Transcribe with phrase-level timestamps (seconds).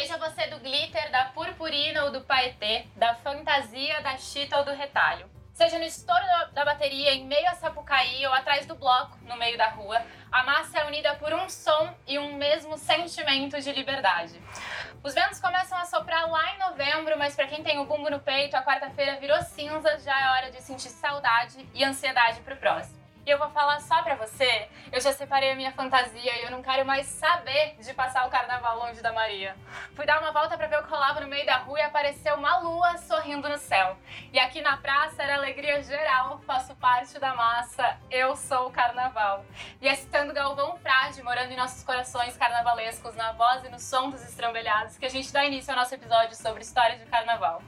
[0.00, 4.72] Seja você do glitter, da purpurina ou do paetê, da fantasia, da chita ou do
[4.72, 5.28] retalho.
[5.52, 9.58] Seja no estouro da bateria, em meio a Sapucaí ou atrás do bloco, no meio
[9.58, 10.00] da rua,
[10.32, 14.40] a massa é unida por um som e um mesmo sentimento de liberdade.
[15.04, 18.20] Os ventos começam a soprar lá em novembro, mas para quem tem o bumbo no
[18.20, 22.99] peito, a quarta-feira virou cinza, já é hora de sentir saudade e ansiedade pro próximo.
[23.26, 26.50] E eu vou falar só pra você, eu já separei a minha fantasia e eu
[26.50, 29.54] não quero mais saber de passar o carnaval longe da Maria.
[29.94, 32.34] Fui dar uma volta pra ver o que rolava no meio da rua e apareceu
[32.36, 33.96] uma lua sorrindo no céu.
[34.32, 39.44] E aqui na praça era alegria geral, faço parte da massa, eu sou o carnaval.
[39.80, 44.10] E é citando Galvão Frade, morando em nossos corações carnavalescos, na voz e no som
[44.10, 47.62] dos estrambelhados, que a gente dá início ao nosso episódio sobre histórias de carnaval.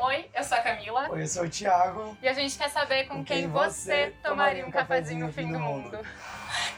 [0.00, 1.10] Oi, eu sou a Camila.
[1.10, 2.16] Oi, eu sou o Thiago.
[2.22, 4.70] E a gente quer saber com, com quem, quem, você tomaria um
[5.00, 5.96] no fim do mundo.
[5.96, 5.98] mundo.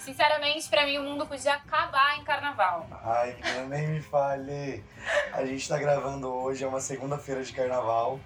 [0.01, 2.87] Sinceramente, pra mim o mundo podia acabar em carnaval.
[3.05, 3.37] Ai,
[3.69, 4.85] nem me fale.
[5.33, 8.19] A gente tá gravando hoje, é uma segunda-feira de carnaval.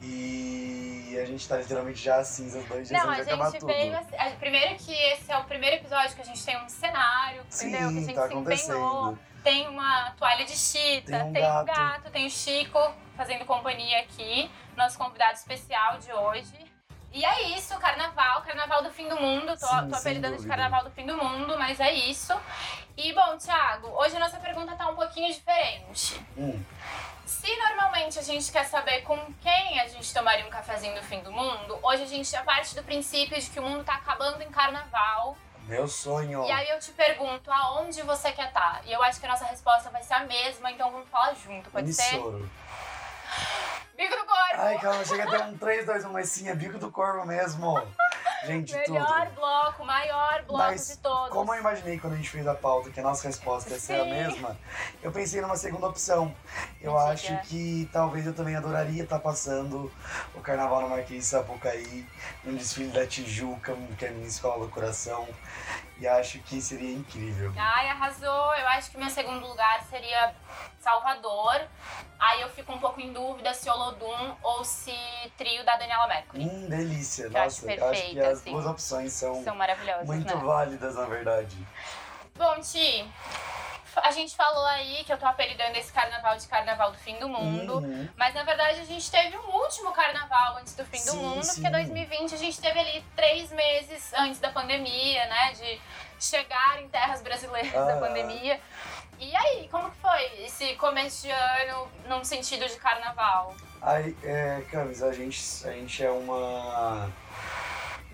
[0.00, 3.66] E a gente tá literalmente já cinza, dois dias Não, a gente tudo.
[3.66, 3.96] veio.
[3.96, 7.68] Assim, primeiro que esse é o primeiro episódio que a gente tem um cenário, Sim,
[7.68, 7.88] entendeu?
[7.90, 9.18] Que a gente tá se empenhou.
[9.44, 11.62] Tem uma toalha de chita, tem um tem gato.
[11.62, 12.78] um gato, tem o Chico
[13.16, 16.71] fazendo companhia aqui, nosso convidado especial de hoje.
[17.12, 19.56] E é isso, carnaval, carnaval do fim do mundo.
[19.58, 22.34] Tô, Sim, tô apelidando de carnaval do fim do mundo, mas é isso.
[22.96, 26.20] E bom, Thiago, hoje a nossa pergunta tá um pouquinho diferente.
[26.36, 26.62] Hum,
[27.26, 31.20] Se normalmente a gente quer saber com quem a gente tomaria um cafezinho do fim
[31.20, 34.42] do mundo, hoje a gente já parte do princípio de que o mundo tá acabando
[34.42, 35.36] em carnaval.
[35.66, 36.44] meu sonho.
[36.46, 38.80] E aí eu te pergunto aonde você quer estar.
[38.86, 41.70] E eu acho que a nossa resposta vai ser a mesma, então vamos falar junto,
[41.70, 42.14] pode ser?
[42.14, 42.50] Emissoro.
[43.96, 44.54] Bico do corpo!
[44.54, 47.26] Ai, calma, chega a ter um 3, 2, 1, mas sim, é bico do corvo
[47.26, 47.74] mesmo.
[48.44, 49.34] Gente, Melhor tudo.
[49.36, 51.30] bloco, maior bloco Mas de todos.
[51.30, 54.00] como eu imaginei quando a gente fez a pauta que a nossa resposta ia ser
[54.00, 54.58] a mesma,
[55.00, 56.34] eu pensei numa segunda opção.
[56.80, 57.12] Eu Mentira.
[57.38, 59.92] acho que talvez eu também adoraria estar passando
[60.34, 62.04] o carnaval no Marquês de Sapucaí,
[62.42, 65.28] num desfile da Tijuca, que é a minha escola do coração.
[66.02, 67.52] E acho que seria incrível.
[67.56, 68.52] Ai, arrasou.
[68.56, 70.34] Eu acho que meu segundo lugar seria
[70.80, 71.60] Salvador.
[72.18, 74.92] Aí eu fico um pouco em dúvida se Olodum ou se
[75.38, 76.42] trio da Daniela Mercury.
[76.42, 77.28] Hum, delícia.
[77.28, 78.50] Que Nossa, eu acho que perfeita, as assim.
[78.50, 80.42] duas opções são, São maravilhosas, muito né?
[80.42, 81.56] válidas, na verdade.
[82.34, 83.08] Bom, Ti,
[83.96, 87.28] a gente falou aí que eu tô apelidando esse carnaval de carnaval do fim do
[87.28, 87.78] mundo.
[87.78, 88.08] Uhum.
[88.16, 91.42] Mas na verdade a gente teve um último carnaval antes do fim do Sim, mundo,
[91.42, 91.54] sim.
[91.54, 95.52] porque 2020 a gente teve ali três meses antes da pandemia, né?
[95.52, 95.80] De
[96.20, 98.00] chegar em terras brasileiras da Aham.
[98.00, 98.60] pandemia.
[99.18, 103.54] E aí, como que foi esse começo de ano num sentido de carnaval?
[103.80, 107.10] Aí, é, Camis, a gente, a gente é uma.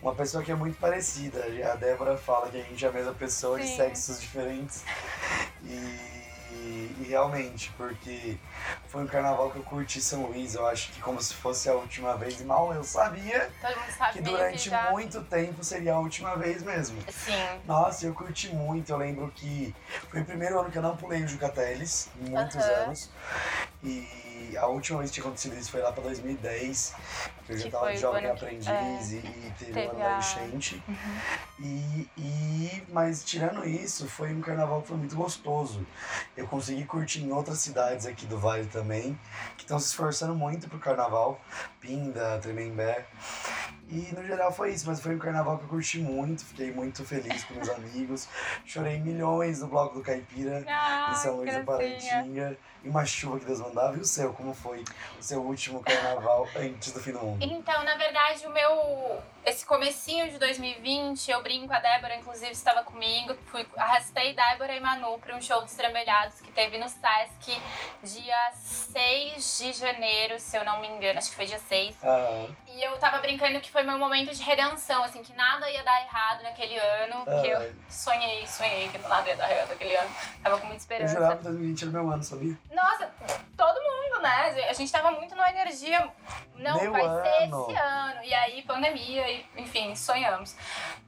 [0.03, 1.45] Uma pessoa que é muito parecida.
[1.73, 3.77] A Débora fala que a gente é a mesma pessoa de Sim.
[3.77, 4.85] sexos diferentes.
[5.65, 6.19] E,
[6.51, 8.37] e realmente, porque
[8.89, 11.75] foi um carnaval que eu curti São Luís, eu acho que como se fosse a
[11.75, 13.51] última vez, e mal eu sabia
[13.97, 14.91] sabe que durante já...
[14.91, 17.01] muito tempo seria a última vez mesmo.
[17.11, 17.61] Sim.
[17.67, 18.91] Nossa, eu curti muito.
[18.91, 19.75] Eu lembro que
[20.11, 23.11] foi o primeiro ano que eu não pulei o Jucateles, muitos anos.
[23.83, 26.95] E a última vez que tinha acontecido isso foi lá pra 2010,
[27.47, 30.17] que eu já Que tava foi de jovem que- aprendiz e, e teve, ano da
[30.17, 30.83] a- enchente.
[31.61, 35.87] E, e, mas tirando isso, foi um carnaval que foi muito gostoso.
[36.37, 39.19] Eu consegui curtir em outras cidades aqui do Vale também,
[39.57, 41.41] que estão se esforçando muito pro carnaval.
[41.81, 43.07] Pinda, Tremembé.
[43.91, 47.05] E no geral foi isso, mas foi um carnaval que eu curti muito, fiquei muito
[47.05, 48.29] feliz com meus amigos.
[48.67, 51.99] Chorei milhões no bloco do Caipira, Ah, em São Luís do gracinha.
[51.99, 52.59] Paraitinga.
[52.85, 53.97] E uma chuva que Deus mandava.
[53.97, 54.85] E o seu, como foi
[55.19, 57.39] o seu último carnaval antes do fim do mundo?
[57.43, 59.19] Então, na verdade, o meu.
[59.49, 63.35] Esse comecinho de 2020, eu brinco, a Débora, inclusive, estava comigo.
[63.47, 67.59] Fui, arrastei Débora e Manu para um show dos Trambelhados que teve no Sesc
[68.03, 71.19] dia 6 de janeiro, se eu não me engano.
[71.19, 71.97] Acho que foi dia 6.
[72.05, 75.83] Ah, E eu tava brincando que foi meu momento de redenção, assim, que nada ia
[75.83, 77.25] dar errado naquele ano.
[77.41, 80.11] Que eu sonhei, sonhei que nada ia dar errado naquele ano.
[80.43, 81.15] Tava com muita eu esperança.
[81.15, 82.59] jurava que 2020 era meu ano, sabia?
[82.71, 83.11] Nossa,
[83.57, 84.67] todo mundo, né?
[84.69, 86.07] A gente tava muito numa energia.
[86.55, 87.67] Não, Meu vai ser ano.
[87.71, 88.25] esse ano.
[88.25, 90.57] E aí, pandemia, e, enfim, sonhamos.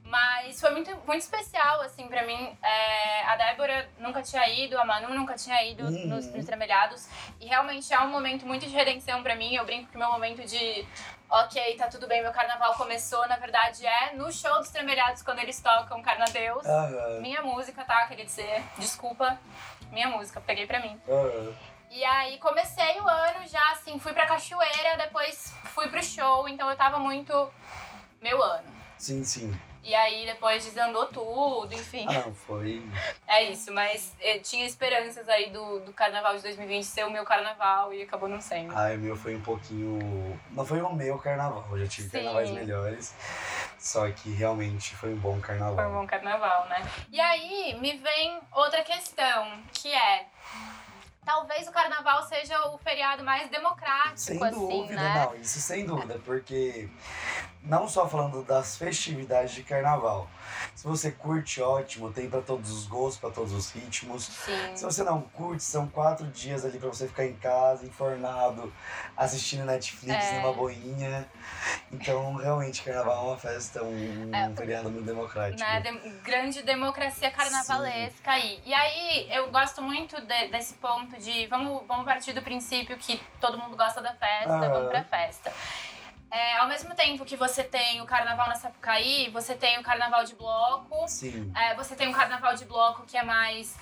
[0.03, 2.57] Mas foi muito, muito especial, assim, pra mim.
[2.61, 6.07] É, a Débora nunca tinha ido, a Manu nunca tinha ido Uhum.
[6.07, 7.07] nos, nos Tremelhados.
[7.39, 9.55] E realmente é um momento muito de redenção pra mim.
[9.55, 10.85] Eu brinco que meu momento de.
[11.29, 13.25] Ok, tá tudo bem, meu carnaval começou.
[13.29, 16.65] Na verdade, é no show dos Tremelhados, quando eles tocam Carnadeus.
[16.65, 18.05] Aham, Minha música, tá?
[18.07, 18.61] Queria dizer.
[18.77, 19.39] Desculpa.
[19.91, 20.99] Minha música, peguei pra mim.
[21.07, 21.53] aham.
[21.93, 26.69] E aí comecei o ano já, assim, fui pra cachoeira, depois fui pro show, então
[26.69, 27.33] eu tava muito
[28.21, 28.67] meu ano.
[28.97, 29.59] Sim, sim.
[29.83, 32.05] E aí depois desandou tudo, enfim.
[32.07, 32.83] Ah, não, foi.
[33.27, 37.23] É isso, mas eu tinha esperanças aí do, do carnaval de 2020 ser o meu
[37.25, 38.77] carnaval e acabou não sendo.
[38.77, 40.39] Ai, o meu foi um pouquinho.
[40.51, 42.17] Não foi o meu carnaval, eu já tive Sim.
[42.17, 43.15] carnavais melhores.
[43.79, 45.75] Só que realmente foi um bom carnaval.
[45.75, 46.87] Foi um bom carnaval, né?
[47.11, 50.27] E aí me vem outra questão, que é.
[51.25, 55.25] Talvez o carnaval seja o feriado mais democrático, Sem assim, dúvida, né?
[55.25, 56.89] não, isso sem dúvida, porque
[57.63, 60.27] não só falando das festividades de carnaval.
[60.75, 64.25] Se você curte, ótimo, tem pra todos os gostos, pra todos os ritmos.
[64.25, 64.75] Sim.
[64.75, 68.73] Se você não curte, são quatro dias ali pra você ficar em casa, enfornado,
[69.15, 70.39] assistindo Netflix É.
[70.41, 71.27] numa boinha.
[71.91, 75.59] Então, realmente, carnaval é uma festa, um, É, um feriado muito democrático.
[75.59, 78.59] né, dem- grande democracia carnavalesca aí.
[78.65, 83.21] E aí, eu gosto muito de- desse ponto de vamos, vamos partir do princípio que
[83.39, 84.69] todo mundo gosta da festa, Aham.
[84.69, 85.51] vamos pra festa.
[86.31, 90.23] É, ao mesmo tempo que você tem o carnaval na Sapucaí, você tem o carnaval
[90.23, 91.51] de bloco, Sim.
[91.55, 93.75] é, você tem um carnaval de bloco que é mais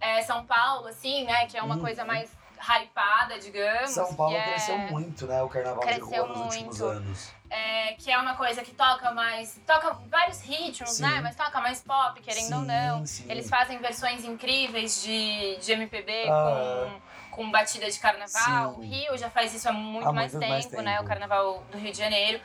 [0.00, 1.46] é, São Paulo, assim, né?
[1.46, 1.80] Que é uma Uhum.
[1.80, 3.90] coisa mais hypada, digamos.
[3.90, 5.42] São Paulo é- cresceu muito, né?
[5.42, 6.84] O carnaval de Cresceu rua nos últimos muito.
[6.84, 7.34] anos.
[7.48, 9.60] é, que é uma coisa que toca mais.
[9.66, 11.02] Toca vários ritmos, Sim.
[11.02, 11.20] né?
[11.20, 13.06] Mas toca mais pop, querendo ou Sim, não.
[13.06, 13.26] sim.
[13.30, 16.88] Eles fazem versões incríveis de, de MPB Ah.
[16.90, 17.00] com,
[17.36, 18.74] com batida de carnaval.
[18.74, 18.80] Sim.
[18.80, 20.92] O Rio já faz isso há muito, Há mais, muito tempo, mais né?
[20.92, 21.04] tempo.
[21.04, 22.40] O carnaval do Rio de Janeiro.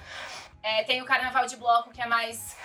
[0.61, 2.55] É, tem o carnaval de bloco, que é mais.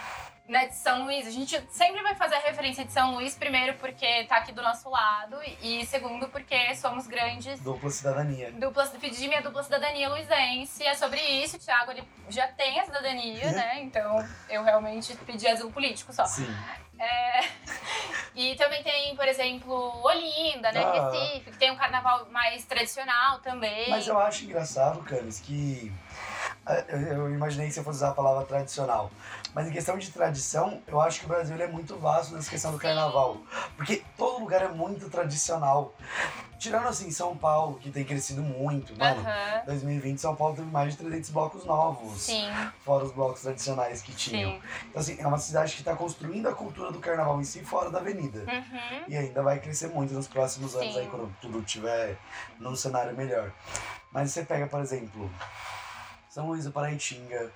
[0.48, 1.26] Né, de São Luís.
[1.26, 4.62] A gente sempre vai fazer a referência de São Luís, primeiro porque tá aqui do
[4.62, 8.52] nosso lado, e segundo porque somos grandes Dupla cidadania.
[8.52, 10.84] Dupla, pedi minha dupla cidadania luizense.
[10.84, 11.56] É sobre isso.
[11.56, 13.80] O Thiago ele já tem a cidadania, né?
[13.86, 16.24] Então eu realmente pedi asilo político só.
[16.24, 16.46] Sim.
[16.98, 17.40] É,
[18.34, 20.82] E também tem, por exemplo, Olinda, né?
[20.84, 21.10] Ah.
[21.10, 23.88] Recife, que tem um carnaval mais tradicional também.
[23.90, 25.90] Mas eu acho engraçado, Camis, que.
[26.66, 29.10] eh, Eu, eu imaginei que você fosse usar a palavra tradicional.
[29.56, 32.72] Mas em questão de tradição, eu acho que o Brasil é muito vasto nessa questão
[32.72, 33.38] do carnaval.
[33.74, 35.94] Porque todo lugar é muito tradicional.
[36.58, 39.18] Tirando assim, São Paulo, que tem crescido muito, mano.
[39.18, 39.62] Aham.
[39.64, 42.20] 2020, São Paulo teve mais de 300 blocos novos.
[42.20, 42.46] Sim,
[42.84, 44.50] Fora os blocos tradicionais que tinham.
[44.50, 44.60] sim.
[44.90, 47.90] Então, assim, é uma cidade que está construindo a cultura do carnaval em si fora
[47.90, 48.40] da avenida.
[48.40, 49.04] Uhum.
[49.08, 51.00] E ainda vai crescer muito nos próximos anos Sim.
[51.00, 52.18] aí, quando tudo tiver
[52.60, 53.50] num cenário melhor.
[54.12, 55.30] Mas você pega, por exemplo,
[56.36, 57.50] São Luís do Paraitinga,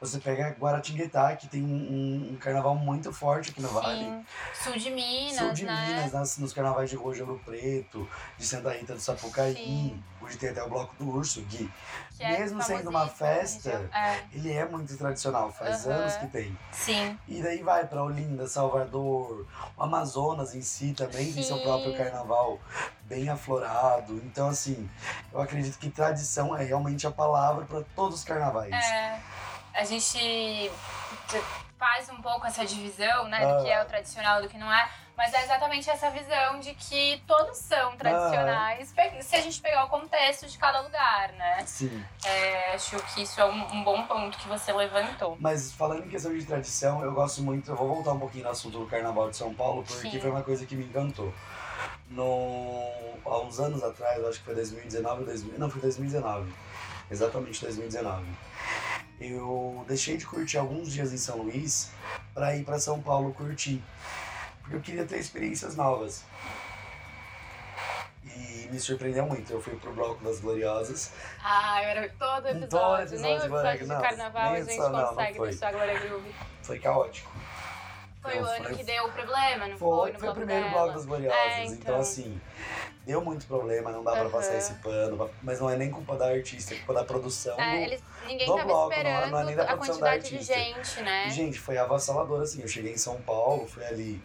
[0.00, 4.00] você pega Guaratinguetá, que tem um, um- um carnaval muito forte aqui no Vale.
[4.00, 4.24] Sim.
[4.64, 5.86] Sul de Minas, Sul de né?
[5.86, 10.02] Minas, nas- nos carnavais de Ouro Preto, de Santa Rita do Sapucaí, Sim.
[10.20, 11.70] hoje tem até o Bloco do Urso, Gui.
[12.16, 13.90] Que é Mesmo sendo uma festa.
[13.92, 15.96] É, Ele é muito tradicional, faz Aham.
[15.96, 16.56] anos que tem.
[16.72, 17.18] sim.
[17.26, 19.46] E daí vai pra Olinda, Salvador,
[19.76, 21.62] o Amazonas em si também tem seu Sim.
[21.62, 22.60] próprio carnaval
[23.02, 24.14] bem aflorado.
[24.24, 24.88] Então, assim,
[25.32, 28.72] eu acredito que tradição é realmente a palavra para todos os carnavais.
[28.72, 29.20] É,
[29.74, 30.70] a gente
[31.78, 34.72] faz um pouco essa divisão, né, do que é o tradicional e do que não
[34.72, 39.60] é, mas é exatamente essa visão de que todos são tradicionais, pe- se a gente
[39.60, 41.62] pegar o contexto de cada lugar, né?
[41.66, 42.04] Sim.
[42.24, 45.36] É, acho que isso é um, um bom ponto que você levantou.
[45.40, 48.50] Mas falando em questão de tradição, eu gosto muito, eu vou voltar um pouquinho no
[48.50, 50.20] assunto do Carnaval de São Paulo, porque Sim.
[50.20, 51.32] foi uma coisa que me encantou.
[52.08, 52.90] No,
[53.24, 56.52] há uns anos atrás, acho que foi 2019, 2000, não, foi 2019.
[57.10, 58.24] Exatamente 2019.
[59.20, 61.90] Eu deixei de curtir alguns dias em São Luís
[62.34, 63.82] para ir para São Paulo curtir.
[64.64, 66.24] Porque eu queria ter experiências novas.
[68.24, 69.52] E me surpreendeu muito.
[69.52, 71.12] Eu fui pro Bloco das Gloriosas.
[71.42, 74.76] Ah, era todo episódio, todo nem o episódio, episódio Glória- de não, carnaval a gente
[74.78, 75.48] não, não consegue foi.
[75.50, 76.34] deixar a Glória Groove.
[76.62, 77.32] Foi caótico.
[78.22, 79.78] Foi Eu o ano falei- que deu o problema, não foi?
[79.78, 80.72] Foi, no foi o primeiro dela.
[80.82, 81.38] bloco das Gloriosas.
[81.38, 81.76] É, então.
[81.76, 82.00] então.
[82.00, 82.40] assim,
[83.06, 84.30] deu muito problema, não dá pra Aham.
[84.30, 85.30] passar esse pano.
[85.42, 87.58] Mas não é nem culpa da artista, é culpa da produção.
[87.60, 89.66] É, do- eles, ninguém do tava bloco, não é- esperando não é nem da a
[89.66, 90.54] produção da quantidade de artista.
[90.94, 91.26] gente, né?
[91.28, 92.62] E, gente, foi avassalador, assim.
[92.62, 94.22] Eu cheguei em São Paulo, fui ali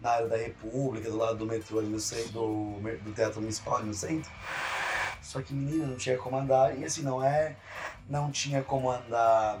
[0.00, 3.76] na área da República, do lado do metrô, ali no centro, do, do Teatro Municipal,
[3.78, 4.30] ali no centro.
[5.30, 6.76] Só que, menina, não tinha como andar.
[6.76, 7.54] E assim, não é.
[8.08, 9.60] Não tinha como andar.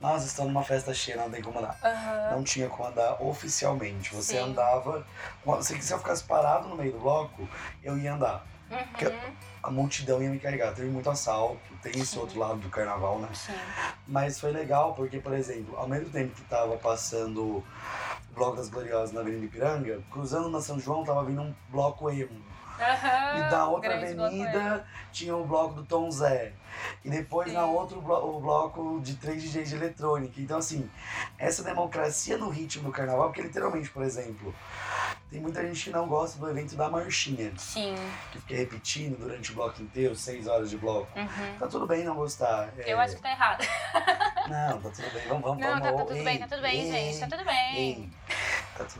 [0.00, 1.78] Nossa, estão numa festa cheia, não tem como andar.
[1.84, 2.30] Aham.
[2.30, 4.14] Não tinha como andar oficialmente.
[4.14, 4.38] Você Sim.
[4.38, 5.06] andava.
[5.60, 7.46] Se eu ficasse parado no meio do bloco,
[7.84, 8.46] eu ia andar.
[8.70, 9.34] Uhum.
[9.62, 10.72] A multidão ia me carregar.
[10.72, 12.20] Teve muito assalto, tem esse Sim.
[12.20, 13.28] outro lado do carnaval, né?
[13.34, 13.52] Sim.
[14.08, 17.64] Mas foi legal porque, por exemplo, ao mesmo tempo que tava passando o
[18.34, 22.50] Bloco das Gloriosas na Avenida Ipiranga, cruzando na São João tava vindo um bloco emo.
[22.82, 23.36] Aham.
[23.36, 26.52] E na outra avenida tinha o bloco do Tom Zé.
[27.04, 27.54] E depois Sim.
[27.54, 30.40] na outra o bloco de três DJs de eletrônica.
[30.40, 30.90] Então, assim,
[31.38, 34.54] essa democracia no ritmo do carnaval, porque literalmente, por exemplo,
[35.30, 37.94] tem muita gente que não gosta do evento da marchinha, Sim.
[38.32, 41.08] que fica repetindo durante o bloco inteiro, seis horas de bloco.
[41.18, 41.58] Uhum.
[41.58, 42.70] Tá tudo bem não gostar.
[42.78, 43.64] é, Eu acho que tá errado.
[44.48, 45.82] Não, tá tudo bem, vamos, vamos, Não, vamos.
[45.84, 47.20] tá, tá tudo Ei, bem, tá tudo bem, ei, gente.
[47.20, 47.76] Tá tudo bem.
[47.76, 48.10] ei.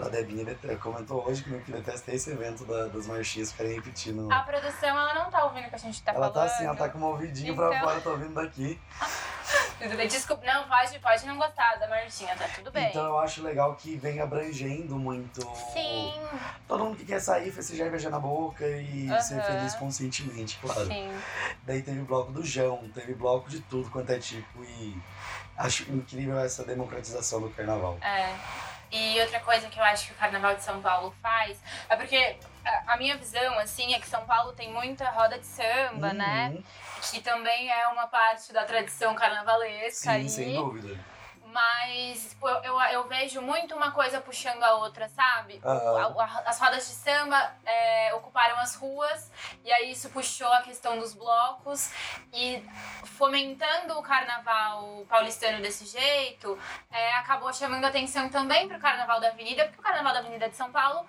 [0.04, 0.44] A Debinha
[0.80, 4.30] comentou hoje que não que detesta esse evento da- das marchinhas ficarem repetindo.
[4.30, 6.34] A produção, ela não tá ouvindo o que a gente tá ela falando.
[6.34, 7.80] tá assim, ela tá com um ouvidinho pra Então.
[7.80, 8.78] fora, tô ouvindo daqui.
[9.78, 10.46] Tudo bem, desculpa.
[10.46, 12.88] Não, pode, pode não gostar da Martinha, tá tudo bem.
[12.90, 15.40] Então eu acho legal que vem abrangendo muito.
[15.72, 16.14] Sim,
[16.68, 20.86] Todo mundo que quer sair, festejar e beijar na boca e ser feliz conscientemente, claro.
[20.86, 21.10] sim.
[21.64, 24.96] Daí teve bloco do Jão, teve bloco de tudo quanto é tipo e
[25.56, 27.98] acho incrível essa democratização do carnaval.
[28.00, 28.32] É.
[28.92, 31.58] E outra coisa que eu acho que o Carnaval de São Paulo faz
[31.88, 32.36] é porque
[32.86, 36.50] a- minha visão, assim, é que São Paulo tem muita roda de samba, né?
[36.54, 36.62] Uhum.
[37.10, 40.28] Que também é uma parte da tradição carnavalesca Sim, aí.
[40.28, 40.98] sem dúvida.
[41.52, 45.60] Mas tipo, eu, eu, eu vejo muito uma coisa puxando a outra, sabe?
[46.14, 49.30] O- a- as rodas de samba é, ocuparam as ruas,
[49.64, 51.90] e aí isso puxou a questão dos blocos.
[52.32, 52.64] E
[53.04, 56.58] fomentando o carnaval paulistano desse jeito,
[56.90, 60.56] é, acabou chamando atenção também pro carnaval da Avenida, porque o carnaval da Avenida de
[60.56, 61.06] São Paulo.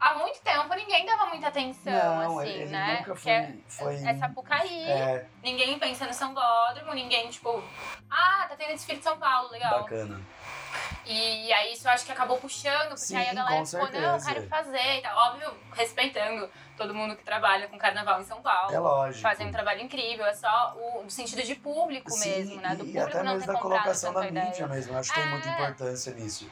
[0.00, 2.98] Há muito tempo ninguém dava muita atenção, Não, assim, ele né?
[2.98, 3.96] nunca é- foi.
[3.96, 7.62] foi é Sapucaí, é, ninguém pensa no Sambódromo, ninguém, tipo,
[8.08, 9.80] ah, tá tendo desfile de São Paulo, legal.
[9.80, 10.20] bacana.
[11.04, 14.16] E aí isso eu acho que acabou puxando, porque Sim, aí a galera ficou, não,
[14.16, 15.16] eu quero fazer e tal.
[15.30, 18.72] Óbvio, respeitando todo mundo que trabalha com carnaval em São Paulo.
[18.72, 19.20] É lógico.
[19.22, 22.68] Fazem um trabalho incrível, é só o sentido de público Sim, mesmo, né?
[22.76, 24.66] Do e, público até não mesmo da colocação da mídia ideia.
[24.68, 24.96] mesmo.
[24.96, 25.52] Acho que tem muita É.
[25.52, 26.50] importância nisso.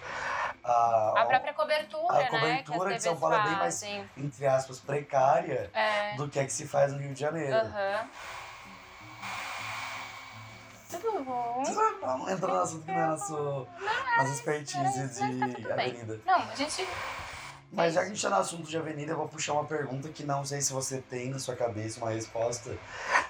[0.65, 2.27] A, A própria cobertura, a né?
[2.29, 4.11] cobertura que de São Paulo é bem mais- fazem.
[4.17, 6.15] entre aspas, precária É.
[6.17, 7.55] do que é que se faz no Rio de Janeiro.
[7.57, 8.09] Aham.
[10.91, 11.63] Tudo bom?
[12.01, 13.67] Vamos entrar no assunto que não é nosso,
[14.19, 16.21] nossa expertise mas tá de avenida.
[16.25, 16.87] Não, a gente.
[17.77, 20.09] Mas já que a gente tá no assunto de avenida, eu vou puxar uma pergunta
[20.09, 22.75] que não sei se você tem na sua cabeça uma resposta.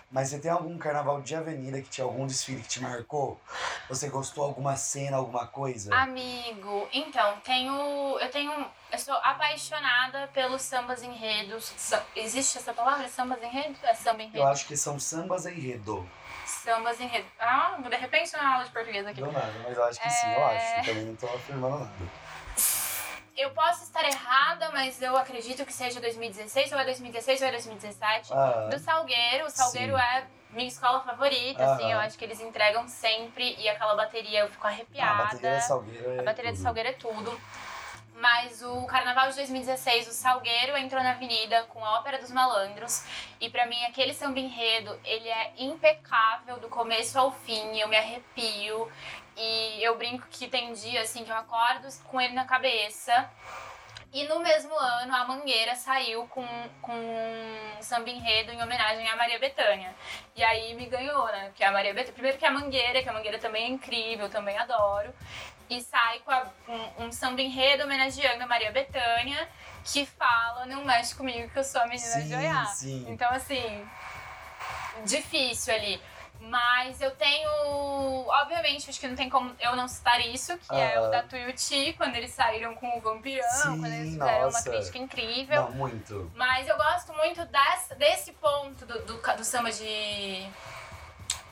[0.09, 3.41] Mas você tem algum carnaval de avenida que tinha algum desfile que te marcou?
[3.89, 5.93] Você gostou alguma cena, alguma coisa?
[5.97, 7.75] Amigo, então, tenho.
[8.21, 8.53] Eu tenho.
[8.93, 11.73] Eu sou apaixonada pelos sambas enredos.
[12.15, 13.09] Existe essa palavra?
[13.09, 13.83] Sambas enredos?
[13.83, 14.47] É samba Eu enredo?
[14.47, 16.09] acho que são sambas enredo.
[16.47, 17.27] Sambas enredo.
[17.41, 19.21] Ah, de repente uma aula de português aqui.
[19.21, 20.57] Não nada, mas eu acho que sim, eu É.
[20.79, 20.87] acho.
[20.89, 22.26] Também não tô afirmando nada.
[23.37, 27.51] Eu posso estar errada, mas eu acredito que seja 2016, ou é 2016 ou é
[27.53, 28.33] 2017.
[28.33, 29.45] Ah, Do Salgueiro.
[29.47, 30.03] O Salgueiro Sim.
[30.03, 31.85] é minha escola favorita, assim.
[31.85, 31.93] Aham.
[31.93, 33.55] Eu acho que eles entregam sempre.
[33.59, 35.25] E aquela bateria eu fico a arrepiada.
[35.25, 36.59] bateria da Salgueiro é A bateria do.
[36.59, 37.41] Salgueiro é tudo.
[38.17, 43.05] Mas o Carnaval de 2016, o Salgueiro entrou na avenida com a Ópera dos Malandros.
[43.39, 47.79] E pra mim, aquele samba enredo, ele é impecável do começo ao fim.
[47.79, 48.91] Eu me arrepio.
[49.37, 53.29] E eu brinco que tem dia, assim, que eu acordo com ele na cabeça.
[54.15, 56.47] E no mesmo ano, a Mangueira saiu com,
[56.81, 59.95] com um samba enredo em homenagem à Maria Bethânia.
[60.35, 61.49] E aí me ganhou, né?
[61.49, 62.15] Porque a Maria Bethânia...
[62.15, 65.13] Primeiro que a Mangueira, que a Mangueira também é incrível, também adoro.
[65.69, 69.49] E sai com a- um, um samba enredo homenageando a Maria Bethânia,
[69.85, 72.65] que fala, não mexe comigo que eu sou a menina de Sim, Oiá.
[72.67, 73.05] sim.
[73.09, 73.89] Então, assim,
[75.05, 76.01] difícil ali.
[76.39, 77.49] Mas eu tenho.
[78.29, 81.11] Obviamente, acho que não tem como eu não citar isso, que é o Aham.
[81.11, 84.59] da Tuiuti, quando eles saíram com o Vampirão, Sim, quando eles fizeram nossa.
[84.59, 85.63] uma crítica incrível.
[85.63, 86.31] Não, muito.
[86.35, 87.41] Mas eu gosto muito
[87.97, 90.47] desse ponto do, do, do samba de.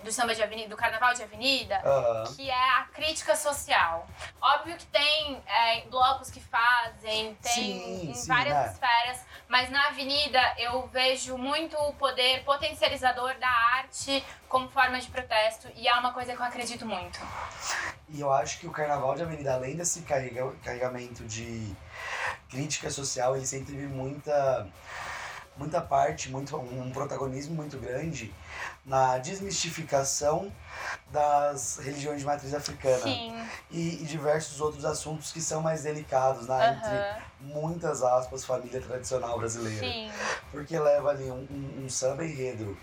[0.05, 2.25] Do samba de avenida, do carnaval de avenida, Aham.
[2.37, 4.07] que é a crítica social.
[4.39, 8.71] Óbvio que tem é, blocos que fazem, tem Sim, em sim, várias né?
[8.71, 15.09] esferas, mas na avenida eu vejo muito o poder potencializador da arte como forma de
[15.09, 17.19] protesto e é uma coisa que eu acredito muito.
[18.11, 21.75] E eu acho que o carnaval de avenida, além desse carrega- carregamento de
[22.51, 24.69] crítica social, ele sempre teve muita,
[25.57, 28.33] muita parte, muito, um protagonismo muito grande
[28.85, 30.53] na desmistificação
[31.11, 33.33] das religiões de matriz africana Sim,
[33.71, 36.73] e, e diversos outros assuntos que são mais delicados, né?
[36.73, 39.81] Entre aham, muitas aspas, família tradicional brasileira.
[39.81, 40.11] sim,
[40.51, 42.77] Porque leva ali um, um, um samba enredo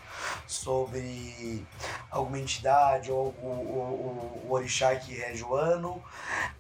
[0.47, 1.65] sobre
[2.09, 6.01] alguma entidade ou o, o, o, o orixá que rege o ano,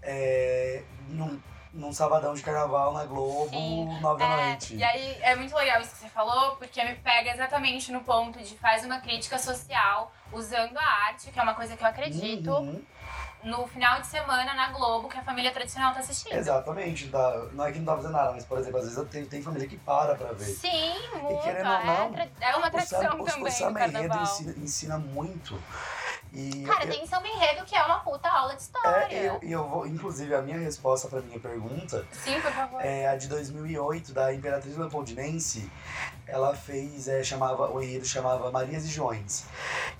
[0.01, 1.39] é, num,
[1.73, 3.99] num sabadão de carnaval na Globo, Sim.
[4.01, 4.75] nove da É, noite.
[4.75, 8.39] e aí é muito legal isso que você falou, porque me pega exatamente no ponto
[8.39, 12.51] de faz uma crítica social usando a arte, que é uma coisa que eu acredito,
[12.51, 12.83] Uhum,
[13.43, 16.33] no final de semana na Globo, que a família tradicional tá assistindo.
[16.33, 17.07] exatamente.
[17.07, 19.41] Dá- não é que não tá fazendo nada, mas, por exemplo, às vezes tenho, tem
[19.41, 20.45] família que para pra ver.
[20.45, 21.41] Sim, muito.
[21.41, 24.53] querendo ou é, não, é uma O tradição samba, o- também o samba enredo ensina,
[24.57, 25.59] ensina muito.
[26.33, 29.13] E Cara, eu- tem samba enredo que é uma puta aula de história.
[29.13, 32.79] É, eu, e eu vou, inclusive, a minha resposta pra minha pergunta Sim, por favor.
[32.81, 35.69] é a de 2008, da Imperatriz Leopoldinense.
[36.25, 39.45] Ela fez, é, chamava, o enredo chamava Marias e Joões,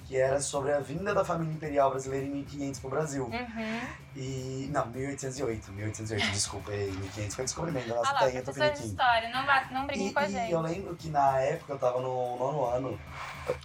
[0.06, 3.26] que era sobre a vinda da família imperial brasileira em 1500 pro Brasil.
[3.26, 3.82] Uhum.
[4.16, 4.70] E.
[4.72, 8.86] Não, 1808, 1808, desculpa, errei, 1500 foi descobrimento da Ah nossa lá, terra professor de
[8.88, 10.52] história, não, bate, não briguem E, com a e gente.
[10.52, 13.00] eu lembro que na época eu tava no nono ano,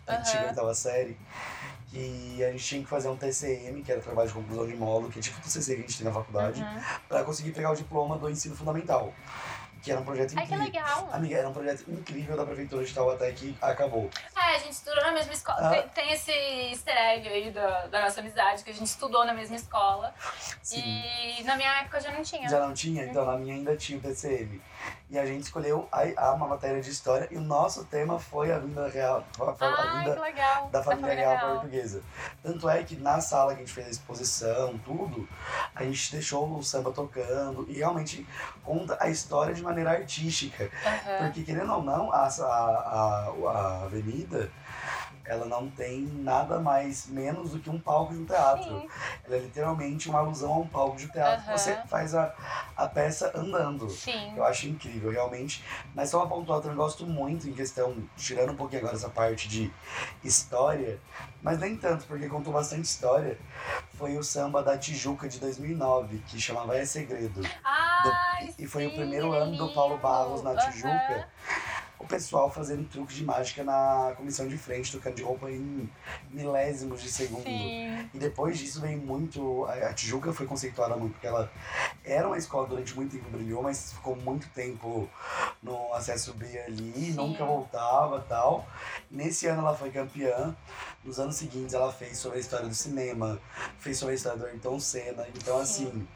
[0.09, 0.49] antiga Aham.
[0.49, 1.17] oitava série,
[1.91, 5.11] que a gente tinha que fazer um TCM, que era trabalho de conclusão de módulo,
[5.13, 6.81] que é tipo do CC que a gente tem na faculdade, Uhum.
[7.09, 9.13] pra conseguir pegar o diploma do ensino fundamental.
[9.83, 10.65] Que era um projeto Ai, que incrível.
[10.81, 11.09] legal.
[11.13, 14.11] Amiga, era um projeto incrível da prefeitura de Taubaté que acabou.
[14.37, 15.59] É, a gente estudou na mesma escola.
[15.61, 15.71] Ah.
[15.71, 19.33] Tem, tem esse easter egg aí da, da nossa amizade, que a gente estudou na
[19.33, 20.13] mesma escola.
[20.61, 20.83] Sim.
[21.39, 22.49] E na minha época já não tinha.
[22.49, 23.05] Já não tinha?
[23.05, 24.61] Então na minha ainda tinha o TCM.
[25.09, 28.51] E a gente escolheu a, a uma matéria de história e o nosso tema foi
[28.51, 30.69] a vinda real, a, a vinda legal.
[30.69, 32.03] da família real, portuguesa.
[32.43, 35.29] Tanto é que na sala que a gente fez a exposição, tudo,
[35.75, 38.27] a gente deixou o samba tocando e realmente
[38.65, 40.71] conta a história de maneira artística.
[40.85, 41.19] Aham.
[41.19, 44.51] Porque, querendo ou não, a, a, a, a avenida,
[45.27, 48.81] ela não tem nada mais, menos do que um palco de um teatro.
[48.81, 48.89] Sim.
[49.25, 51.45] Ela é literalmente uma alusão a um palco de teatro.
[51.45, 51.57] Aham.
[51.57, 52.35] Você faz a,
[52.77, 53.89] a peça andando.
[53.91, 54.37] Sim.
[54.37, 55.65] Eu acho incrível, realmente.
[55.95, 59.09] Mas só uma pontual, eu também gosto muito em questão, tirando um pouquinho agora essa
[59.09, 59.73] parte de
[60.23, 61.01] história,
[61.43, 63.39] mas nem tanto, porque contou bastante história.
[63.95, 67.41] Foi o samba da Tijuca de 2009, que chamava É Segredo.
[67.65, 69.97] Ai, e foi o sim, primeiro ele é ano do Paulo.
[69.99, 70.57] Barros na.
[70.57, 71.29] Tijuca.
[71.99, 75.91] O pessoal fazendo truque de mágica na comissão de frente, tocando de roupa em
[76.31, 77.45] milésimos de segundo.
[77.45, 78.09] Sim.
[78.13, 79.65] E depois disso veio muito.
[79.65, 81.51] A a Tijuca foi conceituada muito, porque ela
[82.05, 85.09] era uma escola durante muito tempo, brilhou, mas ficou muito tempo
[85.63, 87.13] no acesso B ali, Sim.
[87.13, 88.67] nunca voltava tal.
[89.11, 90.55] Nesse ano ela foi campeã.
[91.05, 93.41] Nos anos seguintes ela fez sobre a história do cinema,
[93.79, 95.27] fez sobre a história do Ayrton Senna.
[95.35, 95.87] Então, Sim.
[95.87, 96.09] assim.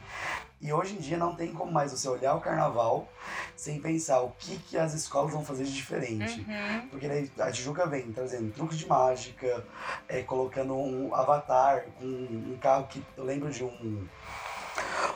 [0.61, 3.09] E hoje em dia não tem como mais você olhar o carnaval
[3.57, 6.45] sem pensar o que, que as escolas vão fazer de diferente.
[6.47, 6.89] Uhum.
[6.89, 9.65] Porque daí a Tijuca vem trazendo truques de mágica,
[10.07, 14.07] é, colocando um avatar com um carro que eu lembro de um.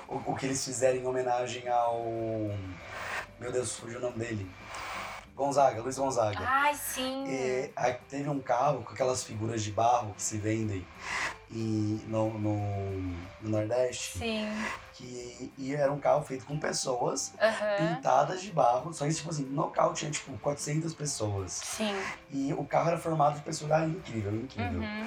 [0.09, 2.03] O, o que eles fizeram em homenagem ao.
[3.39, 4.51] Meu Deus, fugiu o nome dele.
[5.37, 6.39] Gonzaga, Luiz Gonzaga.
[6.41, 7.25] Ai, sim.
[7.29, 7.71] É,
[8.09, 10.87] teve um carro com aquelas figuras de barro que se vendem
[11.55, 12.57] e, no, no,
[13.41, 14.49] no Nordeste, Sim.
[14.93, 17.77] que e era um carro feito com pessoas Aham.
[17.77, 21.53] pintadas de barro, só que tipo assim, no carro tinha tipo 400 pessoas.
[21.53, 21.95] Sim.
[22.31, 23.71] E o carro era formado de pessoas.
[23.71, 24.81] Ah, incrível, incrível.
[24.81, 25.07] Uhum.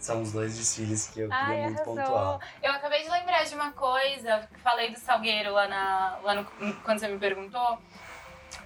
[0.00, 1.96] São os dois desfiles que eu queria Ai, muito arrasou.
[1.96, 2.38] pontuar.
[2.62, 6.44] Eu acabei de lembrar de uma coisa, falei do Salgueiro lá, na, lá no,
[6.82, 7.78] quando você me perguntou.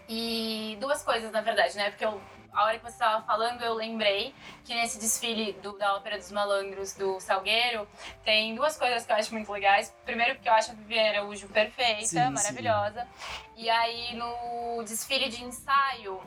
[0.08, 1.90] E duas coisas, na verdade, né?
[1.90, 2.20] Porque eu,
[2.54, 6.30] a hora que você estava falando, eu lembrei que nesse desfile do- da Ópera dos
[6.30, 7.86] Malandros do Salgueiro
[8.24, 9.94] tem duas coisas que eu acho muito legais.
[10.04, 13.06] Primeiro, porque eu acho a Viviane Araújo perfeita, Sim, maravilhosa.
[13.56, 16.20] E aí no desfile de ensaio,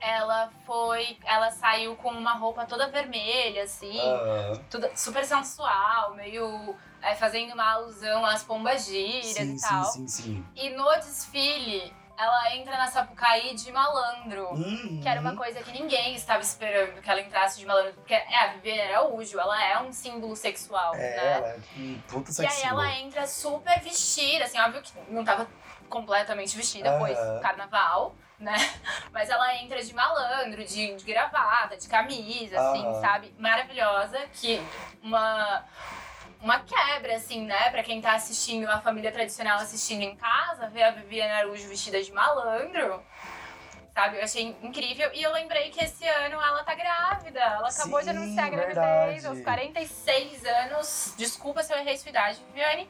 [0.00, 1.18] ela foi.
[1.24, 7.52] Ela saiu com uma roupa toda vermelha, assim Ah, tudo super sensual, meio é, fazendo
[7.54, 9.84] uma alusão às pombagiras sim, e sim, tal.
[9.84, 10.46] sim, sim.
[10.54, 14.48] E no desfile, ela entra na Sapucaí de malandro.
[14.52, 15.00] Uhum.
[15.00, 17.92] Que era uma coisa que ninguém estava esperando que ela entrasse de malandro.
[17.94, 21.32] Porque é, a Viviane Araújo, ela é um símbolo sexual, É, né?
[21.36, 25.24] ela é um puta E sex aí ela entra super vestida, assim, óbvio que não
[25.24, 25.46] tava
[25.88, 26.98] completamente vestida, Aham.
[26.98, 28.54] pois carnaval, né?
[29.12, 33.00] Mas ela entra de malandro, de, de gravata, de camisa, assim, Aham.
[33.00, 33.34] sabe?
[33.38, 34.60] Maravilhosa, que
[35.02, 35.64] uma
[36.40, 37.70] uma quebra, assim, né?
[37.70, 42.02] Pra quem tá assistindo, a família tradicional assistindo em casa, ver a Viviane Araújo vestida
[42.02, 43.02] de malandro.
[43.92, 45.10] Sabe, eu achei incrível.
[45.12, 47.40] E eu lembrei que esse ano ela tá grávida.
[47.40, 49.26] Ela acabou de Sim, anunciar a gravidez verdade.
[49.26, 51.14] aos 46 anos.
[51.18, 52.88] Desculpa se eu errei sua idade, Viviane.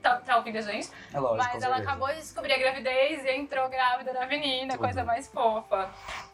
[0.00, 0.88] Tá, tá ouvindo a gente?
[1.12, 4.84] É lógico, Mas ela acabou de descobrir a gravidez e entrou grávida na menina, Tudo.
[4.84, 5.90] coisa mais fofa.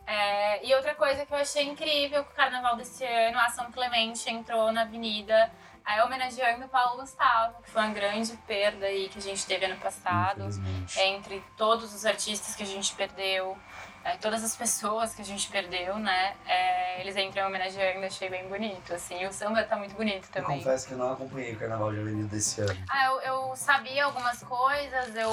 [0.06, 3.72] É, e outra coisa que eu achei incrível com o carnaval desse ano, a São
[3.72, 5.50] Clemente entrou na avenida
[5.86, 9.64] é, homenageando o Paulo Gustavo, que foi uma grande perda aí que a gente teve
[9.66, 10.48] ano passado.
[10.96, 13.56] Entre todos os artistas que a gente perdeu,
[14.04, 16.34] é, todas as pessoas que a gente perdeu, né?
[16.46, 19.24] é, eles entram homenageando, achei bem bonito, assim.
[19.26, 20.58] O samba tá muito bonito Eu também.
[20.58, 22.76] confesso que eu não acompanhei o Carnaval de Avenida desse ano.
[22.88, 25.32] Ah, eu, eu sabia algumas coisas, eu,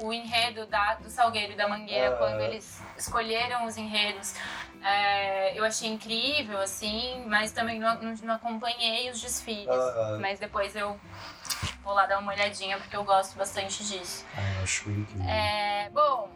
[0.00, 2.18] o enredo da, do Salgueiro e da Mangueira, Ah.
[2.18, 4.34] quando eles escolheram os enredos,
[4.82, 9.68] é, eu achei incrível, assim, mas também não, não, acompanhei os desfiles.
[9.68, 10.98] Ah, Mas depois eu
[11.82, 14.24] vou lá dar uma olhadinha, porque eu gosto bastante disso.
[14.36, 15.28] ah, eu acho incrível.
[15.28, 16.30] É, bom,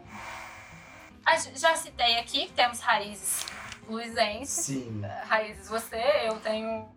[1.55, 3.45] já citei aqui que temos raízes
[3.87, 4.65] luizenses.
[4.65, 5.01] Sim.
[5.27, 6.87] Raízes você, eu tenho.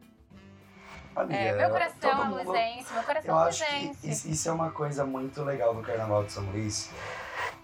[1.14, 4.08] Amiga, é, meu coração é mundo- luizense, meu Eu coração é acho que luizense.
[4.10, 6.90] isso, isso é uma coisa muito legal do Carnaval de São Luís,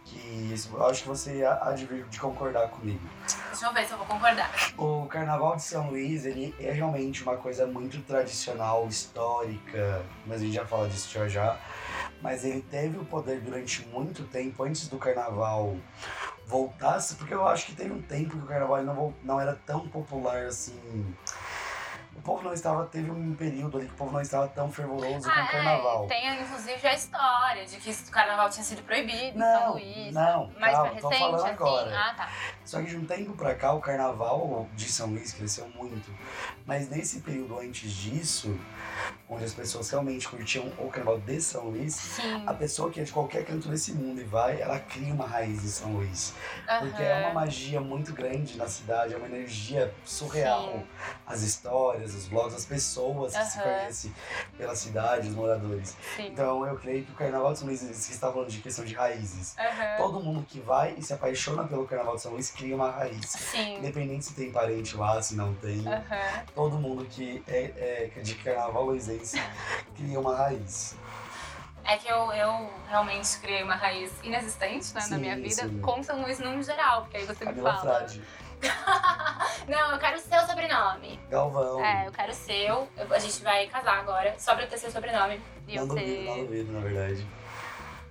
[0.07, 0.18] que
[0.55, 3.07] isso- eu acho que você há de concordar comigo.
[3.51, 4.51] deixa eu ver se eu vou concordar.
[4.79, 10.44] O Carnaval de São Luís, ele é realmente uma coisa muito tradicional, histórica, mas a
[10.44, 11.59] gente já fala disso já já.
[12.22, 15.77] Mas ele teve o poder durante muito tempo, antes do Carnaval
[16.47, 19.89] voltasse, porque eu acho que teve um tempo que o Carnaval não, não era tão
[19.89, 21.15] popular assim.
[22.15, 25.23] O povo não estava, teve um período ali que o povo não estava tão fervoroso
[25.23, 26.05] com o Carnaval.
[26.05, 29.73] é, tem inclusive a história de que o carnaval tinha sido proibido em São Não,
[29.73, 30.13] Luís.
[30.15, 31.53] não, mais calma, pra tô recente, falando assim.
[31.55, 31.99] agora.
[31.99, 32.31] Ah, tá.
[32.67, 36.15] Só que de um tempo pra cá, o carnaval de São Luís cresceu muito.
[36.67, 38.57] Mas nesse período antes disso,
[39.29, 42.45] onde as pessoas realmente curtiam o carnaval de São Luís, Sim.
[42.47, 45.65] a pessoa que é de qualquer canto desse mundo e vai, ela cria uma raiz
[45.65, 46.35] em São Luís.
[46.81, 50.73] Porque é uma magia muito grande na cidade, é uma energia surreal.
[50.73, 50.85] Sim.
[51.27, 54.15] As histórias, os blogs, as pessoas que se conhecem
[54.57, 55.97] pela cidade, os moradores.
[56.17, 56.27] Sim.
[56.27, 58.95] Então eu creio que o carnaval de São Luís, você está falando de questão de
[58.95, 59.57] raízes.
[59.59, 59.97] Aham.
[59.97, 63.31] Todo mundo que vai e se apaixona pelo Carnaval de São Luís cria uma raiz.
[63.31, 63.79] Sim.
[63.79, 65.83] Independente se tem parente lá, se não tem.
[66.55, 69.43] Todo mundo que é, é de carnaval luizense
[69.97, 70.97] cria uma raiz.
[71.85, 75.81] É que eu, eu realmente criei uma raiz inexistente né, na Sim, minha vida sim.
[75.81, 77.97] com São Luís no geral, porque aí você me Camila fala.
[77.99, 78.23] Frade,
[79.67, 81.19] Não, eu quero o seu sobrenome.
[81.29, 82.89] Galvão, É, eu quero o seu.
[82.97, 85.41] Eu- a gente vai casar agora, só pra eu ter seu sobrenome.
[85.67, 86.25] E eu não duvido, ter.
[86.29, 87.27] não duvido, na verdade.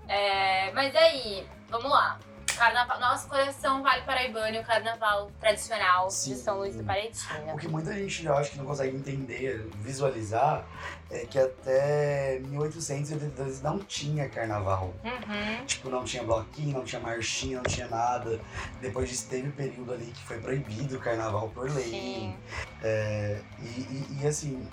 [0.10, 2.20] É, mas aí, vamos lá.
[2.58, 6.34] Carnaval, nosso coração Vale Paraibano o carnaval tradicional Sim.
[6.34, 7.54] de São Luís do Paretinho.
[7.54, 10.66] O que muita gente eu acho que não consegue entender, visualizar,
[11.10, 14.94] é que até 1882 não tinha carnaval.
[15.04, 15.66] Uhum.
[15.66, 18.40] Tipo, não tinha bloquinho, não tinha marchinha, não tinha nada.
[18.80, 21.84] Depois disso teve um período ali que foi proibido o carnaval por lei.
[21.84, 22.38] Sim.
[22.84, 24.68] É, e, e, e, assim,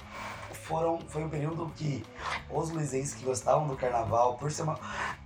[0.69, 2.05] foram, foi um período que
[2.51, 4.79] os luizenses que gostavam do carnaval, por ser uma.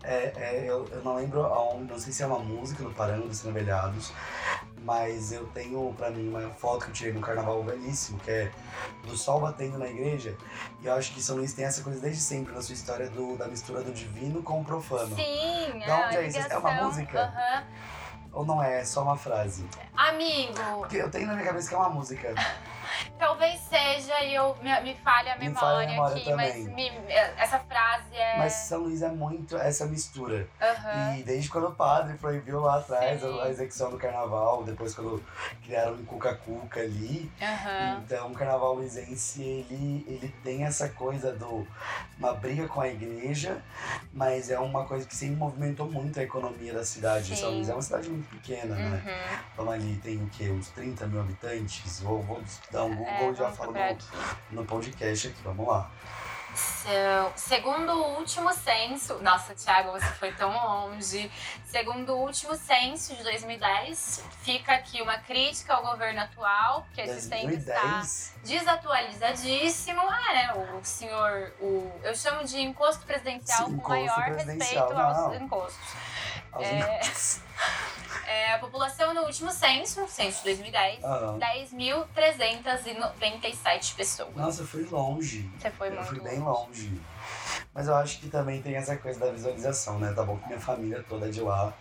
[0.05, 3.26] é, é, eu, eu não lembro aonde, não sei se é uma música do Paranga
[3.26, 4.12] dos Nobelhados,
[4.85, 8.52] mas eu tenho pra mim uma foto que eu tirei no carnaval velhíssimo, que é
[9.05, 10.37] do sol batendo na igreja.
[10.81, 13.37] E eu acho que São Luís tem essa coisa desde sempre na sua história do,
[13.37, 15.14] da mistura do divino com o profano.
[15.16, 16.38] Sim, Da onde é isso?
[16.38, 17.20] É uma música?
[17.20, 17.64] Aham.
[18.33, 19.68] Ou não é, é só uma frase?
[19.94, 22.33] Amigo, Porque eu tenho na minha cabeça que é uma música.
[23.18, 26.52] talvez seja e eu me, me falhe a Me memória, falha a memória aqui, mas
[26.55, 26.74] também.
[26.74, 28.38] me- essa frase é.
[28.38, 30.46] Mas São Luís é muito essa mistura.
[30.61, 31.16] Aham.
[31.16, 33.40] E desde quando o padre proibiu lá atrás Sim.
[33.40, 35.22] a, execução do carnaval, depois quando
[35.64, 37.31] criaram o Cuca-Cuca ali.
[37.40, 38.02] Aham.
[38.05, 41.66] Então o carnaval luizense, ele, ele tem essa coisa do
[42.18, 43.61] uma briga com a igreja,
[44.12, 47.28] mas é uma coisa que sempre movimentou muito a economia da cidade.
[47.28, 47.37] Sim.
[47.37, 49.02] São Luís é uma cidade muito pequena, né?
[49.05, 49.42] Uhum.
[49.55, 50.48] Então ali tem o quê?
[50.50, 52.00] Uns 30 mil habitantes?
[52.00, 52.40] Vou, vou
[52.88, 53.97] dar um Google É, já vamos falo procurar
[54.51, 55.90] no, no podcast aqui, vamos lá.
[56.55, 61.31] Seu- Segundo o último censo, nossa, Thiago, você foi tão longe.
[61.64, 67.23] Segundo o último censo de 2010, fica aqui uma crítica ao governo atual, que esse
[67.23, 68.35] censo está 2010.
[68.45, 70.01] desatualizadíssimo.
[70.03, 70.53] Ah, né?
[70.79, 75.01] O senhor, o, eu chamo de encosto presidencial Sim, com o maior encosto presidencial, respeito
[75.03, 75.47] aos não.
[75.47, 75.92] encostos.
[76.52, 77.00] Aos É.
[78.24, 81.38] É, a população no último censo, censo de 2010, Aham.
[81.38, 84.34] 10.397 pessoas.
[84.34, 85.50] Nossa, eu fui longe.
[85.58, 86.86] Você foi eu muito fui bem longe.
[86.86, 87.00] longe.
[87.74, 90.12] Mas eu acho que também tem essa coisa da visualização, né?
[90.14, 91.72] Tá bom que minha família toda é de lá.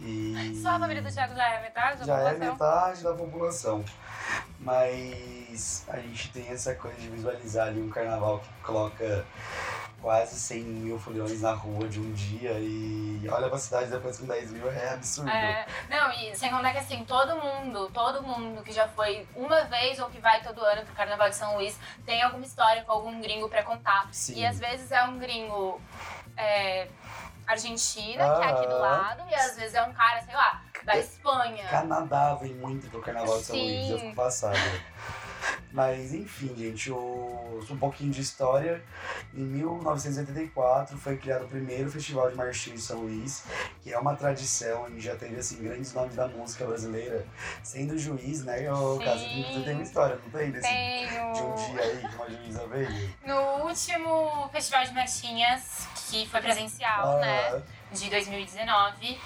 [0.00, 0.58] E.
[0.62, 2.52] Só a família do Thiago já é metade da Já é população?
[2.52, 3.84] metade da população.
[4.58, 9.24] Mas a gente tem essa coisa de visualizar ali um carnaval que coloca
[10.00, 14.26] quase 100 mil foliões na rua de um dia e olha pra cidade depois com
[14.26, 15.30] 10 mil é absurdo.
[15.30, 19.62] É, não, e sem contar que assim, todo mundo, todo mundo que já foi uma
[19.64, 22.92] vez ou que vai todo ano pro Carnaval de São Luís tem alguma história com
[22.92, 24.08] algum gringo pra contar.
[24.12, 24.36] Sim.
[24.36, 25.80] E às vezes é um gringo
[26.36, 26.88] é,
[27.46, 30.96] Argentina, que é aqui do lado, e às vezes é um cara, sei lá, da
[30.98, 31.68] Espanha.
[31.68, 33.62] Canadá vem muito pro Carnaval de São Sim.
[33.62, 34.58] Luís, eu fico passada.
[35.72, 38.82] Mas enfim, gente, o- um pouquinho de história.
[39.32, 43.44] Em 1984 foi criado o primeiro Festival de Marchinha de São Luís,
[43.80, 47.24] que é uma tradição e já teve assim, grandes nomes da música brasileira.
[47.62, 48.64] Sendo juiz, né?
[48.64, 50.50] Caso você tem uma história, não tem?
[50.50, 51.32] Desse, Tenho.
[51.32, 53.14] de um dia aí que uma juíza veio.
[53.24, 57.48] No último Festival de Marchinhas, que foi presencial, né?
[57.54, 57.62] Ah,
[57.92, 59.18] De 2019.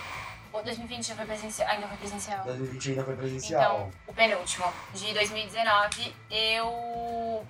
[0.55, 1.69] Ou 2020 já foi presencial?
[1.69, 2.45] Ainda foi presencial.
[2.45, 3.61] 2020 ainda foi presencial.
[3.61, 7.45] Então, o penúltimo, de 2019, eu.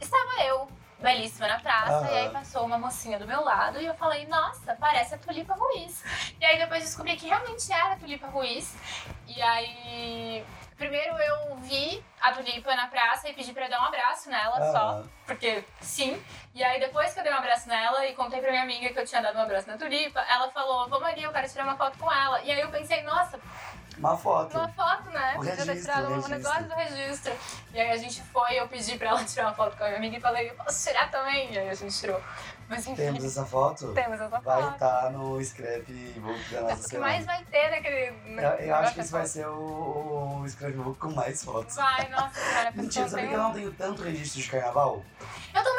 [0.00, 0.68] Estava eu,
[0.98, 2.10] belíssima, na praça, Aham.
[2.10, 5.52] e aí passou uma mocinha do meu lado e eu falei, nossa, parece a Tulipa
[5.52, 6.02] Ruiz.
[6.40, 8.74] E aí depois descobri que realmente era a Tulipa Ruiz.
[9.26, 10.44] E aí.
[10.78, 14.78] Primeiro eu vi a Tulipa na praça e pedi pra dar um abraço nela só.
[14.78, 15.08] Aham.
[15.26, 16.22] Porque sim.
[16.54, 18.98] E aí depois que eu dei um abraço nela e contei pra minha amiga que
[18.98, 21.76] eu tinha dado um abraço na Tulipa, ela falou, vamos ali, eu quero tirar uma
[21.76, 22.40] foto com ela.
[22.42, 23.40] E aí eu pensei, nossa,
[23.98, 24.56] Uma foto.
[24.56, 25.34] Uma foto, né?
[25.36, 26.36] O registro, tirado o um registro.
[26.36, 27.32] negócio do registro.
[27.74, 29.98] E aí a gente foi, eu pedi pra ela tirar uma foto com a minha
[29.98, 31.52] amiga e falei, posso tirar também?
[31.52, 32.22] E aí a gente tirou.
[32.68, 33.92] Mas enfim, Temos essa foto?
[33.94, 34.72] temos essa Vai foto.
[34.74, 38.12] estar no scrapbook da nossa O que mais vai ter naquele.
[38.26, 41.76] Eu, eu acho que esse vai ser o, o scrapbook com mais fotos.
[41.76, 45.02] Vai, nossa senhora, Mentira, sabia que eu não tenho tanto registro de carnaval?
[45.54, 45.74] Eu tô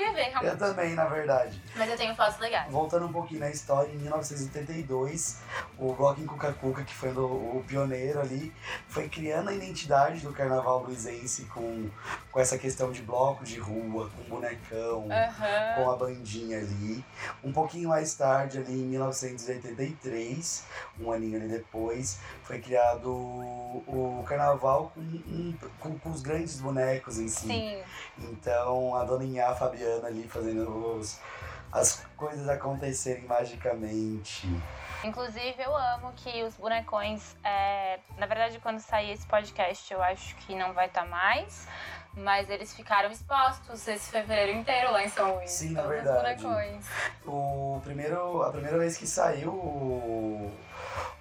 [0.00, 1.62] mais preocupada em beber, Eu também, na verdade.
[1.74, 2.70] Mas eu tenho fotos legais.
[2.70, 5.38] Voltando um pouquinho na história, em 1982,
[5.78, 8.52] o Bloco em Cuca Cuca, que foi o pioneiro ali,
[8.88, 11.88] foi criando a identidade do carnaval luizense com,
[12.30, 15.74] com essa questão de bloco de rua, com bonecão, Aham.
[15.74, 17.04] com a bandinha ali.
[17.42, 20.64] Um pouquinho mais tarde, ali em 1983,
[21.00, 27.28] um aninho ali depois, foi criado o, carnaval com, com, com os grandes bonecos em
[27.28, 27.46] si.
[27.46, 27.78] Sim.
[28.18, 31.20] Então a dona Inhá Fabiana ali fazendo os,
[31.72, 34.48] as coisas acontecerem magicamente.
[35.04, 37.36] Inclusive, eu amo que os bonecões.
[37.44, 41.66] é, Na verdade, quando sair esse podcast, eu acho que não vai estar mais.
[42.18, 45.50] Mas eles ficaram expostos esse fevereiro inteiro lá em São Luís.
[45.50, 46.42] Sim, na todos os verdade.
[46.42, 46.86] bonecões.
[47.26, 50.50] O primeiro, a primeira vez que saiu o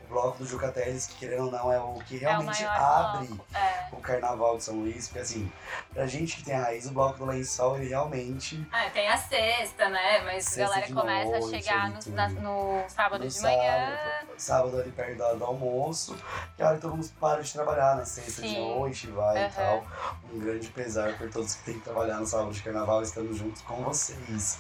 [0.06, 3.46] bloco do Jucateles, que querendo ou não é o que realmente é o abre bloco.
[3.54, 3.88] É.
[3.92, 5.52] o carnaval de São Luís, porque assim,
[5.94, 9.18] pra gente que tem a raiz, o bloco do lençol, ele realmente Ah, tem a
[9.18, 10.22] sexta, né?
[10.24, 13.42] Mas Sexta a galera de começa noite, a chegar no, na- no sábado no de
[13.42, 13.96] manhã.
[13.98, 16.16] sábado, sábado ali perto do almoço,
[16.56, 18.76] que é a hora que todo mundo para de trabalhar na sexta de Sim.
[18.78, 19.52] noite, vai e Aham.
[19.56, 19.86] tal.
[20.34, 23.62] Um grande pesar por todos que têm que trabalhar no sábado de carnaval, estamos juntos
[23.62, 24.58] com vocês.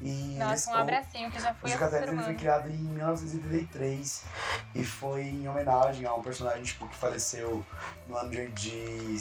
[0.00, 2.38] E Nossa, um o- abracinho que já O fui Jucateles ele foi acostumando.
[2.38, 4.24] criado em 1983
[4.74, 7.64] e foi em homenagem a um personagem tipo, que faleceu
[8.08, 9.20] no ano de, de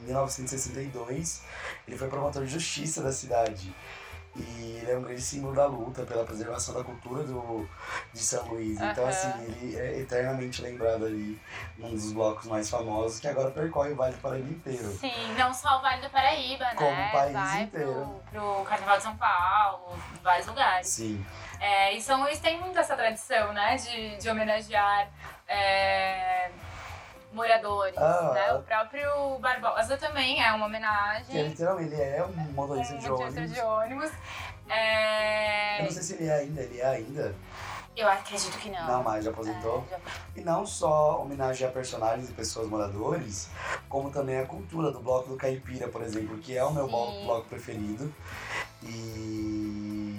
[0.00, 1.42] 1962.
[1.86, 3.74] Ele foi promotor de justiça da cidade.
[4.36, 7.68] E ele é um grande símbolo da luta pela preservação da cultura do,
[8.12, 8.80] de São Luís.
[8.80, 9.08] Então, Aham.
[9.08, 11.40] assim, ele é eternamente lembrado ali
[11.78, 14.90] num dos blocos mais famosos, que agora percorre o Vale do Paraíba inteiro.
[14.98, 17.08] Sim, não só o Vale do Paraíba, Como né?
[17.08, 18.20] o país Vai inteiro.
[18.30, 20.88] Pro, pro Carnaval de São Paulo, vários lugares.
[20.88, 21.24] Sim.
[21.60, 23.76] É, e São Luís tem muito essa tradição, né?
[23.76, 25.08] De, de homenagear
[25.46, 26.50] é,
[27.34, 28.30] moradores, Ah.
[28.34, 28.52] né?
[28.54, 31.48] O próprio Barbosa também é uma Que é, homenagem.
[31.48, 33.54] literalmente, ele é um motorista um de motorista ônibus.
[33.56, 34.10] de ônibus.
[34.68, 37.34] É, Eu não sei se ele é ainda, ele é ainda.
[37.96, 38.86] eu acredito que não.
[38.86, 39.84] Não, mas já aposentou.
[39.88, 40.00] É, já-
[40.36, 43.48] E não só homenagear personagens e pessoas moradores,
[43.88, 47.24] como também a cultura do Bloco do Caipira, por exemplo, que é o meu bloco,
[47.24, 48.12] bloco preferido.
[48.82, 50.18] E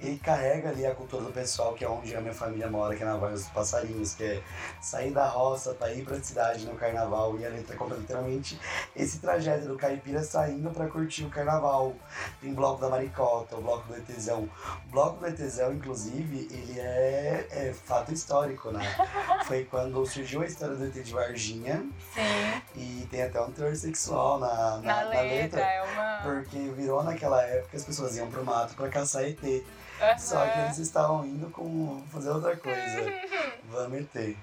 [0.00, 3.02] ele carrega ali a cultura do pessoal, que é onde a minha família mora, que
[3.02, 4.42] é na Vale dos Passarinhos, que é
[4.80, 7.36] sair da roça para ir pra cidade no carnaval.
[7.38, 8.58] E a letra conta literalmente
[8.94, 11.96] esse trajeto do caipira saindo para curtir o carnaval.
[12.40, 14.48] Tem bloco da Maricota, o bloco do ETzão.
[14.86, 18.84] O bloco do ETzão, inclusive, ele é, é fato histórico, né?
[19.46, 21.84] Foi quando surgiu a história do ET de Varginha
[22.14, 26.20] Sim, e tem até um teor sexual na, na, na, na letra, é uma.
[26.22, 29.38] porque virou naquela época que as pessoas iam pro mato pra caçar ET.
[30.18, 33.12] Só que eles estavam indo com fazer outra coisa.
[33.70, 34.36] Vamos ET.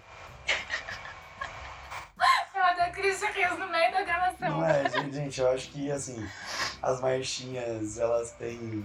[2.54, 4.50] Eu até sorriso no meio da gravação.
[4.50, 6.28] Não é, gente, gente, eu acho que assim,
[6.82, 8.84] as marchinhas, elas têm.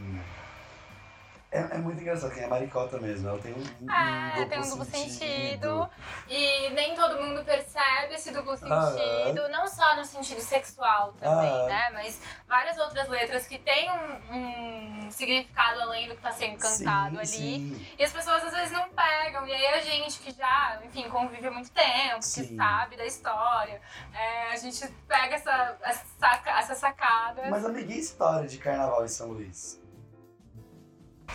[1.52, 4.58] É, é muito engraçado, que é maricota mesmo, ela tem um, um É, duplo tem
[4.60, 5.18] um duplo sentido.
[5.18, 5.90] sentido.
[6.28, 8.92] E nem todo mundo percebe esse duplo Aham.
[8.96, 11.66] sentido, não só no sentido sexual também, Aham.
[11.66, 11.90] né?
[11.92, 17.26] Mas várias outras letras que têm um, um significado além do que está sendo cantado
[17.26, 17.36] sim,
[17.66, 17.76] ali.
[17.76, 17.86] Sim.
[17.98, 19.44] E as pessoas às vezes não pegam.
[19.48, 22.46] E aí a gente que já, enfim, convive há muito tempo, Sim.
[22.46, 23.80] que sabe da história,
[24.14, 27.42] é, a gente pega essa, essa, saca- essa sacada.
[27.50, 29.79] Mas e história de carnaval em São Luís?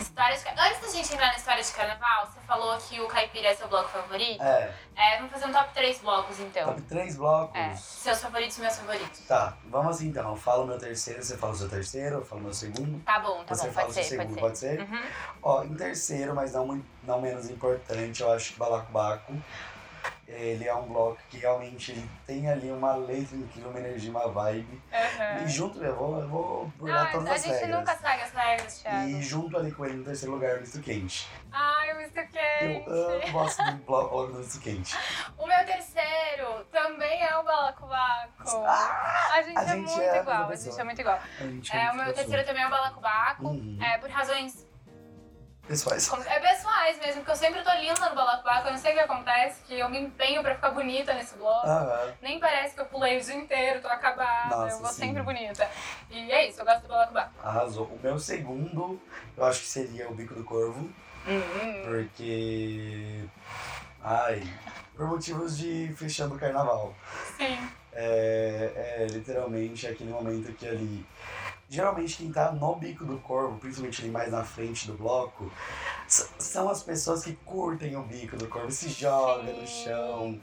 [0.00, 0.48] História de...
[0.48, 3.68] Antes da gente entrar na história de carnaval, você falou que o caipira é seu
[3.68, 4.42] bloco favorito.
[4.42, 6.64] É, É, vamos fazer um top 3 blocos então.
[6.66, 7.54] top três blocos.
[7.58, 9.20] É, seus favoritos e meus favoritos.
[9.26, 10.30] Tá, vamos assim então.
[10.30, 13.02] Eu falo meu terceiro, você fala o seu terceiro, eu falo meu segundo.
[13.04, 14.40] Tá bom, tá Você bom, fala pode o seu ser, pode segundo, ser.
[14.40, 14.80] pode ser?
[14.80, 15.02] Uhum.
[15.42, 19.32] Ó, em terceiro, mas não, não menos importante, eu acho que Balacobaco.
[20.28, 24.28] Ele é um bloco que realmente ele tem ali uma letra incrível, uma energia, uma
[24.28, 24.82] vibe.
[24.92, 25.48] E Uhum.
[25.48, 27.78] junto, eu vou, eu vou burlar Ah, todas a as gente regras.
[27.78, 29.08] nunca segue as regras, Thiago.
[29.08, 31.28] E junto ali com ele no terceiro lugar, o Misto Quente.
[31.52, 32.90] Ai, o Misto Eu Quente.
[32.90, 34.96] amo, gosto do bloco do Misto Quente.
[35.38, 38.64] O meu terceiro também é o Balacobaco.
[38.66, 40.70] a gente a é gente muito é a igual, a pessoa.
[40.72, 41.20] gente é muito igual.
[41.40, 43.44] A gente É, o meu terceiro também é o Balacobaco.
[43.46, 43.78] Uhum.
[43.80, 44.66] É, por razões
[45.66, 46.10] Pessoais.
[46.26, 48.68] é pessoais mesmo, porque eu sempre tô linda no Balacobaco.
[48.68, 51.66] Eu não sei o que acontece, que eu me empenho pra ficar bonita nesse bloco.
[51.66, 52.12] Aham.
[52.22, 55.06] Nem parece que eu pulei o dia inteiro, tô acabada, Nossa, eu vou sim.
[55.06, 55.68] sempre bonita.
[56.10, 57.32] E é isso, eu gosto do Balacobaco.
[57.42, 57.86] Arrasou.
[57.86, 59.00] O meu segundo,
[59.36, 60.88] eu acho que seria o Bico do Corvo.
[61.26, 61.82] Uhum.
[61.84, 63.24] Porque
[64.08, 64.40] Ai,
[64.94, 66.94] por motivos de fechando o carnaval.
[67.36, 67.58] Sim.
[67.92, 71.04] É, é literalmente aquele momento que ali.
[71.68, 75.50] Geralmente quem tá no bico do corvo, principalmente ali mais na frente do bloco,
[76.06, 79.84] são as pessoas que curtem o bico do corvo, se jogam no Sim.
[79.84, 80.40] chão.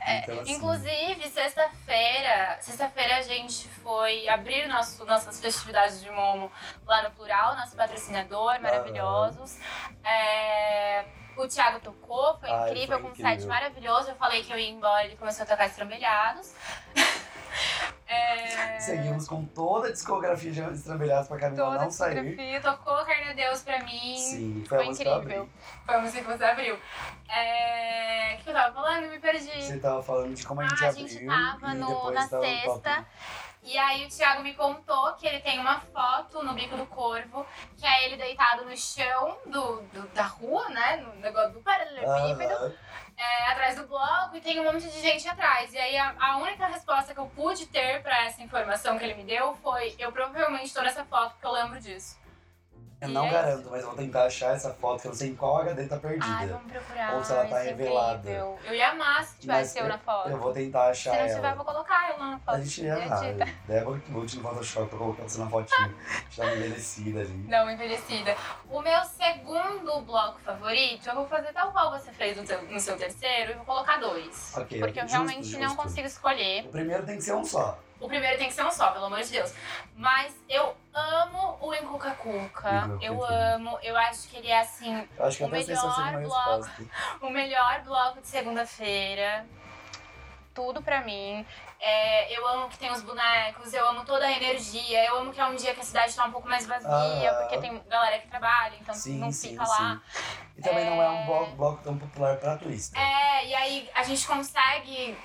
[0.00, 6.52] É, Então, assim, Inclusive, sexta-feira, sexta-feira a gente foi abrir nosso, nossas festividades de Momo
[6.86, 9.58] lá no Plural, nosso patrocinador, maravilhosos.
[10.04, 11.06] É,
[11.38, 14.10] o Thiago tocou, foi Ai, incrível, foi com um set maravilhoso.
[14.10, 16.52] Eu falei que eu ia embora, ele começou a tocar estrambelhados.
[18.08, 22.14] É, Seguimos com toda a discografia de Estrambelhados pra Camila toda a não sair.
[22.22, 24.16] discografia, tocou Carne a Deus pra mim.
[24.16, 25.48] Sim, foi, a Foi eu incrível.
[25.84, 26.78] Foi a música que você abriu.
[27.28, 28.36] É...
[28.38, 29.08] O que eu tava falando?
[29.10, 29.62] Me perdi.
[29.62, 32.42] Você tava falando de como a gente Ah, a abriu gente tava no- na tava
[32.44, 32.80] sexta.
[32.96, 33.06] top.
[33.66, 37.44] E aí o Thiago me contou que ele tem uma foto no bico do corvo,
[37.76, 40.96] que é ele deitado no chão do, do- da rua, né?
[40.98, 42.72] No negócio do paralelepípedo, Aham.
[43.16, 45.74] é, atrás do bloco, e tem um monte de gente atrás.
[45.74, 49.14] E aí a, a única resposta que eu pude ter pra essa informação que ele
[49.14, 52.16] me deu foi: eu provavelmente tô nessa foto porque eu lembro disso.
[52.98, 55.28] Eu não é garanto, mas eu vou tentar achar essa foto, que eu não sei
[55.28, 56.24] em qual HD tá perdida.
[56.26, 57.14] Ai, vamos procurar.
[57.14, 58.18] Ou se ela tá isso é revelada.
[58.20, 58.58] incrível.
[58.64, 60.30] Eu ia amar se tivesse eu na foto.
[60.30, 61.34] Eu vou tentar achar Se não ela.
[61.34, 62.54] tiver, eu vou colocar eu lá na foto.
[62.54, 63.28] A gente ia E lá.
[63.28, 63.48] edita.
[63.68, 65.94] Débora lute no Photoshop pra colocar você na fotinha.
[66.38, 67.44] Uma envelhecida ali.
[67.48, 68.34] Não, envelhecida.
[68.70, 72.80] O meu segundo bloco favorito, eu vou fazer tal qual você fez no seu, no
[72.80, 74.52] seu terceiro, e vou colocar dois.
[74.56, 75.76] Ok, Porque eu justo, realmente não justo.
[75.82, 76.64] consigo escolher.
[76.64, 77.78] O primeiro tem que ser um só.
[77.98, 79.54] O primeiro tem que ser um só, pelo amor de Deus.
[79.96, 82.90] Mas eu amo o Encuca Cuca.
[83.00, 83.78] Eu amo.
[83.82, 86.70] Eu acho que ele é assim, Eu acho que O melhor bloco.
[87.22, 89.46] o melhor bloco de segunda-feira.
[90.54, 91.44] Tudo pra mim.
[91.78, 95.40] É, eu amo que tem os bonecos, eu amo toda a energia, eu amo que
[95.40, 96.88] é um dia que a cidade tá um pouco mais vazia,
[97.30, 97.34] Ah.
[97.34, 100.00] porque tem galera que trabalha, então Sim, não sim, fica lá.
[100.12, 100.20] sim.
[100.56, 101.24] E também não é um É.
[101.26, 102.98] bloco, bloco tão popular pra turista.
[102.98, 105.16] É, e aí a gente consegue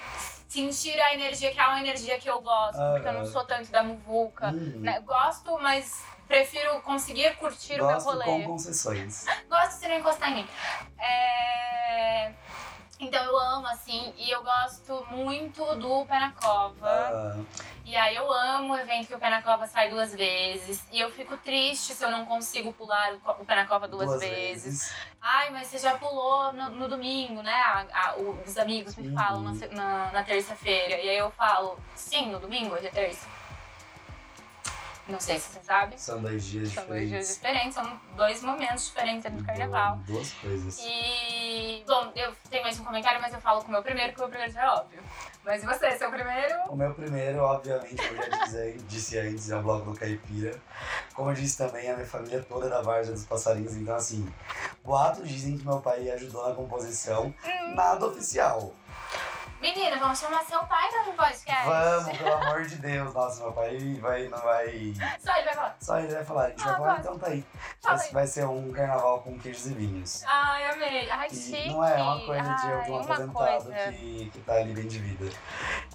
[0.49, 3.31] sentir a energia, que é uma energia que eu gosto, porque eu não Aham.
[3.31, 4.47] sou tanto da muvuca.
[4.49, 4.99] Hum, né?
[4.99, 8.25] Gosto, mas prefiro conseguir curtir o meu Gosto rolê.
[8.25, 9.25] com concessões.
[9.49, 10.49] Gosto se não encostar em mim.
[10.99, 12.33] É,
[13.01, 16.75] Então eu amo, assim, e eu gosto muito do Pé na Cova.
[16.85, 17.35] Ah,
[17.83, 20.85] E aí eu amo o evento que o Pé na Cova sai duas vezes.
[20.91, 24.93] E eu fico triste se eu não consigo pular o Pé na Cova duas, vezes.
[25.19, 27.51] Ai, mas você já pulou no, no domingo, né?
[27.53, 29.15] A- a- o- os amigos me Uhum.
[29.15, 30.95] falam na, se- na, na terça-feira.
[31.01, 33.27] E aí eu falo, sim, no domingo, hoje é terça.
[35.07, 35.99] Não sei se você sabe.
[35.99, 37.73] São dois dias São dois dias diferentes.
[37.73, 39.97] diferentes, são dois momentos diferentes do carnaval.
[40.05, 40.79] Duas coisas.
[40.79, 44.19] E, bom, eu tenho mais um comentário, mas eu falo com o meu primeiro, que
[44.19, 44.99] o meu primeiro já é óbvio.
[45.43, 46.55] Mas e você, seu primeiro?
[46.69, 50.55] O meu primeiro, obviamente, como eu já disse, disse antes, é o bloco do Caipira.
[51.15, 54.31] Como eu disse também, a minha família toda é da Várzea dos Passarinhos, então assim,
[54.83, 57.33] boatos dizem que meu pai ajudou na composição,
[57.75, 58.71] nada oficial.
[59.61, 61.67] Menina, vamos chamar seu pai para o podcast.
[61.67, 64.93] Vamos, pelo amor de Deus, nossa, meu pai vai, não vai.
[65.23, 65.75] Só ele vai falar.
[65.79, 66.99] Só ele vai falar, a gente Ah, vai falar, gosto.
[67.01, 67.45] então tá aí.
[67.83, 70.23] Vai, vai ser um carnaval com queijos e vinhos.
[70.25, 71.09] Ai, amei.
[71.11, 71.69] Ai, E chique.
[71.69, 73.31] não é uma coisa de, Ai, de um uma aposentado
[73.63, 73.91] coisa.
[73.91, 75.29] que, que tá ali bem de vida.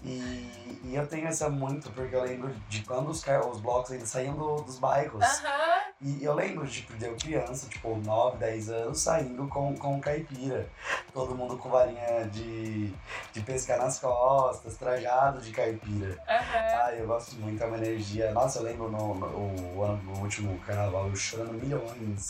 [0.05, 4.07] E, e eu tenho essa muito porque eu lembro de quando os, os blocos ainda
[4.07, 5.25] saíam do- dos bairros.
[5.25, 5.77] Aham.
[6.01, 10.69] E eu lembro tipo, de eu criança, tipo, 9, 10 anos, saindo com, com caipira.
[11.13, 12.93] Todo mundo com varinha de,
[13.33, 16.19] de pescar nas costas, trajado de caipira.
[16.29, 16.85] Aham.
[16.85, 18.33] Ai, eu gosto muito, é uma energia.
[18.33, 22.29] Nossa, eu lembro no, no, o ano- no último carnaval, eu chorando milhões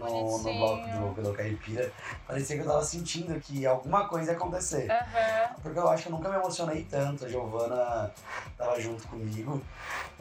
[0.00, 1.92] Ai, no, no bloco do, do caipira.
[2.26, 4.90] Parecia que eu tava sentindo que alguma coisa ia acontecer.
[4.90, 5.54] Aham.
[5.62, 7.24] Porque eu acho que eu nunca me emocionei tanto.
[7.24, 8.12] A Giovana
[8.56, 9.62] tava junto comigo.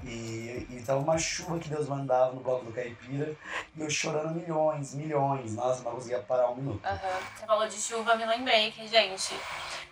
[0.03, 3.35] E, e tava uma chuva que Deus mandava no bloco do Caipira.
[3.75, 5.55] E eu chorando milhões, milhões.
[5.55, 6.85] Nossa, não conseguia parar um minuto.
[6.85, 7.19] Aham.
[7.35, 9.35] Você falou de chuva, me lembrei que, gente,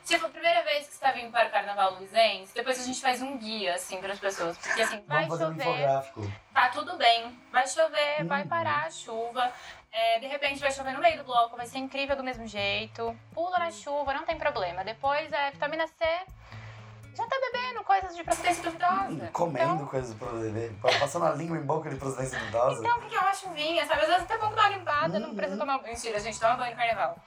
[0.04, 2.84] se for a primeira vez que você tá vindo para o Carnaval Luizense, depois a
[2.84, 4.58] gente faz um guia, assim, para as pessoas.
[4.58, 6.32] Porque, assim, vai Vamos fazer um chover, infográfico.
[6.60, 7.38] Tá tudo bem.
[7.52, 8.48] Vai chover, vai Uhum.
[8.50, 9.52] parar a chuva.
[9.92, 13.18] É, de repente vai chover no meio do bloco, vai ser incrível do mesmo jeito.
[13.34, 14.84] Pula na chuva, não tem problema.
[14.84, 16.06] Depois é vitamina C.
[17.16, 19.10] Já tá bebendo coisas de procedência duvidosa.
[19.10, 20.72] Hum, Comendo Então, coisas bebê.
[21.00, 22.80] Passando a língua em boca de procedência duvidosa.
[22.86, 24.02] então, porque é uma chuvinha, sabe?
[24.02, 25.36] Às vezes até bom dar uma limpada, não Uhum.
[25.36, 25.82] precisa tomar.
[25.82, 27.18] Mentira, a gente toma banho no carnaval.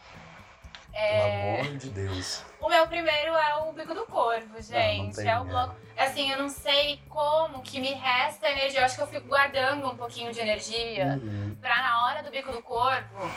[0.93, 2.45] Pelo É, amor de Deus.
[2.61, 5.17] o meu primeiro é o Bico do Corvo, gente.
[5.17, 5.51] tem, é o né?
[5.51, 5.75] bloco.
[5.97, 8.81] Assim, eu não sei como que me resta energia.
[8.81, 11.57] Eu acho que eu fico guardando um pouquinho de energia Uhum.
[11.61, 13.31] pra na hora do Bico do Corvo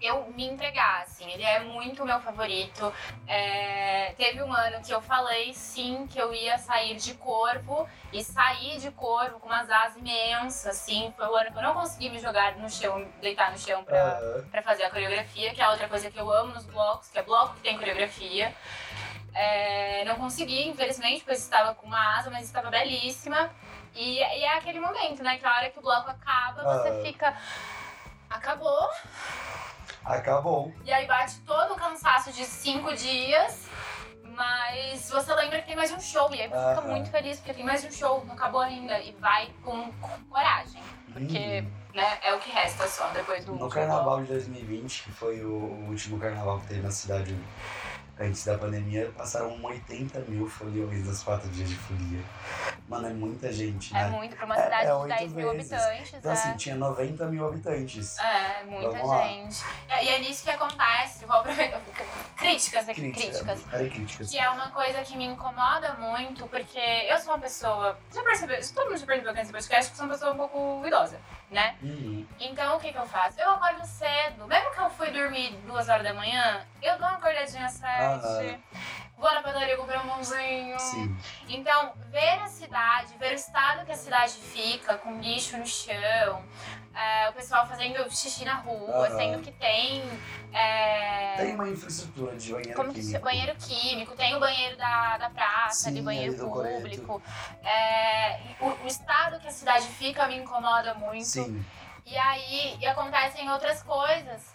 [0.00, 1.30] eu me entregar, assim.
[1.30, 2.92] Ele é muito meu favorito.
[3.26, 8.22] É, teve um ano que eu falei, sim, que eu ia sair de corpo e
[8.22, 11.12] sair de corpo com umas asas imensas, assim.
[11.16, 14.00] Foi o ano que eu não consegui me jogar no chão, deitar no chão pra,
[14.00, 14.48] Aham.
[14.50, 17.22] pra fazer a coreografia, que é outra coisa que eu amo nos blocos, que é
[17.22, 18.54] bloco que tem coreografia.
[19.34, 23.50] É, não consegui, infelizmente, pois estava com uma asa, mas estava belíssima.
[23.94, 25.36] E, e é aquele momento, né?
[25.38, 27.02] Que a hora que o bloco acaba, você Ah.
[27.02, 27.36] fica.
[28.30, 28.88] Acabou.
[30.06, 30.72] Acabou.
[30.84, 33.66] E aí bate todo o cansaço de cinco dias.
[34.36, 36.28] Mas você lembra que tem mais um show.
[36.34, 38.98] E aí você fica muito feliz porque tem mais um show, não acabou ainda.
[39.00, 40.82] E vai com, com coragem.
[41.12, 41.70] Porque, Uhum.
[41.94, 45.86] né, é o que resta só depois do No carnaval de 2020, que foi o
[45.88, 47.34] último carnaval que teve na cidade
[48.18, 52.20] antes da pandemia, passaram 80 mil foliões nos quatro dias de folia.
[52.88, 54.08] Mano, é muita gente, É né?
[54.10, 55.72] muito, pra uma É- cidade é de oito 10 mil vezes.
[55.72, 56.14] habitantes.
[56.14, 56.34] Então, é.
[56.34, 58.18] assim, tinha 90 mil habitantes.
[58.18, 59.22] É, muita Vamos lá.
[59.26, 59.64] gente.
[60.00, 61.80] E e é nisso que acontece, vou aproveitar.
[62.36, 63.26] Críticas aqui, Crítica.
[63.44, 63.60] críticas.
[63.72, 64.30] Era críticas.
[64.30, 67.98] Que é uma coisa que me incomoda muito, porque eu sou uma pessoa.
[68.14, 68.58] Já percebeu?
[68.74, 71.18] Todo mundo já percebeu que nesse podcast que eu sou uma pessoa um pouco idosa,
[71.50, 71.76] né?
[71.82, 72.26] Uhum.
[72.40, 73.40] Então o que, que eu faço?
[73.40, 74.46] Eu acordo cedo.
[74.46, 78.58] Mesmo que eu fui dormir duas horas da manhã, eu dou uma acordadinha às sete.
[79.16, 80.78] Vou na padaria comprar um pãozinho.
[80.78, 81.16] Sim.
[81.48, 86.44] Então, ver a cidade, ver o estado que a cidade fica, com lixo no chão,
[86.96, 89.16] é, o pessoal fazendo xixi na rua, Aham.
[89.16, 90.02] sendo que tem.
[90.52, 93.24] é, Tem uma infraestrutura de banheiro como químico.
[93.24, 97.22] banheiro químico, tem o banheiro da, da praça, Sim, ali, banheiro público.
[97.62, 101.24] É, o, o estado que a cidade fica me incomoda muito.
[101.26, 101.62] Sim.
[102.06, 104.54] E aí e acontecem outras coisas.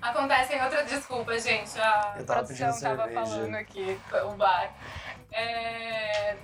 [0.00, 0.88] Acontecem outras.
[0.88, 1.78] Desculpa, gente.
[1.78, 3.26] A Eu tava produção tava cerveja.
[3.30, 4.72] falando aqui, o bar.
[5.32, 6.36] É,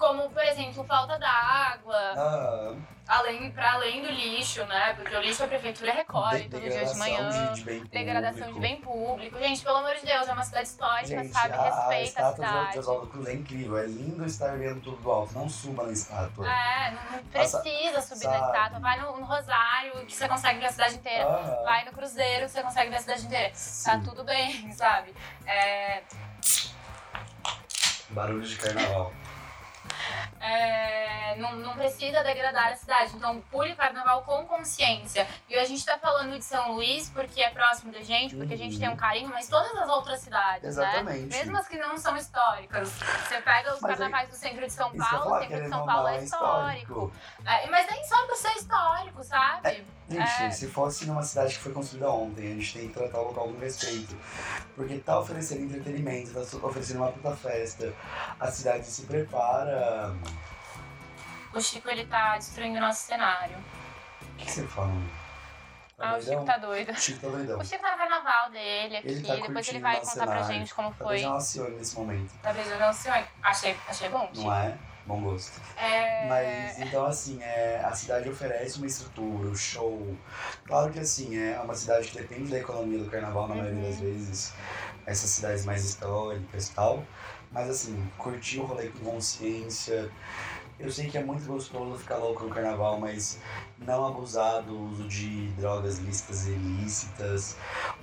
[0.00, 2.74] como, por exemplo, falta d'água, Ah,
[3.06, 4.94] além, pra além do lixo, né?
[4.94, 7.28] Porque o lixo a prefeitura recolhe de- todo dia de manhã.
[7.52, 8.60] de, de bem Degradação de público.
[8.60, 9.38] bem público.
[9.38, 11.52] Gente, pelo amor de Deus, é uma cidade histórica, Gente, sabe?
[11.52, 12.72] a, a Respeita a, estátua cidade.
[12.72, 13.76] de Oswaldo Cruz é incrível.
[13.78, 15.34] É lindo estar vendo tudo do alto.
[15.34, 16.50] Não suba na estátua.
[16.50, 18.46] É, não, não precisa subir na sabe?
[18.46, 18.78] estátua.
[18.80, 21.24] Vai no, no Rosário, que você consegue ver a cidade inteira.
[21.28, 23.48] Ah, Vai no Cruzeiro, que você consegue ver a cidade inteira.
[23.50, 24.02] Tá sim.
[24.02, 25.14] tudo bem, sabe?
[25.46, 26.02] É,
[28.10, 29.12] Barulho de carnaval.
[30.40, 33.14] É, não, não precisa degradar a cidade.
[33.16, 35.26] Então, pule o carnaval com consciência.
[35.48, 38.56] E a gente tá falando de São Luís porque é próximo da gente, porque a
[38.56, 38.80] gente Uhum.
[38.80, 40.84] tem um carinho, mas todas as outras cidades, né?
[40.90, 41.26] Exatamente.
[41.36, 42.88] Mesmo as que não são históricas.
[42.90, 45.86] Você pega os Mas aí- carnavais do centro de São Paulo, o centro de São
[45.86, 47.12] Paulo é histórico.
[47.46, 49.86] É, mas nem só por ser histórico, sabe?
[50.10, 50.50] Gente, É.
[50.50, 53.48] se fosse numa cidade que foi construída ontem, a gente tem que tratar o local
[53.48, 54.16] com respeito.
[54.74, 57.94] Porque tá oferecendo entretenimento, tá oferecendo uma puta festa.
[58.40, 60.12] A cidade se prepara.
[61.54, 63.56] O Chico, ele tá destruindo o nosso cenário.
[63.56, 64.90] O que, que você fala?
[65.96, 66.44] Tá ah, o Chico doidão?
[66.44, 66.90] tá doido.
[66.92, 67.58] O Chico tá doidão.
[67.60, 70.44] O Chico tá no carnaval dele aqui, Ele tá depois ele vai contar pra cenário.
[70.46, 71.08] gente como Tá foi.
[71.14, 72.32] beijando a Alcione nesse momento.
[72.42, 73.24] Tá beijando o senhor.
[73.42, 74.46] Achei, achei bom, Chico.
[74.46, 74.78] Não é?
[75.06, 75.60] Bom gosto.
[75.76, 76.28] É...
[76.28, 80.16] Mas então assim, é, a cidade oferece uma estrutura, o show.
[80.64, 83.90] Claro que assim, é uma cidade que depende da economia do carnaval na maioria Uhum.
[83.90, 84.52] das vezes,
[85.06, 87.04] essas cidades mais históricas e tal.
[87.50, 90.10] Mas assim, curtir o rolê com consciência.
[90.78, 93.38] Eu sei que é muito gostoso ficar louco no carnaval, mas
[93.78, 97.56] não abusar do uso de drogas lícitas e ilícitas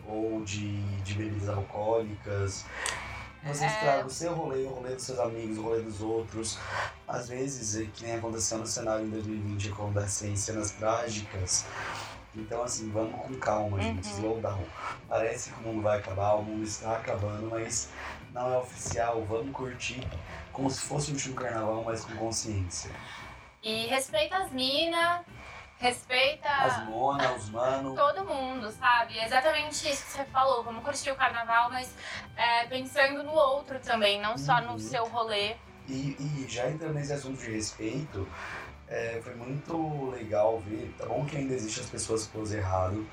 [0.08, 2.66] ou de, de bebidas alcoólicas.
[3.44, 3.68] Você É.
[3.68, 6.58] estraga o seu rolê, o rolê dos seus amigos, o rolê dos outros.
[7.08, 11.66] Às vezes, é que nem aconteceu no cenário em 2020, acontecem cenas trágicas.
[12.36, 14.08] Então, assim, vamos com calma, gente.
[14.10, 14.16] Uhum.
[14.16, 14.64] Slow down.
[15.08, 17.90] Parece que o mundo vai acabar, o mundo está acabando, mas
[18.34, 19.26] não é oficial.
[19.26, 20.06] Vamos curtir
[20.52, 22.92] como se fosse um último carnaval, mas com consciência.
[23.64, 25.22] E respeita as minas,
[25.80, 27.96] respeita As mona, os mano.
[27.96, 29.18] todo mundo, sabe?
[29.18, 30.64] É exatamente isso que você falou.
[30.64, 31.94] Vamos curtir o carnaval, mas
[32.36, 34.74] é, pensando no outro também, não só Uhum.
[34.74, 35.56] no seu rolê.
[35.88, 38.28] E, e já entrando nesse assunto de respeito,
[38.88, 40.94] é, foi muito legal ver.
[40.98, 43.08] Tá bom que ainda existem as pessoas que posam errado.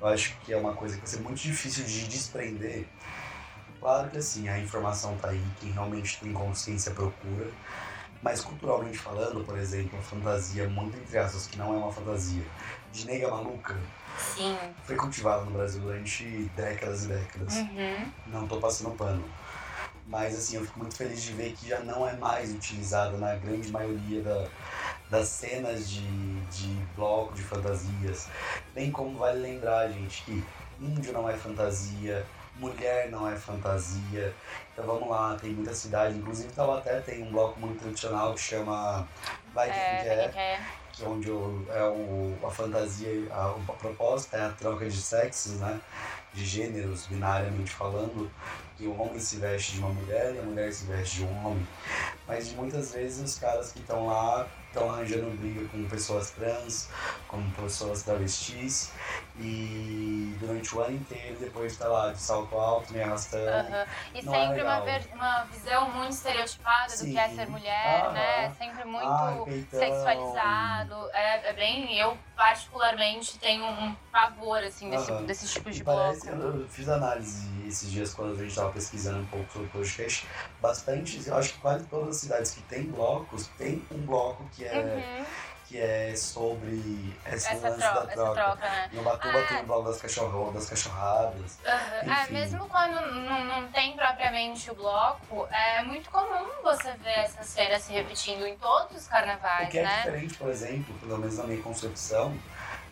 [0.00, 2.86] Eu acho que é uma coisa que vai ser muito difícil de desprender.
[3.80, 7.48] Claro que assim, a informação tá aí, quem realmente tem consciência procura.
[8.22, 12.42] Mas culturalmente falando, por exemplo, a fantasia, muito entre aspas, que não é uma fantasia,
[12.92, 13.76] de nega maluca,
[14.18, 14.58] Sim.
[14.84, 16.24] foi cultivada no Brasil durante
[16.56, 18.12] décadas e décadas Uhum.
[18.26, 19.24] não tô passando pano.
[20.06, 23.34] Mas assim, eu fico muito feliz de ver que já não é mais utilizada na
[23.36, 24.48] grande maioria da,
[25.10, 28.26] das cenas de, de bloco de fantasias.
[28.74, 30.42] Bem como vale lembrar, gente, que
[30.80, 32.26] índio não é fantasia,
[32.58, 34.34] mulher não é fantasia.
[34.72, 39.06] Então vamos lá, tem muita cidade, inclusive Taubaté tem um bloco muito tradicional que chama
[39.52, 40.60] Vai Quem É, Quer,
[40.92, 45.60] que onde o, é o, a fantasia, a, a proposta é a troca de sexos,
[45.60, 45.80] né?
[46.34, 48.30] De gêneros, binariamente falando,
[48.76, 51.46] que o homem se veste de uma mulher e a mulher se veste de um
[51.46, 51.66] homem.
[52.26, 56.88] Mas muitas vezes os caras que estão lá estão arranjando briga com pessoas trans,
[57.26, 58.90] com pessoas travestis,
[59.40, 63.68] e durante o ano inteiro depois tá lá de salto alto, me arrastando.
[63.68, 63.84] Uhum.
[64.14, 64.84] E Não é sempre uma, legal.
[64.84, 67.36] ver- uma visão muito estereotipada do que é Sim.
[67.36, 68.12] ser mulher, Aham.
[68.12, 68.54] né?
[68.58, 69.80] Sempre muito Ai, peitão.
[69.80, 71.10] sexualizado.
[71.12, 71.96] É, é bem.
[71.98, 75.24] Eu, particularmente, tenho um pavor, assim, desse, Aham.
[75.24, 76.42] desses tipos de parece, bloco.
[76.42, 79.70] eu eu fiz análise esses dias quando a gente estava pesquisando um pouco sobre o
[79.70, 80.26] podcast.
[80.60, 84.64] Bastante, eu acho que quase todas as cidades que tem blocos, tem um bloco que
[84.64, 85.24] é, Uhum.
[85.68, 88.34] Que é sobre esse Essa, lance tro- da essa troca.
[88.34, 88.88] troca, né?
[88.92, 89.60] No Batuba Ah, tem é.
[89.60, 91.58] o bloco das, cachorro, das cachorradas.
[91.62, 92.12] Uhum.
[92.12, 97.42] É, mesmo quando não, não tem propriamente o bloco, é muito comum você ver essa
[97.42, 99.96] cena se repetindo em todos os carnavais, O que é né?
[99.98, 102.32] diferente, por exemplo, pelo menos na minha concepção,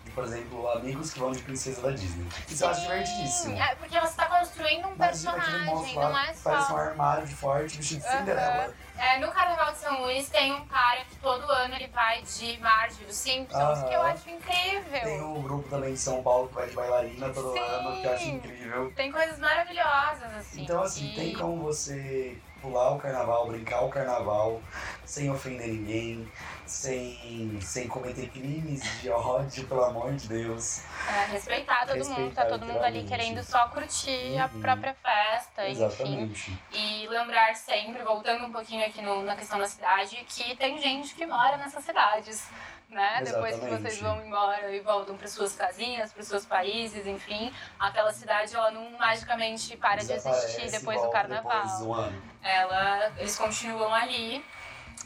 [0.05, 2.29] de, por exemplo, amigos que vão de princesa da Disney.
[2.47, 3.59] Isso eu acho Sim, divertidíssimo.
[3.59, 6.67] É, porque você tá construindo um Imagina personagem, monstro não lá é que parece um
[6.67, 6.77] só.
[6.77, 8.11] armário forte vestido de.
[8.11, 8.75] Cinderela.
[8.99, 12.59] É, no Carnaval de São Luís tem um cara que todo ano ele vai de
[12.61, 15.01] Marge dos Simpsons, que eu acho incrível.
[15.03, 17.59] Tem um grupo também de São Paulo que vai de bailarina todo Sim.
[17.59, 18.93] ano, que eu acho incrível.
[18.97, 20.63] Tem coisas maravilhosas, assim.
[20.63, 24.61] Então, assim, E- tem como você pular o carnaval, brincar o carnaval,
[25.05, 26.29] sem ofender ninguém,
[26.67, 30.83] sem, sem cometer crimes de ódio, pelo amor de Deus.
[31.09, 34.61] É, respeitar todo mundo, tá Respeitar, todo mundo ali querendo só curtir a Uhum.
[34.61, 35.85] própria festa, enfim.
[35.85, 36.59] Exatamente.
[36.73, 41.15] E lembrar sempre, voltando um pouquinho aqui no- na questão da cidade, que tem gente
[41.15, 42.49] que mora nessas cidades.
[42.89, 43.21] Né?
[43.25, 43.83] Depois que Exatamente.
[43.83, 48.71] vocês vão embora e voltam para suas casinhas, para seus países, enfim, aquela cidade ela
[48.71, 51.63] não magicamente para de Desaparece existir e depois do carnaval.
[51.63, 52.23] Depois do ano.
[52.43, 54.45] ela, eles continuam ali.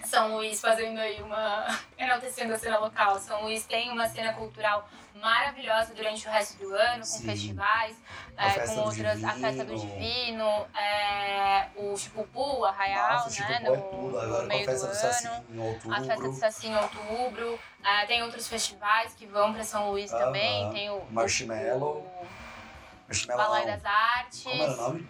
[0.04, 1.66] São Luís fazendo aí uma.
[1.98, 3.18] enaltecendo a cena local.
[3.18, 7.24] São Luís tem uma cena cultural maravilhosa durante o resto do ano, com Sim.
[7.26, 7.96] festivais,
[8.36, 9.22] é, com outras.
[9.22, 9.98] A festa do Divino.
[9.98, 13.60] Divino, é, o Chipupu, Arraial, Nossa, né?
[13.62, 14.18] no, é tudo.
[14.18, 15.12] Agora a meio festa do do ano.
[15.12, 15.94] Saci em outubro.
[15.94, 17.60] A festa do Saci em outubro.
[17.84, 20.24] É, tem outros festivais que vão para São Luís Aham.
[20.24, 20.70] também.
[20.72, 21.02] Tem o.
[21.10, 21.98] Marshmallow.
[21.98, 22.26] O,
[23.06, 24.42] Marshmallow Balai das Artes.
[24.42, 25.08] Como era o nome?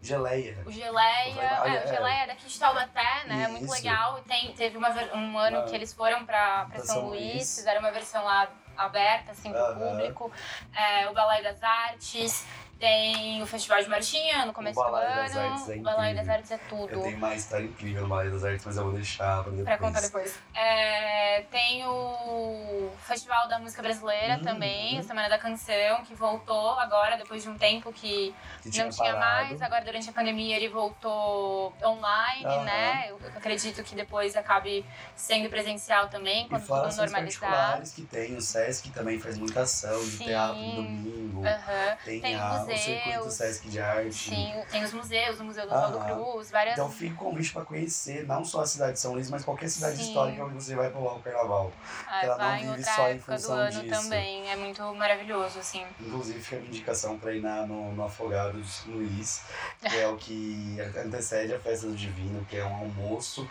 [0.00, 0.56] Geleia.
[0.64, 1.84] O Geleia, é, é.
[1.84, 3.44] o Geleia é daqui de Taubaté, né?
[3.44, 3.74] É muito Isso.
[3.74, 4.20] legal.
[4.26, 7.56] Tem, teve uma, um ano que eles foram pra, pra São, São Luís, Luís.
[7.56, 10.32] fizeram uma versão lá aberta, assim, pro público.
[10.74, 12.46] É, o Balai das Artes,
[12.78, 15.52] tem o Festival de Marchinha no começo do Balai das ano.
[15.52, 16.92] Artes é o Balai das Artes é tudo.
[16.92, 19.64] Eu tenho uma história incrível no Balai das Artes, mas eu vou deixar pra depois.
[19.64, 20.38] Pra contar depois.
[20.54, 24.42] É, tem o Festival da Música Brasileira Uhum.
[24.44, 28.90] também, a Semana da Canção, que voltou agora, depois de um tempo que Que não
[28.90, 29.48] tinha parado.
[29.48, 32.64] mais, agora durante a pandemia ele voltou online, Aham.
[32.64, 33.06] né?
[33.10, 34.84] Eu acredito que depois acabe
[35.16, 37.40] sendo presencial também, quando tudo ações normalizar.
[37.50, 40.24] particulares que tem, o Sesc também faz muita ação de Sim.
[40.26, 41.44] teatro no domingo.
[41.46, 41.96] Aham.
[42.04, 43.34] Tem, Tem a, o circuito museus.
[43.34, 44.30] Sesc de arte.
[44.30, 45.70] Sim, tem os museus, o Museu do.
[45.70, 46.74] Valdo Cruz, várias.
[46.74, 49.68] Então fica o convite para conhecer não só a cidade de São Luís, mas qualquer
[49.68, 50.08] cidade Sim.
[50.08, 51.72] histórica onde você vai pular o carnaval.
[52.06, 54.02] Ah, ela não vive só em época do função ano disso.
[54.02, 54.50] também.
[54.50, 55.84] É muito maravilhoso, assim.
[56.00, 59.42] Inclusive fica a minha indicação para ir na, no, no Afogado de São Luís,
[59.80, 63.48] que é o que antecede a festa do Divino, que é um almoço,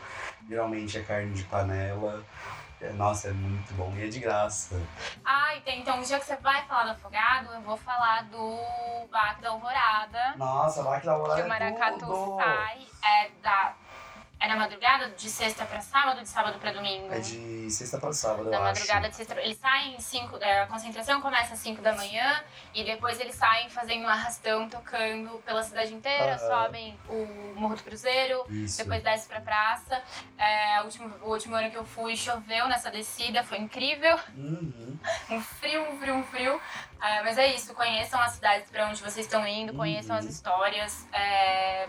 [0.47, 2.24] geralmente é carne de panela.
[2.80, 4.80] É, Nossa, é muito bom e é de graça.
[5.25, 8.59] Ah, e tem, então, dia que você vai falar do Afogado, eu vou falar do
[9.11, 10.36] Baque da Alvorada.
[10.38, 13.73] Nossa, vai que da hora que é o Maracatu sai é, da,
[14.40, 17.12] é na madrugada, de sexta pra sábado, de sábado pra domingo.
[17.14, 18.66] É de sexta para sábado, eu Da acho.
[18.66, 19.40] madrugada de sexta.
[19.42, 20.36] Eles saem 5.
[20.38, 25.42] A concentração começa às 5 da manhã e depois eles saem fazendo um arrastão, tocando
[25.46, 26.66] pela cidade inteira, Aham.
[26.66, 28.44] sobem o Morro do Cruzeiro.
[28.50, 28.78] Isso.
[28.78, 30.02] Depois desce pra praça.
[30.38, 34.18] É, o, último, o último ano que eu fui choveu nessa descida, foi incrível.
[34.36, 34.98] Uhum.
[35.30, 36.62] Um frio, um frio, um frio.
[37.02, 40.20] É, mas é isso, conheçam as cidades pra onde vocês estão indo, conheçam Uhum.
[40.20, 41.08] as histórias.
[41.14, 41.88] é,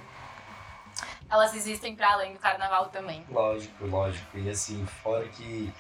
[1.31, 3.25] elas existem pra além do carnaval também.
[3.29, 4.39] Lógico, lógico.
[4.39, 5.73] E assim, fora que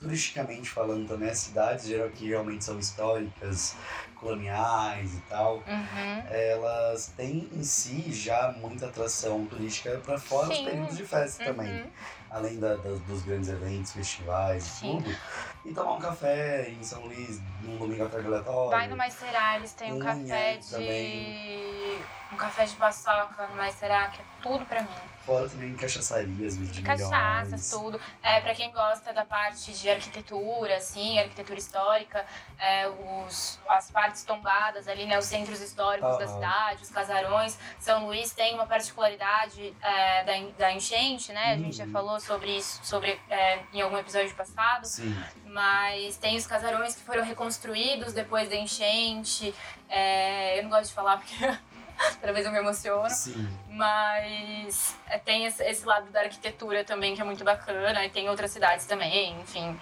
[0.00, 3.74] turisticamente falando também, as cidades geral, que realmente são históricas,
[4.14, 6.22] coloniais e tal, Uhum.
[6.28, 10.64] elas têm em si já muita atração turística para fora os Sim.
[10.64, 11.72] períodos de festa também.
[11.82, 11.90] Uhum.
[12.30, 15.16] Além da- das- dos grandes eventos, festivais e tudo.
[15.64, 18.70] E tomar um café em São Luís num domingo tarde aleatório.
[18.70, 20.70] Vai no Maicerá, eles têm um café de.
[20.70, 21.98] também.
[22.32, 24.88] Um café de paçoca no Maicerá, que é tudo pra mim.
[25.26, 28.00] Fora também cachaçarias, vídeo de Cachaças, tudo.
[28.22, 32.24] É, pra quem gosta da parte de arquitetura, assim, arquitetura histórica,
[32.56, 35.18] é, os, as partes tombadas ali, né?
[35.18, 37.58] Os centros históricos da cidade, os casarões.
[37.80, 41.54] São Luís tem uma particularidade é, da, da enchente, né?
[41.54, 41.90] A gente já Uhum.
[41.90, 44.84] falou sobre isso sobre, é, em algum episódio passado.
[44.84, 45.12] Sim.
[45.46, 49.52] Mas tem os casarões que foram reconstruídos depois da enchente.
[49.88, 51.34] É, eu não gosto de falar porque
[52.20, 53.10] cada vez eu me emociono.
[53.10, 53.48] Sim.
[53.68, 58.04] Mas é, tem esse, lado da arquitetura também que é muito bacana.
[58.04, 59.78] E tem outras cidades também, enfim.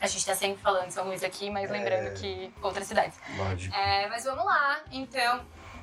[0.00, 1.72] A gente tá sempre falando de São Luís aqui, mas É.
[1.72, 3.18] lembrando que outras cidades.
[3.36, 3.74] Lógico.
[3.74, 5.40] É, mas vamos lá, então,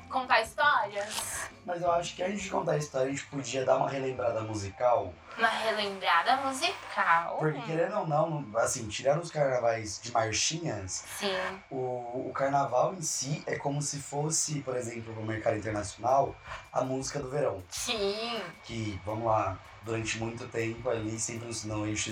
[0.08, 1.48] contar histórias.
[1.64, 4.40] Mas eu acho que antes de contar a história, a gente podia dar uma relembrada
[4.42, 5.12] musical.
[5.38, 7.36] Uma relembrada musical.
[7.38, 11.34] Porque querendo ou não, assim, tirando os carnavais de marchinhas, Sim.
[11.70, 16.34] o, o carnaval em si é como se fosse, por exemplo, no mercado internacional,
[16.72, 17.62] a música do verão.
[17.68, 18.42] Sim.
[18.64, 22.10] Que, vamos lá, durante muito tempo ali, sempre no eixo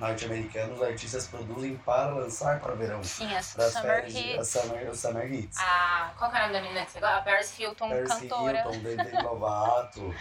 [0.00, 3.04] norte-americano, os artistas produzem para lançar para verão.
[3.04, 4.38] Sim, as Para as Summer férias, Hits.
[4.38, 5.58] as summer, summer hits.
[5.58, 7.16] A, qual que é o nome da menina que você gosta?
[7.16, 8.58] A Paris Hilton, Paris cantora.
[8.58, 10.00] Hilton, Demi Lovato.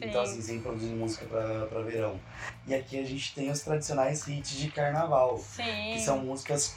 [0.00, 0.06] Sim.
[0.08, 2.18] Então, assim, sempre produzindo música pra verão.
[2.66, 5.92] E aqui a gente tem os tradicionais hits de carnaval, Sim.
[5.92, 6.74] que são músicas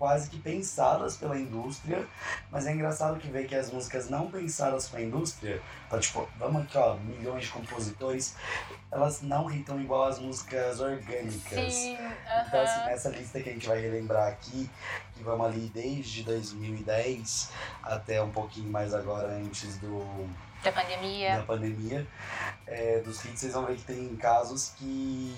[0.00, 2.08] quase que pensadas pela indústria,
[2.50, 6.62] mas é engraçado que ver que as músicas não pensadas pra indústria, pra tipo, vamos
[6.62, 8.34] aqui ó, milhões de compositores,
[8.90, 11.74] elas não hitam igual as músicas orgânicas.
[11.74, 11.98] Sim,
[12.48, 14.70] Então, assim, nessa lista que a gente vai relembrar aqui,
[15.14, 17.50] que vamos ali desde 2010
[17.82, 20.02] até um pouquinho mais agora antes do,
[20.64, 21.36] da pandemia.
[21.36, 22.06] da pandemia,
[22.66, 25.36] é, dos hits, vocês vão ver que tem casos que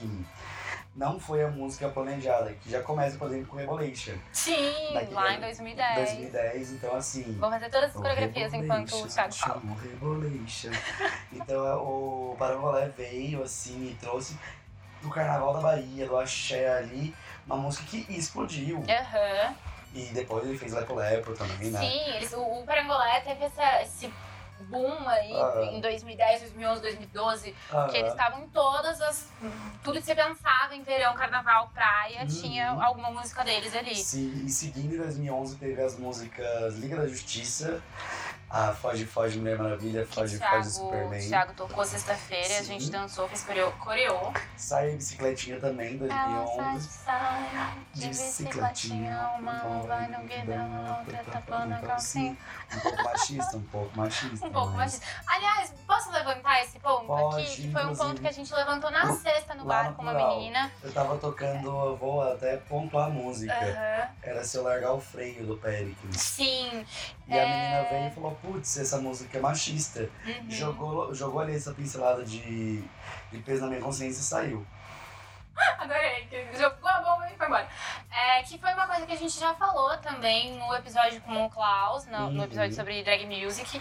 [0.94, 5.34] não foi a música planejada, que já começa, por exemplo, com Revolution, Sim, Daquele- lá
[5.34, 5.94] em 2010.
[6.10, 7.22] 2010, então assim...
[7.38, 9.62] Vou fazer todas as coreografias enquanto o Thiago fala.
[9.82, 10.70] Revolution.
[11.32, 14.36] então o Parangolé veio assim e trouxe
[15.00, 17.14] do Carnaval da Bahia, do Axé ali,
[17.46, 18.84] uma música que explodiu.
[18.88, 19.54] Aham.
[19.94, 21.80] E depois ele fez Lepo Lepo também, né?
[21.80, 24.12] Sim, eles, o, o Parangolé teve essa, esse
[24.62, 25.62] boom aí Aham.
[25.76, 27.88] em 2010, 2011, 2012, Aham.
[27.88, 29.30] que eles estavam em todas as.
[29.82, 32.26] Tudo que você pensava em verão, carnaval, praia, Uhum.
[32.26, 33.94] tinha alguma música deles ali.
[33.96, 37.82] Sim, e seguindo em 2011 teve as músicas Liga da Justiça,
[38.52, 41.26] a Foge Foge Mulher Maravilha, Foge o Foge Thiago, Superman.
[41.28, 43.72] Thiago tocou sexta-feira, a gente dançou, fez coreo.
[43.80, 44.30] coreô.
[44.56, 46.88] Sai a Bicicletinha também, Ela sai, 2011.
[46.90, 52.36] sai de bicicletinha, uma vai no guidão, a outra tapando a calcinha.
[52.74, 54.46] Um pouco machista, um pouco machista.
[54.46, 55.02] Um pouco mas- mais.
[55.26, 57.62] Aliás, posso levantar esse ponto Pode, aqui?
[57.62, 60.12] Que foi um ponto que a gente levantou na sexta no bar no com uma
[60.12, 60.36] plural.
[60.36, 60.70] menina.
[60.82, 63.52] Eu tava tocando, eu vou até pontuar a música.
[63.54, 64.08] Aham.
[64.22, 66.20] Era se eu largar o freio do Pericles.
[66.20, 66.84] Sim.
[67.28, 67.46] E a É.
[67.46, 70.10] menina veio e falou, putz, essa música é machista.
[70.26, 70.50] Uhum.
[70.50, 72.82] Jogou, jogou ali essa pincelada de,
[73.30, 74.66] de peso na minha consciência e saiu.
[75.78, 77.68] Adorei, que jogou a bomba e foi embora.
[78.10, 81.50] É, que foi uma coisa que a gente já falou também no episódio com o
[81.50, 82.44] Klaus, no, no Uhum.
[82.44, 83.80] episódio sobre drag music.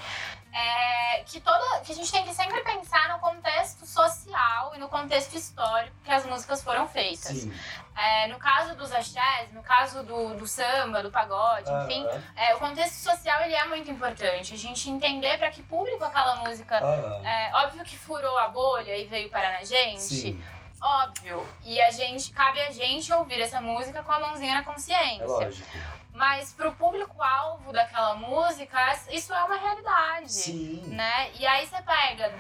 [0.53, 4.89] É, que, toda, que a gente tem que sempre pensar no contexto social e no
[4.89, 7.47] contexto histórico que as músicas foram feitas.
[7.95, 12.59] É, no caso dos axés, no caso do, do samba, do pagode, enfim, é, o
[12.59, 14.53] contexto social ele é muito importante.
[14.53, 16.77] A gente entender para que público aquela música.
[17.23, 20.01] É, óbvio que furou a bolha e veio parar na gente.
[20.01, 20.43] Sim,
[20.81, 21.45] Óbvio.
[21.63, 25.23] E a gente, cabe a gente ouvir essa música com a mãozinha na consciência.
[25.23, 25.69] é lógico.
[26.13, 28.77] Mas pro público-alvo daquela música,
[29.11, 30.31] isso é uma realidade.
[30.31, 30.83] Sim.
[30.87, 31.31] Né?
[31.39, 32.33] E aí você pega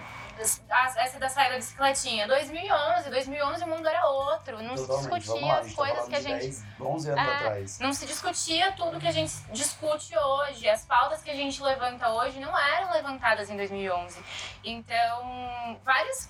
[0.97, 2.27] essa da saída da bicicletinha.
[2.27, 4.61] 2011, 2011 o mundo era outro.
[4.63, 5.09] Não se Totalmente.
[5.09, 7.35] Vamos discutia lá, as tá coisas que a gente 10, 11 anos É.
[7.35, 7.79] atrás.
[7.79, 10.67] não se discutia tudo que a gente discute hoje.
[10.67, 14.19] As pautas que a gente levanta hoje não eram levantadas em 2011.
[14.63, 16.29] Então, várias,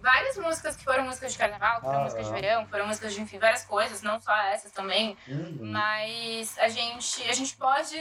[0.00, 2.04] várias músicas que foram músicas de carnaval, que foram Aham.
[2.04, 5.16] músicas de verão, que foram músicas de, enfim, várias coisas, não só essas também.
[5.28, 5.58] Uhum.
[5.72, 7.96] Mas a gente, a gente pode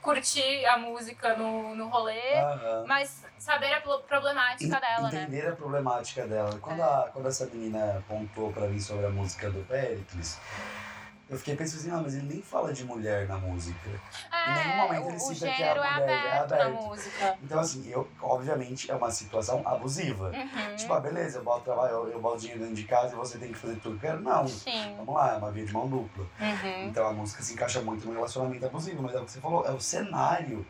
[0.00, 2.84] curtir a música no, no rolê, Aham.
[2.86, 5.22] mas saber a pro- problemática dela, né?
[5.22, 6.58] entender a problemática dela.
[6.60, 6.84] Quando, É.
[6.84, 10.38] a, quando essa menina pontuou pra mim sobre a música do Pericles,
[11.32, 13.88] eu fiquei pensando assim, ah, mas ele nem fala de mulher na música.
[14.48, 15.94] Em nenhum momento ele É, cita que a é mulher é
[16.28, 17.36] aberto na aberto.
[17.42, 20.30] Então, assim, eu, obviamente, é uma situação abusiva.
[20.30, 20.76] Uhum.
[20.76, 23.38] Tipo, ah, beleza, eu boto trabalho, eu, eu boto dinheiro dentro de casa e você
[23.38, 24.22] tem que fazer tudo que eu quero.
[24.22, 24.46] Não.
[24.46, 24.94] Sim.
[24.98, 26.24] Vamos lá, é uma via de mão dupla.
[26.38, 26.84] Uhum.
[26.88, 29.64] Então a música se encaixa muito no relacionamento abusivo, mas é o que você falou,
[29.66, 30.66] é o cenário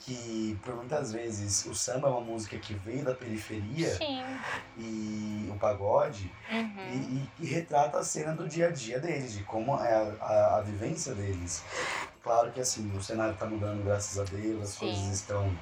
[0.00, 4.22] que, por muitas vezes, o samba é uma música que veio da periferia Sim.
[4.76, 6.76] e o pagode Uhum.
[6.92, 10.24] e, e- e retrata a cena do dia a dia deles, de como é a,
[10.24, 11.62] a, a vivência deles.
[12.22, 14.78] Claro que assim, o cenário está mudando, graças a Deus, as Sim.
[14.78, 15.54] coisas estão.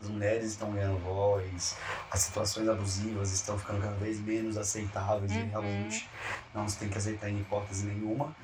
[0.00, 1.76] as mulheres estão ganhando voz,
[2.10, 5.48] as situações abusivas estão ficando cada vez menos aceitáveis e Uhum.
[5.48, 6.08] realmente
[6.54, 8.34] não se tem que aceitar em hipótese nenhuma.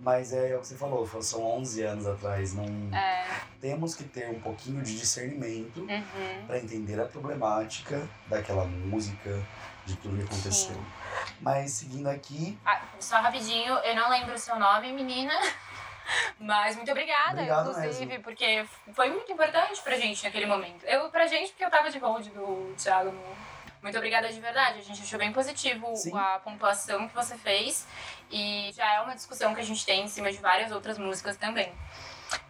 [0.00, 2.64] Mas é, o que você falou, são 11 anos atrás, não
[2.96, 3.26] É.
[3.60, 6.46] temos que ter um pouquinho de discernimento Uhum.
[6.46, 9.38] para entender a problemática daquela música,
[9.88, 10.74] de tudo que aconteceu.
[10.74, 10.86] Sim.
[11.40, 15.32] Mas seguindo aqui, Ah, só rapidinho, eu não lembro o seu nome, menina.
[16.40, 18.24] Mas muito obrigada, Obrigado inclusive, mesmo.
[18.24, 18.64] porque
[18.94, 20.84] foi muito importante pra gente naquele momento.
[20.84, 23.48] Eu, pra gente, porque eu tava de hold do Thiago no.
[23.82, 24.78] Muito obrigada de verdade.
[24.80, 26.16] A gente achou bem positivo Sim.
[26.16, 27.86] a pontuação que você fez.
[28.30, 31.36] E já é uma discussão que a gente tem em cima de várias outras músicas
[31.36, 31.72] também.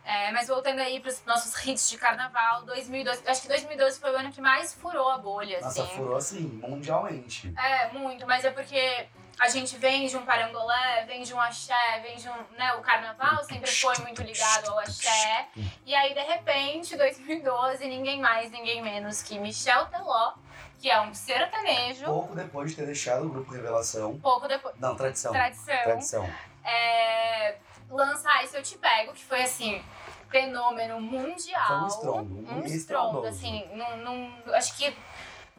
[0.04, 3.22] É, mas voltando aí pros nossos hits de carnaval, 2012.
[3.26, 5.96] Acho que 2012 foi o ano que mais furou a bolha, nossa, assim.
[5.96, 7.52] furou assim, mundialmente.
[7.56, 9.06] É, muito, mas é porque
[9.38, 12.34] a gente vem de um parangolé, vem de um axé, vem de um.
[12.56, 15.46] Né, o carnaval sempre foi muito ligado ao axé.
[15.86, 20.32] E aí, de repente, 2012, ninguém mais, ninguém menos que Michel Teló,
[20.80, 24.18] que é um sertanejo, Pouco depois de ter deixado o grupo Revelação.
[24.18, 24.74] pouco depois.
[24.78, 25.32] Não, tradição.
[25.32, 25.82] Tradição.
[25.82, 26.30] Tradição.
[26.64, 27.56] É,
[27.90, 29.82] lança Ai Se Eu Te Pego, que foi assim.
[30.30, 31.66] Fenômeno mundial.
[31.66, 33.64] Foi um estrondo, um Um estrondo, assim.
[33.74, 34.94] Não, não, acho que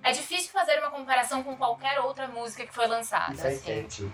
[0.04, 3.34] é difícil fazer uma comparação com qualquer outra música que foi lançada.
[3.34, 4.12] E foi assim.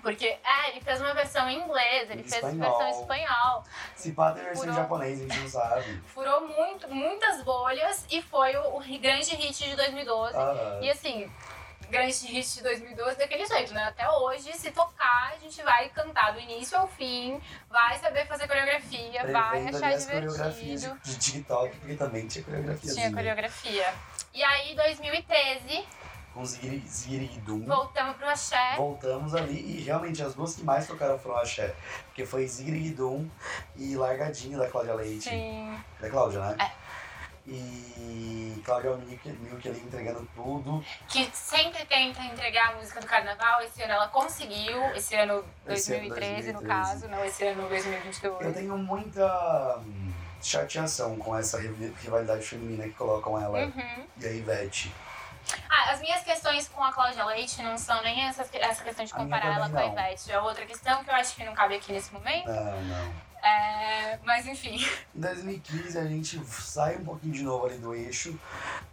[0.00, 2.78] Porque, é, ele fez uma versão em inglês, ele Em fez espanhol.
[2.78, 3.64] versão em espanhol.
[3.96, 6.00] Se pá tem versão em japonês, a gente não sabe.
[6.14, 10.36] Furou muito, muitas bolhas e foi o, o grande hit de 2012.
[10.36, 11.28] Ah, E assim,
[11.90, 13.84] grande hit de 2012 daquele jeito, né?
[13.84, 18.46] Até hoje, se tocar, a gente vai cantar do início ao fim, vai saber fazer
[18.46, 21.00] coreografia, vai prevendo achar as coreografias divertido.
[21.02, 22.94] de, de TikTok, porque também tinha coreografia.
[22.94, 23.94] Tinha coreografia.
[24.34, 25.86] E aí, 2013,
[26.34, 27.64] Com Zigirigidum.
[27.64, 28.74] voltamos pro axé.
[28.76, 31.74] Voltamos ali e realmente as duas que mais tocaram foram axé.
[32.06, 33.28] Porque foi Zigirigidum
[33.76, 35.28] e Largadinho da Cláudia Leite.
[35.30, 35.76] Sim.
[36.00, 36.56] Da Cláudia, né?
[36.60, 36.87] É.
[37.50, 40.84] E Cláudia Milk, Milk ali entregando tudo.
[41.08, 43.62] que sempre tenta entregar a música do carnaval.
[43.62, 46.66] Esse ano ela conseguiu, esse ano Esse ano, 2013, no 2013.
[46.66, 48.54] caso, não esse ano Eu 2022.
[48.54, 54.06] tenho muita hum, chateação com essa riv- rivalidade feminina que colocam ela Uhum.
[54.20, 54.92] e a Ivete.
[55.70, 59.14] Ah, as minhas questões com a Cláudia Leite não são nem essa, essa questão de
[59.14, 59.86] comparar ela com a.
[59.86, 60.30] Ivete.
[60.30, 62.46] É outra questão que eu acho que não cabe aqui nesse momento.
[62.50, 63.27] Não, não.
[63.42, 64.84] É, mas enfim.
[65.14, 68.38] Em 2015 a gente sai um pouquinho de novo ali do eixo,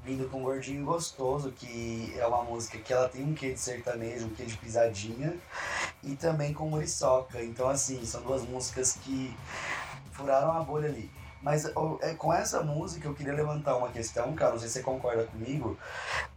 [0.03, 4.27] vindo com Gordinho Gostoso, que é uma música que ela tem um quê de sertanejo,
[4.27, 5.35] um quê de pisadinha,
[6.03, 7.41] e também com Muriçoca.
[7.43, 9.35] Então, assim, são duas músicas que
[10.11, 11.11] furaram a bolha ali.
[11.41, 11.65] Mas
[12.01, 15.25] é, com essa música eu queria levantar uma questão, cara, não sei se você concorda
[15.25, 15.77] comigo,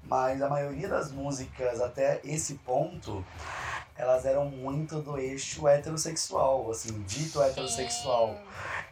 [0.03, 3.25] mas a maioria das músicas até esse ponto,
[3.99, 8.39] elas eram muito do eixo heterossexual, assim, dito heterossexual.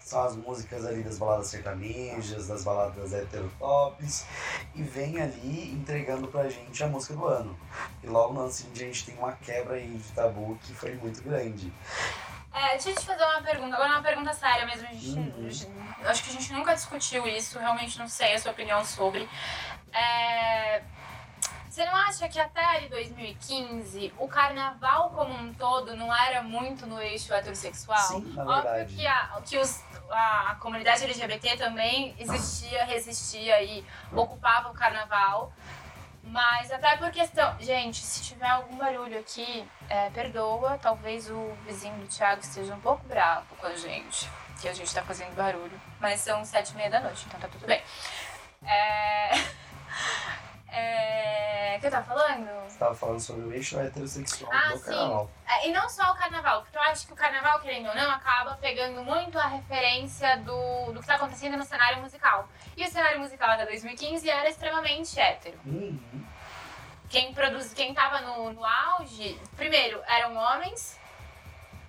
[0.00, 4.24] São as músicas ali das baladas sertanejas, das baladas heterotops,
[4.74, 7.58] e vem ali entregando pra gente a música do ano.
[8.02, 10.94] E logo no ano seguinte a gente tem uma quebra aí de tabu que foi
[10.96, 11.72] muito grande.
[12.52, 13.74] É, deixa eu te fazer uma pergunta.
[13.76, 14.86] Agora uma pergunta séria mesmo.
[14.88, 15.74] A gente, Uhum.
[16.04, 19.28] acho que a gente nunca discutiu isso, realmente não sei a sua opinião sobre.
[19.92, 20.82] É,
[21.76, 26.86] Você não acha que até ali 2015 o carnaval como um todo não era muito
[26.86, 27.98] no eixo heterossexual?
[27.98, 28.94] Sim, na Óbvio verdade.
[28.94, 35.52] que, a, que os, a, a comunidade LGBT também existia, resistia e ocupava o carnaval.
[36.24, 37.54] Mas até por questão.
[37.60, 40.78] Gente, se tiver algum barulho aqui, é, perdoa.
[40.80, 44.30] Talvez o vizinho do Thiago esteja um pouco bravo com a gente.
[44.62, 45.78] Que a gente tá fazendo barulho.
[46.00, 47.82] Mas são sete e meia da noite, então tá tudo bem.
[48.64, 49.32] É.
[50.78, 51.74] É.
[51.76, 52.48] O que eu tava falando?
[52.68, 54.84] Você tava falando sobre o eixo heterossexual Ah, do sim.
[54.84, 55.30] carnaval.
[55.46, 58.10] É, E não só o carnaval, porque eu acho que o carnaval, querendo ou não,
[58.10, 62.48] acaba pegando muito a referência do, do que tá acontecendo no cenário musical.
[62.76, 65.58] E o cenário musical até 2015 era extremamente hétero.
[65.66, 65.98] Uhum.
[67.08, 70.98] Quem, produz, quem tava no, no auge, primeiro, eram homens,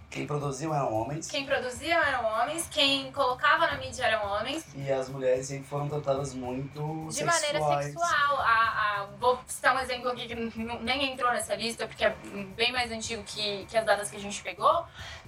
[0.09, 4.91] Quem produziu eram homens quem produzia eram homens, quem colocava na mídia eram homens, e
[4.91, 7.85] as mulheres sempre foram tratadas muito de maneira sexuais.
[7.87, 8.37] sexual.
[8.39, 10.35] A, a- vou citar um exemplo aqui que
[10.81, 12.09] nem entrou nessa lista, porque é
[12.55, 14.85] bem mais antigo que, que as datas que a gente pegou.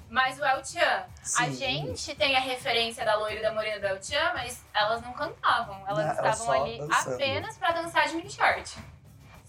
[0.09, 1.53] Mas o El Chan, a Sim.
[1.53, 5.13] gente tem a referência da loira e da morena do El Chan, mas elas não
[5.13, 5.83] cantavam.
[5.87, 7.13] Elas Não, estavam ali dançando.
[7.13, 8.75] apenas pra dançar de mini short.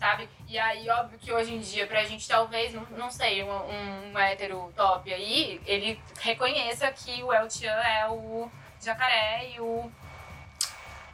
[0.01, 0.27] Sabe?
[0.49, 4.13] E aí, óbvio que hoje em dia, pra gente, talvez, não, não sei, um, um,
[4.13, 9.93] um hétero top aí, ele reconheça que o El Chan é o jacaré e o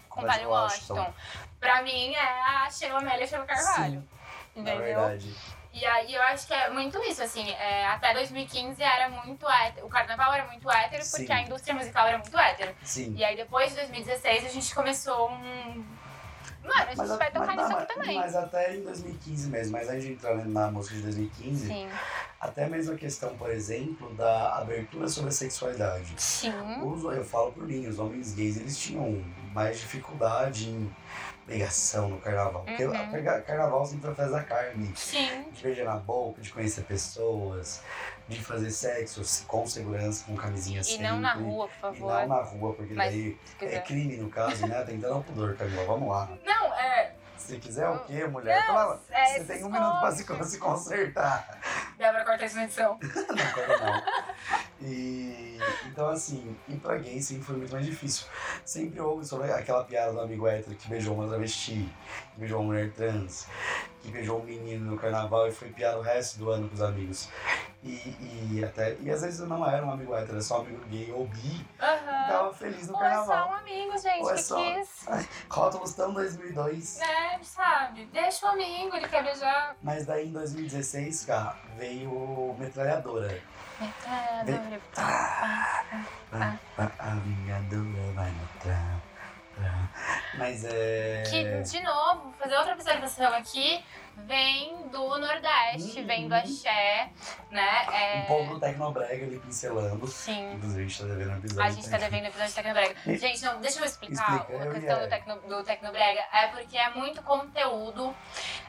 [0.08, 0.94] compadre Washington.
[0.94, 1.14] Washington.
[1.58, 4.08] Pra mim, é a Sheila Amélia Sheila Carvalho.
[4.54, 4.78] Na Entendeu?
[4.78, 5.34] verdade.
[5.72, 9.84] E aí eu acho que é muito isso, assim, é, até 2015 era muito hétero,
[9.84, 11.32] o carnaval era muito hétero porque Sim.
[11.32, 12.74] a indústria musical era muito hétero.
[12.82, 13.14] Sim.
[13.14, 15.84] E aí depois de 2016 a gente começou um,
[16.66, 18.16] Mano, a gente Mas, vai tocar nisso aqui também.
[18.16, 21.88] mas até em 2015 mesmo, mas antes de entrar na música de 2015, Sim.
[22.40, 26.12] até mesmo a questão, por exemplo, da abertura sobre a sexualidade.
[26.16, 26.52] Sim.
[26.82, 29.22] Os, eu falo por mim, os homens gays eles tinham
[29.54, 30.90] mais dificuldade em
[31.46, 32.62] pegação no carnaval.
[32.64, 32.94] Porque Uhum.
[32.96, 34.92] a pega- carnaval sempre faz a carne.
[34.96, 35.44] Sim.
[35.52, 37.80] De beijar na boca, de conhecer pessoas,
[38.28, 41.06] de fazer sexo com segurança, com camisinha E sempre.
[41.06, 42.12] não na rua, por E favor.
[42.20, 44.82] não na rua, porque Mas, daí é crime no caso, né?
[44.84, 45.84] Tentando ao pudor, Camila.
[45.84, 46.28] Vamos lá.
[46.44, 47.12] Não, é.
[47.36, 48.66] Se quiser o quê, mulher?
[48.66, 51.60] Não, é você tem um minuto pra se, se consertar.
[51.96, 52.98] Débora corta isso na edição.
[52.98, 54.02] não, quero não.
[54.88, 58.26] E então assim, ir pra gay sempre foi muito mais difícil.
[58.64, 61.92] Sempre houve sobre aquela piada do amigo hétero que beijou uma travesti,
[62.34, 63.46] que beijou uma mulher trans,
[64.00, 66.82] que beijou um menino no carnaval e foi piada o resto do ano com os
[66.82, 67.28] amigos.
[67.82, 68.96] E, e até.
[69.00, 71.26] E às vezes eu não era um amigo hétero, era só um amigo gay ou
[71.26, 72.26] bi, e Aham.
[72.28, 73.54] tava feliz no Ou é só um carnaval.
[73.54, 75.06] amigo, gente, Ou é que só- quis.
[75.50, 76.98] Rótulos tão 2002.
[76.98, 78.06] Né, sabe?
[78.12, 79.76] Deixa o amigo, ele quer beijar.
[79.82, 83.40] Mas daí em 2016, cara, veio Metralhadora.
[83.80, 84.80] Metralhadora.
[84.96, 85.84] Ah,
[86.78, 89.00] ah, a vingadora vai mostrar.
[90.34, 91.22] Mas é.
[91.30, 93.82] Que, de novo, vou fazer outra observação aqui,
[94.18, 96.06] vem do Nordeste, Uhum.
[96.06, 97.08] vem do Axé,
[97.50, 97.86] né?
[97.90, 98.18] É...
[98.20, 100.06] Um pouco do Tecnobrega ali pincelando.
[100.08, 100.52] Sim.
[100.52, 101.62] Inclusive, a gente tá devendo episódio.
[101.62, 102.94] A gente tá devendo episódio de Tecnobrega.
[103.06, 106.24] E- Gente, não, deixa eu explicar Explica, a questão ia- do, tecno, do Tecnobrega.
[106.32, 108.14] É porque é muito conteúdo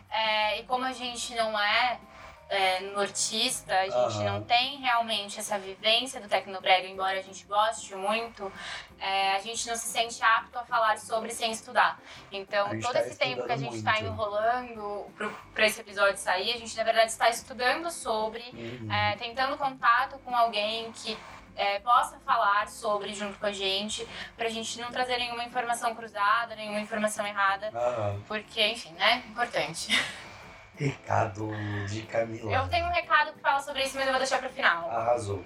[0.10, 2.00] é, e como a gente não é,
[2.50, 4.24] é, nortista, a gente Aham.
[4.24, 8.52] não tem realmente essa vivência do Tecnobrega, embora a gente goste muito,
[9.00, 12.00] é, a gente não se sente apto a falar sobre sem estudar.
[12.32, 16.54] Então, todo tá esse tempo que a gente está enrolando pro, pra esse episódio sair,
[16.54, 18.92] a gente na verdade está estudando sobre Uhum.
[18.92, 21.18] é, tentando contato com alguém que
[21.56, 26.56] é, possa falar sobre junto com a gente, pra gente não trazer nenhuma informação cruzada,
[26.56, 27.72] nenhuma informação errada,
[28.28, 29.24] porque, enfim, né?
[29.30, 29.88] Importante.
[30.78, 31.50] Recado
[31.88, 32.52] de Camila.
[32.54, 34.90] Eu tenho um recado que fala sobre isso, mas eu vou deixar pro final.
[34.90, 35.44] Arrasou.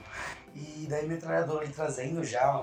[0.53, 2.61] E daí Metralhadora ali trazendo já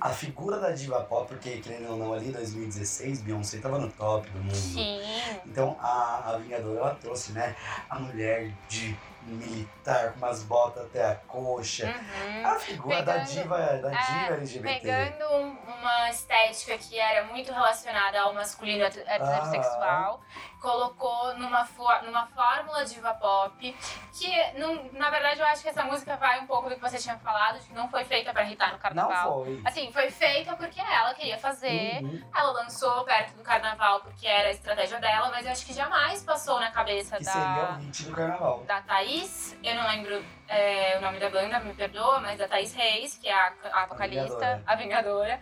[0.00, 3.90] a figura da diva pop, porque querendo ou não, ali em 2016, Beyoncé tava no
[3.92, 4.54] top do mundo.
[4.56, 5.00] Sim.
[5.46, 7.54] Então a, a Vingadora ela trouxe, né,
[7.88, 11.86] a mulher de militar com umas botas até a coxa.
[11.86, 12.46] Uhum.
[12.46, 14.80] A figura da Pegando- diva, da é, diva LGBT.
[14.80, 20.20] Pegando um- uma estética que era muito relacionada ao masculino heter- heterossexual,
[20.62, 21.68] colocou numa,
[22.04, 23.76] numa fórmula diva pop,
[24.12, 26.96] que não- na verdade eu acho que essa música vai um pouco do que você
[26.98, 29.38] tinha falado, de que não foi feita pra irritar no carnaval.
[29.38, 29.62] Não foi.
[29.64, 32.02] Assim, foi feita porque ela queria fazer.
[32.02, 32.22] Uhum.
[32.34, 36.22] Ela lançou perto do carnaval porque era a estratégia dela, mas eu acho que jamais
[36.24, 38.64] passou na cabeça Que seria o da, hit do carnaval.
[38.64, 39.56] da Thaís.
[39.62, 43.28] Eu não lembro é, o nome da banda, me perdoa, mas da Thaís Reis, que
[43.28, 44.62] é a, a vocalista, Vingadora.
[44.66, 45.40] a Vingadora.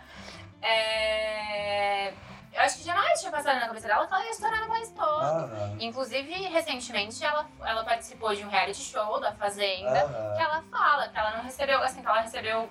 [0.63, 2.13] É,
[2.57, 4.89] eu acho que jamais tinha passado na cabeça dela que ela ia estourar no país
[4.91, 5.51] todo.
[5.81, 10.09] Inclusive, recentemente, ela, ela participou de um reality show da Fazenda.
[10.37, 12.69] Que ela fala que ela não recebeu, assim, que ela recebeu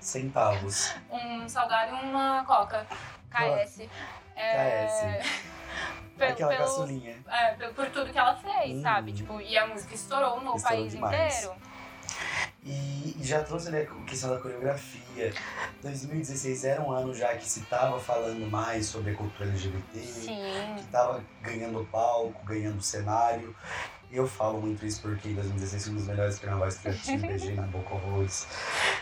[0.00, 0.94] Centavos.
[1.10, 2.86] um salgado e uma coca.
[3.30, 3.82] KS.
[4.34, 4.86] É,
[5.22, 5.40] KS.
[6.16, 7.16] pelo- Aquela pelo- caçulinha.
[7.28, 8.82] é, por tudo que ela fez, Uhum.
[8.82, 9.12] sabe?
[9.12, 11.36] Tipo, e a música estourou no Estourou país demais.
[11.44, 11.56] inteiro.
[12.64, 15.32] E, já trouxe ali a questão da coreografia.
[15.82, 19.98] 2016 era um ano já que se tava falando mais sobre a cultura LGBT.
[20.00, 20.74] Sim.
[20.76, 23.54] que tava ganhando palco, ganhando cenário.
[24.12, 27.28] Eu falo muito isso porque em 2016 foi um dos melhores carnavais que eu tive,
[27.28, 28.44] beijei na boca horrores,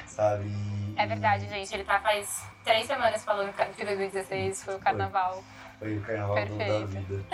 [0.06, 0.44] sabe?
[0.46, 1.72] E- É verdade, gente.
[1.72, 5.32] Ele tá faz três semanas falando que 2016 foi o carnaval.
[5.32, 6.88] Foi o carnaval do- da Perfeito.
[7.06, 7.24] vida.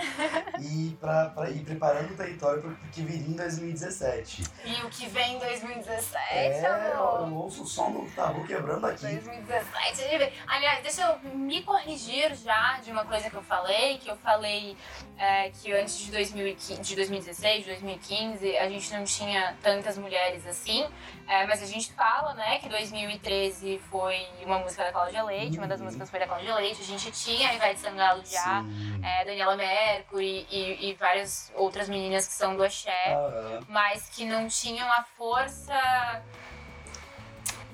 [0.61, 4.43] E pra, pra ir preparando o território pro que viria em 2017.
[4.65, 6.73] E o que vem em 2017, É, eu,
[7.03, 7.27] amor?
[7.27, 9.01] eu ouço o som do tabu quebrando aqui.
[9.07, 10.31] 2017, a gente vê.
[10.47, 14.77] Aliás, deixa eu me corrigir já de uma coisa que eu falei, que eu falei
[15.17, 20.45] é, que antes de, 2015, de 2016, de 2015, a gente não tinha tantas mulheres
[20.45, 20.85] assim,
[21.27, 25.67] é, mas a gente fala, né, que 2013 foi uma música da Cláudia Leite, uma
[25.67, 25.85] das Uhum.
[25.85, 28.63] músicas foi da Cláudia Leite, a gente tinha a Ivete Sangalo já,
[29.03, 33.65] é, Daniela Mercury e, e várias outras meninas que são do Axé Aham.
[33.67, 35.73] mas que não tinham a força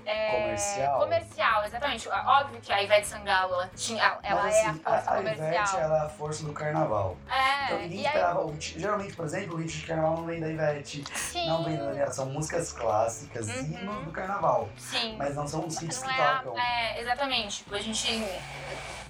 [0.03, 0.99] é, Comercial.
[0.99, 2.09] Comercial, exatamente.
[2.09, 5.47] Óbvio que a Ivete Sangalo, ela, tinha, ela Mas é a assim, força a, comercial.
[5.53, 7.17] Ivete ela é a força do carnaval.
[7.29, 8.53] É, Então ninguém aí, esperava.
[8.59, 11.03] Geralmente, por exemplo, o hit de carnaval não vem da Ivete.
[11.15, 12.11] sim, Não vem da Daniela.
[12.11, 13.63] São músicas clássicas, Uhum.
[13.63, 14.69] hinos do carnaval.
[14.77, 15.15] sim.
[15.17, 16.57] Mas não são os hits que é, tocam.
[16.57, 17.57] é, exatamente.
[17.59, 18.23] Tipo, a gente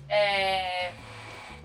[0.10, 0.92] é,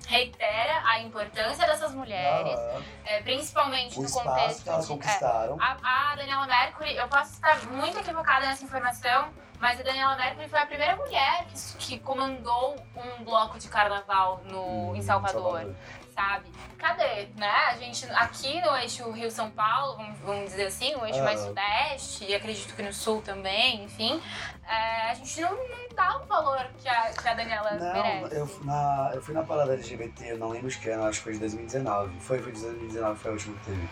[0.07, 2.59] reitera a importância dessas mulheres,
[3.05, 5.57] é, principalmente o no contexto que elas é, conquistaram.
[5.61, 9.29] A, a Daniela Mercury, eu posso estar muito equivocada nessa informação,
[9.59, 14.43] Mas a Daniela Mercury foi a primeira mulher que, que comandou um bloco de carnaval
[14.45, 15.75] no, em Salvador,
[16.17, 16.47] sabe?
[16.79, 17.51] Cadê, né?
[17.71, 21.25] A gente, aqui no eixo Rio-São Paulo, vamos, vamos dizer assim, o eixo Ah.
[21.25, 24.21] mais sudeste, e acredito que no sul também, enfim,
[24.67, 28.35] é, a gente não, não dá o valor que a, que a Daniela Não, merece.
[28.37, 31.25] eu, fui na, eu fui na parada LGBT, eu não lembro de que acho que
[31.25, 32.19] foi de 2019.
[32.21, 33.89] Foi, foi de 2019, foi a última que teve.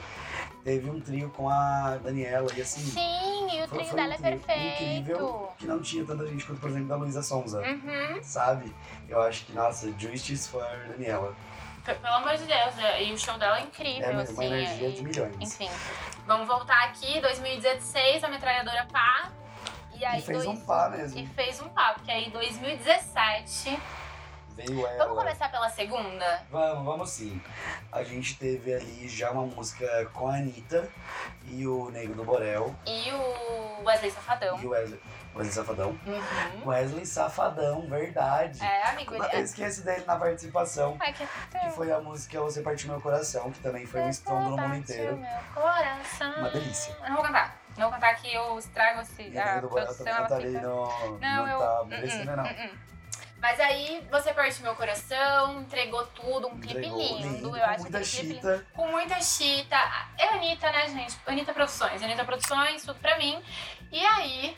[0.64, 2.80] Teve um trio com a Daniela e assim.
[2.80, 4.82] Sim, e o foi- trio foi dela é um trio perfeito.
[4.82, 7.60] Incrível, que não tinha tanta gente quanto, por exemplo, da Luísa Sonza.
[7.60, 8.22] Uhum.
[8.22, 8.74] Sabe?
[9.06, 11.34] Eu acho que, nossa, Justice for Daniela.
[11.84, 14.44] Pelo amor de Deus, e o show dela é incrível, É uma, assim.
[14.44, 15.36] energia e- de milhões.
[15.38, 15.70] Enfim,
[16.26, 19.30] vamos voltar aqui, 2016, a metralhadora pá.
[19.94, 21.18] E aí, E fez dois- um pá mesmo.
[21.20, 23.78] E fez um pá, porque aí 2017.
[24.56, 24.98] Veio ela.
[25.04, 26.42] Vamos começar pela segunda?
[26.50, 27.40] Vamos, vamos sim.
[27.92, 30.88] A gente teve ali já uma música com a Anitta
[31.48, 34.58] e o Negro do Borel E o Wesley Safadão.
[34.62, 35.00] e o Wesley,
[35.34, 35.98] Wesley Safadão.
[36.06, 36.68] Uhum.
[36.68, 38.62] Wesley Safadão, verdade.
[38.62, 42.62] É, amigo, Eu ele esqueci dele na participação, Ai, que que foi a música Você
[42.62, 45.16] Partiu Meu Coração, que também foi um estrondo no mundo inteiro.
[45.16, 46.32] Meu coração.
[46.38, 46.96] Uma delícia.
[47.02, 47.56] Eu não vou cantar.
[47.76, 50.06] Não vou cantar que eu estrago esse, a do produção.
[50.06, 50.60] ela cantaria fica...
[50.62, 51.58] no, Não, no eu.
[51.58, 52.44] Tá Uh-uh, Merecendo Não.
[52.44, 52.70] uh-uh.
[53.40, 57.48] Mas aí você parte meu coração, entregou tudo, um clipe lindo.
[57.48, 58.66] eu com acho muita que clipe lindo.
[58.74, 59.76] Com muita chita.
[60.16, 61.18] É Anitta, né, gente?
[61.26, 62.02] Anitta Produções.
[62.02, 63.42] Anitta Produções, tudo pra mim.
[63.92, 64.56] E aí,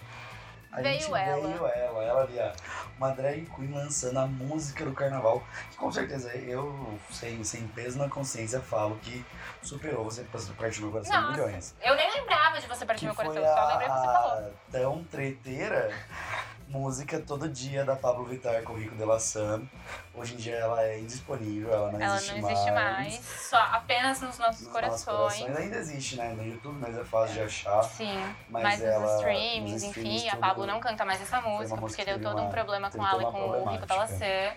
[0.77, 1.49] A Veio gente ela.
[1.49, 2.53] veio ela, ela ali, ó,
[2.99, 7.97] uma drag queen lançando a música do carnaval, que com certeza eu, sem, sem peso
[7.99, 9.24] na consciência, falo que
[9.62, 11.33] superou você partir meu coração Nossa.
[11.33, 11.74] milhões.
[11.83, 14.53] eu nem lembrava de você partir Que meu coração, só lembrei que você falou.
[14.70, 15.91] tão treteira
[16.68, 19.62] música Todo Dia da Pablo Vittar com o Rico de la Sam.
[20.14, 23.20] Hoje em dia ela é indisponível, ela não Ela existe não existe mais.
[23.48, 25.06] Só apenas nos nossos Nos corações.
[25.06, 25.56] nossos corações.
[25.56, 26.32] Ainda existe, né?
[26.32, 27.82] No YouTube, mas é fácil de achar.
[27.84, 31.56] Sim, Mas, mas, ela, nos streamings, nos enfim, a Pablo não canta mais essa música,
[31.58, 34.18] música porque que deu todo um problema com ela e com o Rico Della problemática.
[34.18, 34.52] C.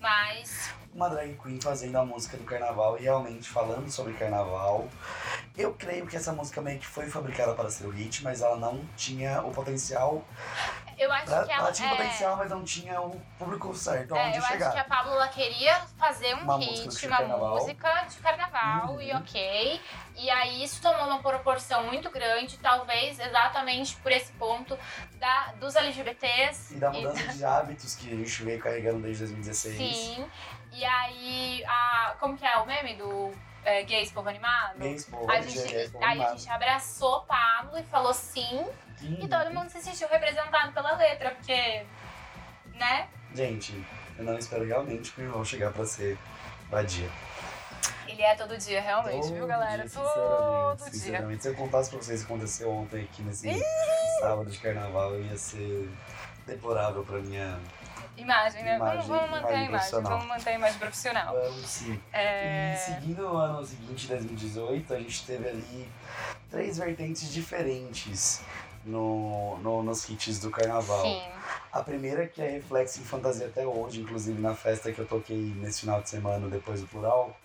[0.00, 4.88] Mas uma drag queen fazendo a música do carnaval e realmente falando sobre carnaval.
[5.56, 8.56] Eu creio que essa música meio que foi fabricada para ser o hit, mas ela
[8.56, 10.24] não tinha o potencial.
[10.98, 11.62] Eu acho Pra, que ela.
[11.64, 14.72] ela tinha é, potencial, mas não tinha o público certo é, aonde eu acho chegar.
[14.72, 17.54] que a Pablo ela queria fazer um Uma música hit, de uma carnaval.
[17.54, 19.18] música de carnaval e Uhum.
[19.18, 19.80] ok.
[20.16, 24.76] E aí isso tomou uma proporção muito grande, talvez exatamente por esse ponto
[25.20, 26.74] da, dos LGBTs.
[26.74, 29.76] E da mudança de hábitos que a gente veio carregando desde 2016.
[29.96, 30.28] Sim.
[30.72, 33.32] E aí, a, como que é o meme do
[33.64, 34.76] é, gays povo animado?
[34.78, 36.38] Gays, povo, A gente, povo aí a animado.
[36.38, 38.66] gente abraçou Pablo e falou sim,
[39.02, 39.18] Uhum.
[39.20, 41.84] e todo mundo se sentiu representado pela letra, porque,
[42.74, 43.08] né?
[43.34, 43.84] Gente,
[44.18, 46.18] eu não espero realmente que o irmão chegar pra ser
[46.70, 47.08] vadia.
[48.06, 49.86] Ele é todo dia, realmente, Todo viu, galera?
[49.86, 51.00] dia, todo sinceramente, dia.
[51.00, 51.42] sinceramente.
[51.42, 53.48] Se eu contasse pra vocês o que aconteceu ontem aqui nesse
[54.20, 55.88] sábado de carnaval, ia ser
[56.46, 57.58] deplorável pra minha.
[58.16, 58.76] Imagem, né?
[58.76, 60.10] Imagem, vamos, vamos manter a imagem imagem, profissional.
[60.12, 61.34] vamos manter a imagem profissional.
[61.34, 62.02] Vamos sim.
[62.12, 62.74] É...
[62.74, 65.88] E seguindo o ano seguinte, 2018, a gente teve ali
[66.50, 68.40] três vertentes diferentes
[68.88, 71.02] no, no- nos hits do carnaval.
[71.02, 71.22] Sim.
[71.72, 75.36] A primeira que é reflexo em fantasia até hoje, inclusive na festa que eu toquei
[75.56, 77.36] nesse final de semana depois do plural.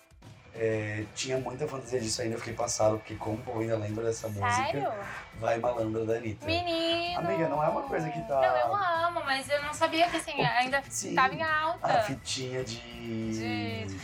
[0.56, 4.28] é, tinha muita fantasia disso ainda, eu fiquei passado, porque como eu ainda lembro dessa
[4.28, 4.94] música?
[5.40, 6.46] Vai Malandra da Anitta.
[6.46, 7.18] Menino!
[7.18, 8.74] Amiga, não é uma coisa que tá- Não, eu
[9.08, 11.86] amo, mas eu não sabia que assim, ainda Sim, tava em alta.
[11.94, 13.96] a fitinha De de.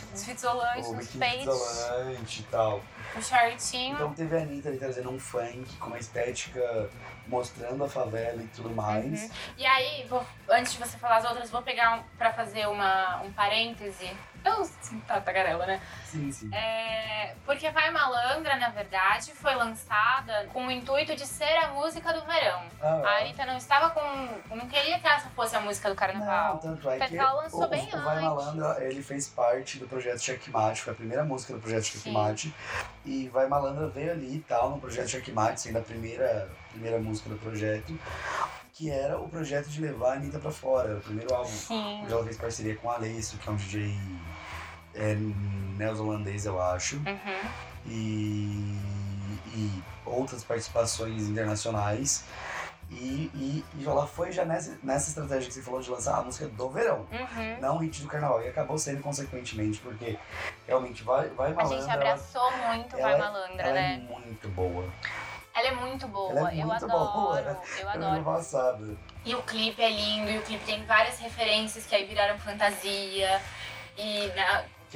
[0.93, 2.81] biquíni peitos, isolante e tal.
[3.15, 3.95] O shortinho.
[3.95, 6.89] Então teve a Anitta ali trazendo um funk com uma estética
[7.27, 9.23] mostrando a favela e tudo mais.
[9.23, 9.29] Uhum.
[9.57, 13.21] E aí, vou- antes de você falar as outras, vou pegar um, pra fazer uma,
[13.21, 14.09] um parêntese.
[14.43, 15.79] Eu sim, tá tagarela, né?
[16.03, 16.49] Sim, sim.
[16.51, 22.11] É, porque Vai Malandra, na verdade, foi lançada com o intuito de ser a música
[22.11, 22.63] do verão.
[22.81, 24.55] Ah, A Anitta não estava com.
[24.55, 26.57] não queria que essa fosse a música do Não, carnaval.
[26.57, 28.23] tanto é que ela lançou o, bem o Vai antes.
[28.23, 32.11] Malandra, ele fez parte do projeto Checkmate, foi a primeira música do projeto Sim.
[33.05, 37.29] E Vai Malandra veio ali e tal, no projeto Checkmate, sendo a primeira, primeira música
[37.29, 37.97] do projeto,
[38.73, 41.49] que era o projeto de levar a Anitta pra fora, era o primeiro álbum.
[41.49, 42.01] Sim.
[42.03, 43.95] onde ela fez parceria com o Alessio, que é um DJ
[44.93, 45.15] é,
[45.77, 46.97] neozelandês, eu acho.
[46.97, 47.49] Uhum.
[47.87, 48.77] e,
[49.55, 52.23] e outras participações internacionais.
[52.91, 56.21] E, e, e ela foi já nessa, nessa estratégia que você falou de lançar a
[56.23, 57.57] música do verão, Uhum.
[57.61, 58.41] não o hit do carnaval.
[58.43, 60.19] E acabou sendo consequentemente, porque
[60.67, 61.77] realmente vai, vai A malandra.
[61.79, 63.93] gente abraçou muito ela Vai é- Malandra, ela né?
[63.93, 64.83] é muito boa.
[65.53, 67.39] Ela é muito boa, Ela é eu muito adoro, boa.
[67.79, 68.23] eu Ano adoro.
[68.23, 68.99] passado.
[69.23, 73.41] E o clipe é lindo, e o clipe tem várias referências que aí viraram fantasia.
[73.97, 74.31] E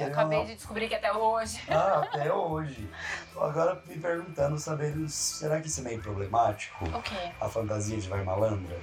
[0.02, 1.60] né, eu acabei não- de descobrir que até hoje.
[1.70, 2.88] Ah, até hoje.
[3.36, 6.84] Agora me perguntando, sabendo, será que isso é meio problemático?
[6.86, 7.30] O quê?
[7.40, 8.76] A fantasia de vai malandra?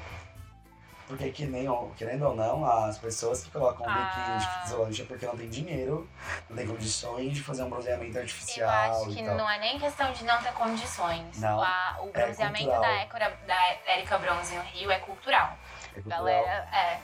[1.05, 3.93] Porque que nem, querendo ou não, as pessoas que colocam Ah.
[4.15, 6.09] biquíni de fisiológico é porque não tem dinheiro,
[6.49, 8.69] não tem condições de fazer um bronzeamento Eu artificial
[9.01, 11.37] acho que não é nem questão de não ter condições.
[11.39, 11.61] Não.
[11.61, 12.81] A- o É bronzeamento cultural.
[12.81, 15.57] da, Écora, da Erika Bronze no Rio é cultural.
[15.91, 16.19] É cultural.
[16.19, 16.99] Galera, é.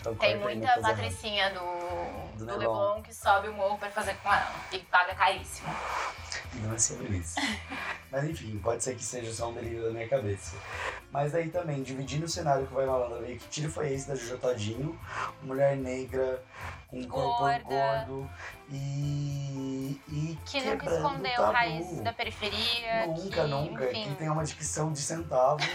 [0.00, 1.60] Então, Tem muita patricinha do,
[2.36, 2.88] Do do, Leblon.
[2.88, 4.54] Leblon que sobe o morro pra fazer com ela.
[4.72, 5.68] E paga caríssimo.
[6.54, 7.40] Não é sobre isso.
[8.10, 10.56] Mas enfim, pode ser que seja só um delírio da minha cabeça.
[11.12, 14.14] Mas aí também, dividindo o cenário que vai malandra veio, que tiro foi esse da
[14.14, 14.98] Jojo Todinho?
[15.42, 16.42] Mulher negra,
[16.88, 18.30] com um corpo gordo
[18.70, 20.00] e.
[20.08, 21.52] e Que nunca escondeu tabu.
[21.52, 23.06] raiz da periferia.
[23.08, 23.90] Nunca, que, nunca.
[23.90, 25.66] Enfim, Que tem uma dicção de centavos.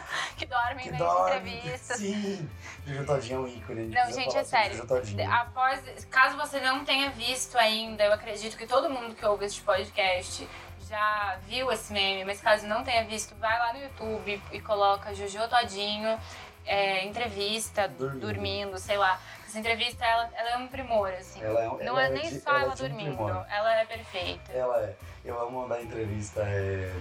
[0.38, 1.36] que dorme que em dorme.
[1.50, 1.98] entrevistas.
[1.98, 2.48] Sim.
[2.86, 3.86] Jojo Todinho é um ícone.
[3.88, 4.82] Não, gente, é sério.
[5.30, 9.60] Após, caso você não tenha visto ainda, eu acredito que todo mundo que ouve este
[9.60, 10.48] podcast
[10.88, 15.14] já viu esse meme, mas caso não tenha visto, vai lá no YouTube e coloca
[15.14, 16.18] Jojo Todinho,
[16.64, 18.20] é, entrevista, Dormindo.
[18.20, 18.78] dormindo.
[18.78, 19.20] sei lá.
[19.46, 21.42] Essa entrevista, ela, ela é um primor, assim.
[21.42, 23.46] Ela é, não ela é nem de- só ela ela um dormindo, primor.
[23.48, 24.52] ela é perfeita.
[24.52, 24.96] Ela é.
[25.24, 26.40] Eu amo da entrevista.
[26.42, 26.92] É...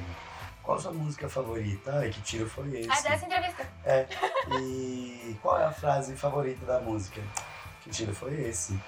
[0.64, 1.92] Qual a sua música favorita?
[2.00, 2.90] Ai, que tiro foi esse?
[2.90, 3.68] Ah, dessa entrevista.
[3.84, 4.08] É.
[4.60, 7.22] E qual é a frase favorita da música?
[7.82, 8.80] Que tiro foi esse?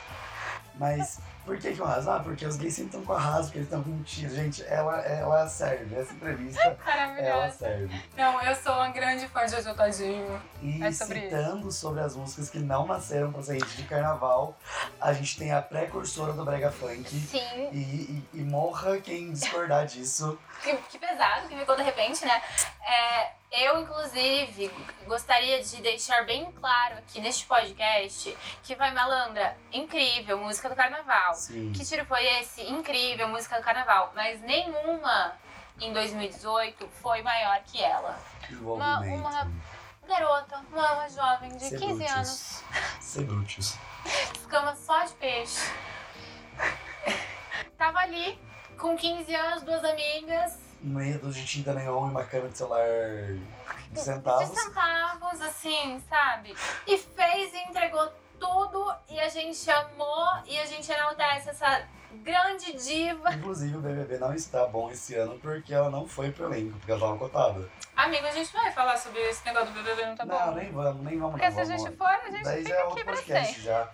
[0.75, 2.11] Mas por que que eu arraso?
[2.11, 4.35] Ah, porque os gays sempre estão com arraso, porque eles estão com um tiro.
[4.35, 5.95] Gente, ela, ela serve.
[5.95, 6.77] Essa entrevista,
[7.17, 8.01] ela serve.
[8.17, 10.41] Não, eu sou uma grande fã de Jojo Todinho.
[10.61, 14.57] E É sobre citando sobre as músicas que não nasceram pra ser hit de carnaval,
[14.99, 17.09] a gente tem a precursora do brega funk.
[17.09, 20.37] Sim, E, e, e morra quem discordar disso.
[20.63, 22.41] Que, que pesado que ficou de repente, né?
[22.81, 24.69] É, eu, inclusive,
[25.05, 31.33] gostaria de deixar bem claro aqui neste podcast que vai malandra, incrível, música do carnaval.
[31.33, 31.71] Sim.
[31.73, 32.61] Que tiro foi esse?
[32.63, 34.11] Incrível, música do carnaval.
[34.15, 35.33] Mas nenhuma
[35.79, 38.19] em 2018 foi maior que ela.
[38.49, 39.13] Envolvimento.
[39.15, 39.51] uma-
[40.07, 42.11] Garota, uma, uma jovem de Ser 15 brutos.
[42.15, 42.63] anos,
[43.01, 43.75] Ser brutos.
[44.39, 45.69] escama só de peixe.
[47.77, 48.39] Tava ali,
[48.77, 50.57] com 15 anos, duas amigas,
[51.21, 52.87] dúzia de tinta neon e uma câmera de celular
[53.91, 54.49] de centavos.
[54.49, 56.55] De centavos, assim, sabe?
[56.85, 61.83] E fez e entregou tudo e a gente amou e a gente enaltece essa
[62.23, 63.33] grande diva.
[63.33, 66.91] Inclusive o BBB não está bom esse ano porque ela não foi pro elenco, porque
[66.91, 67.69] ela tava cotada.
[67.95, 70.51] Amigo, a gente vai falar sobre esse negócio do BBB, não tá não, bom?
[70.53, 71.31] nem vamos, nem vamos.
[71.31, 71.81] Porque não, se a vamos.
[71.83, 73.89] gente for, a gente Daí fica já é outro podcast já.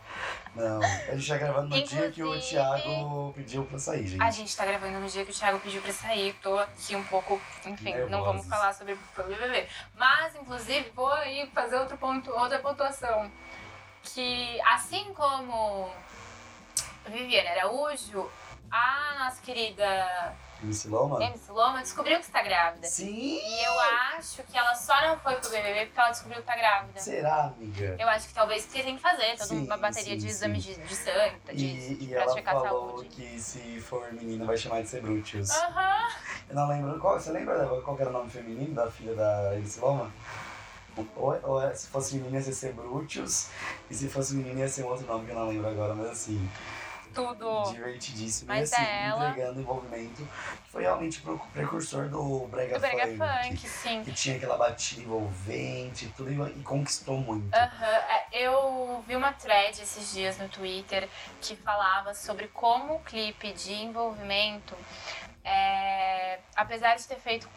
[0.56, 4.22] Não, a gente tá gravando no dia que o Inclusive- Thiago pediu pra sair, gente.
[4.22, 7.04] A gente tá gravando no dia que o Thiago pediu pra sair, tô aqui um
[7.06, 8.26] pouco, enfim, não Nervosos.
[8.26, 9.68] vamos falar sobre o BBB.
[9.96, 13.32] Mas, inclusive, vou aí fazer outro ponto, outra pontuação.
[14.04, 15.90] Que assim como
[17.08, 18.30] Viviane Araújo,
[18.72, 21.22] a nossa querida MC Loma?
[21.24, 22.88] MC Loma descobriu que está grávida.
[22.88, 23.40] Sim!
[23.44, 23.80] E eu
[24.18, 27.00] acho que ela só não foi pro BBB porque ela descobriu que tá grávida.
[27.00, 27.96] Será, amiga?
[28.00, 30.64] Eu acho que talvez porque tem que fazer toda Sim, uma bateria sim, de exames
[30.64, 33.10] de, de sangue, de, E, de e ela falou saúde.
[33.10, 35.50] que se for menina vai chamar de ser Brutus.
[35.50, 36.08] Aham.
[36.50, 37.00] Eu não lembro.
[37.00, 40.12] Qual, você lembra qual era o nome feminino da filha da MC Loma?
[41.16, 43.50] Ou, ou é- se fosse menina ia ser Brutus,
[43.90, 46.10] e se fosse menina ia ser um outro nome que eu não lembro agora, mas
[46.12, 46.50] assim,
[47.14, 47.72] Tudo.
[47.72, 48.48] divertidíssimo.
[48.48, 49.30] Mas e assim, é ela.
[49.30, 50.28] entregando envolvimento.
[50.72, 53.50] Foi realmente pro precursor do Brega, Do Brega Funk.
[53.58, 54.04] Funk, sim.
[54.04, 57.56] Que tinha aquela batida envolvente e tudo, e, e conquistou muito.
[57.56, 61.08] É, Eu vi uma thread esses dias no Twitter
[61.42, 64.76] que falava sobre como o clipe de envolvimento,
[65.44, 67.48] é, apesar de ter feito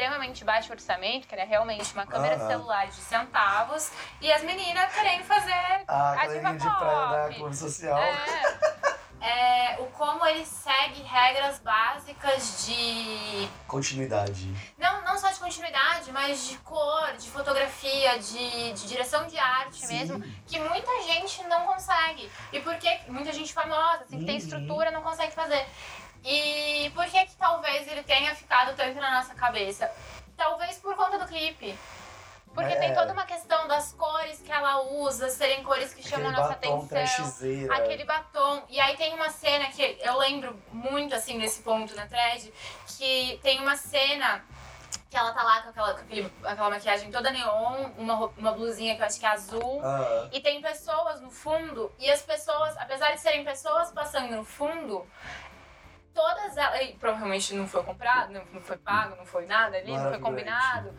[0.00, 2.46] extremamente baixo orçamento, que era realmente uma câmera Aham.
[2.48, 3.90] celular de centavos,
[4.20, 7.34] e as meninas querendo fazer Ah, a diva de praia da.
[7.34, 7.98] Clube Social.
[7.98, 14.54] É, é, o como ele segue regras básicas de Continuidade.
[14.76, 19.78] não, não só de continuidade, mas de cor, de fotografia, de, de direção de arte
[19.86, 19.96] Sim.
[19.96, 22.30] mesmo, que muita gente não consegue.
[22.52, 24.42] E por que muita gente famosa, assim, que tem Uhum.
[24.42, 25.66] estrutura, não consegue fazer.
[26.28, 29.88] E por que que talvez ele tenha ficado tanto na nossa cabeça?
[30.36, 31.78] Talvez por conta do clipe.
[32.52, 32.76] Porque É.
[32.76, 36.52] tem toda uma questão das cores que ela usa, serem cores que chamam Aquele nossa
[36.54, 36.78] atenção
[37.70, 38.62] aquele batom.
[38.68, 42.52] E aí tem uma cena que eu lembro muito assim desse ponto na thread,
[42.88, 44.42] que tem uma cena
[45.10, 48.96] que ela tá lá com aquela, com aquele- aquela maquiagem toda neon, uma, uma blusinha
[48.96, 49.80] que eu acho que é azul.
[49.84, 54.44] Ah, E tem pessoas no fundo, e as pessoas, apesar de serem pessoas passando no
[54.44, 55.06] fundo,
[56.16, 56.80] todas elas.
[56.80, 60.18] E provavelmente não foi comprado, não, não foi pago, não foi nada ali, não, foi
[60.18, 60.92] combinado.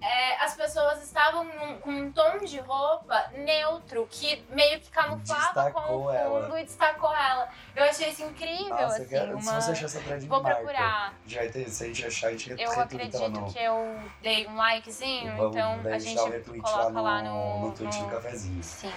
[0.00, 1.48] É, as pessoas estavam
[1.80, 6.60] com um tom de roupa neutro que meio que camuflava Destacou com o fundo ela.
[6.60, 7.48] e destacou ela.
[7.74, 9.08] Eu achei isso incrível, Nossa, assim.
[9.08, 9.40] cara, uma...
[9.40, 10.58] se você achar essa thread, Vou marca.
[10.60, 11.14] procurar.
[11.26, 13.52] Já ter, se a gente achar, a gente Eu retweeta ela acredito no...
[13.52, 17.66] que eu dei um likezinho, Vamos então a gente coloca lá lá no, no.
[17.68, 18.62] no tweet do cafezinho.
[18.62, 18.92] Sim.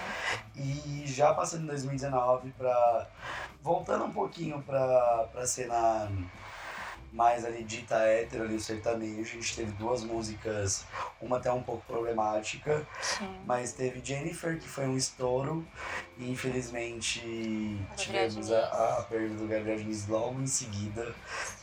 [0.54, 3.06] E já passando em 2019 pra.
[3.62, 6.10] Voltando um pouquinho pra, pra cena
[7.12, 10.84] mais ali dita hétero ali, o sertanejo, a gente teve duas músicas,
[11.20, 13.28] uma até um pouco problemática, Sim.
[13.44, 15.66] mas teve Jennifer, que foi um estouro,
[16.18, 21.14] e infelizmente tivemos a, a perda do Gabriel Diniz logo em seguida.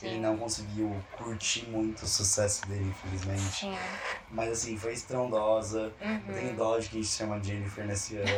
[0.02, 0.20] Ele Sim.
[0.22, 3.62] não conseguiu curtir muito o sucesso dele, infelizmente.
[3.62, 3.78] Sim.
[4.32, 5.92] Mas assim, foi estrondosa.
[6.02, 6.56] Eu tenho Uhum.
[6.56, 8.30] dó de quem se chama Jennifer nesse ano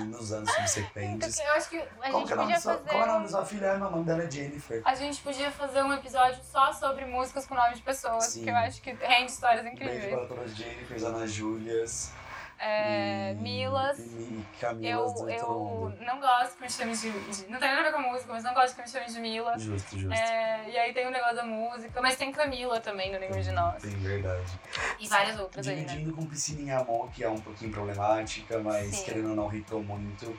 [0.00, 1.38] e nos anos subsequentes.
[1.38, 3.44] Eu acho que a gente que é podia sua, qual é o nome da sua
[3.44, 3.72] filha?
[3.72, 4.82] Ah, não, o nome dela é Jennifer.
[4.84, 8.38] A gente podia fazer um episódio só sobre músicas com nome de pessoas, Sim.
[8.40, 10.14] porque eu acho que rende histórias Beijo incríveis.
[10.14, 12.12] para todas as Jennifers, Ana Júlias.
[12.60, 13.98] É, e- Milas.
[13.98, 17.82] E, Camilas Eu, eu não gosto que me chame de, de- Não tem nada a
[17.82, 19.58] ver com a música, mas não gosto que me chame de Mila.
[19.58, 20.12] Justo, justo.
[20.14, 23.50] É, e aí tem o negócio da música, mas tem Camila também no Nenhum de
[23.50, 23.82] Nós.
[23.82, 24.52] Tem verdade.
[25.00, 25.82] E várias outras aí, né?
[25.82, 29.04] Dividindo com Piscininha Amor, que é um pouquinho problemática, mas Sim.
[29.04, 30.38] querendo ou não, hitou muito.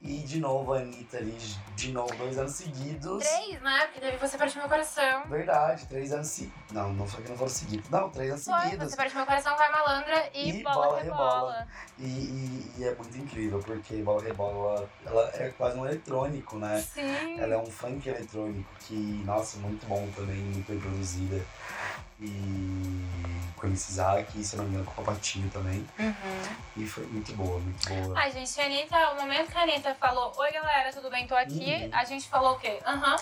[0.00, 1.36] E de novo a Anitta ali,
[1.74, 3.18] de novo, dois anos seguidos.
[3.26, 3.84] Três, né?
[3.86, 5.24] Porque teve Você Partiu Meu Coração.
[5.28, 6.56] Verdade, três anos seguidos.
[6.70, 7.90] Não, não foi que não foram seguidos.
[7.90, 8.90] Não, três anos Foi, seguidos.
[8.90, 11.32] Você Partiu Meu Coração, Vai Malandra e, E Bola, Bola Rebola.
[11.32, 11.68] Rebola.
[11.98, 16.80] E, e- e é muito incrível, porque Bola Rebola, ela é quase um eletrônico, né?
[16.80, 17.40] Sim.
[17.40, 18.94] Ela é um funk eletrônico que,
[19.26, 21.44] nossa, muito bom também, muito bem produzida.
[22.20, 23.04] E
[23.56, 25.86] com MC Isaac, e se não me engano, com o Papatinho também.
[25.98, 26.14] Uhum.
[26.76, 28.18] E foi muito boa, muito boa.
[28.18, 31.26] Ai, gente, a Anitta, o momento que a Anitta falou, oi galera, tudo bem?
[31.26, 31.90] Tô aqui, Uhum.
[31.92, 32.78] a gente falou o quê?
[32.86, 33.16] Aham.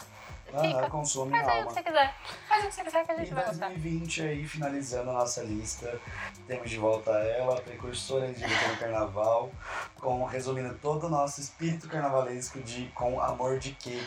[0.55, 0.89] Aham, Fica.
[0.91, 2.15] consome Faz aí o que você quiser.
[2.49, 3.67] Faz o que você quiser que a E gente vai gostar.
[3.69, 6.01] 2020 aí, finalizando a nossa lista,
[6.47, 9.51] temos de volta ela, precursora LGBT no carnaval,
[9.97, 14.01] com resumindo todo o nosso espírito carnavalesco de com amor de quê?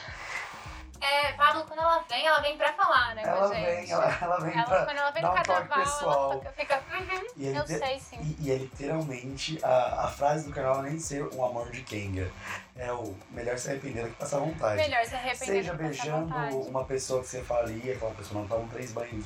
[1.01, 3.65] É, Pablo, quando ela vem, ela vem pra falar, né, com Ela a gente.
[3.65, 4.85] vem, ela, ela vem Ela, pra.
[4.85, 6.31] quando ela vem dar um toque carnaval, pessoal.
[6.43, 8.17] ela fica, uhum, E eu te- sei sim.
[8.39, 12.31] E, e é literalmente a, a frase do carnaval nem ser um amor de Kenga.
[12.75, 14.75] É o melhor se arrepender do que passar vontade.
[14.81, 16.55] Melhor se arrepender Seja do que beijando vontade.
[16.55, 19.25] uma pessoa que você faria, aquela pessoa não toma três banhos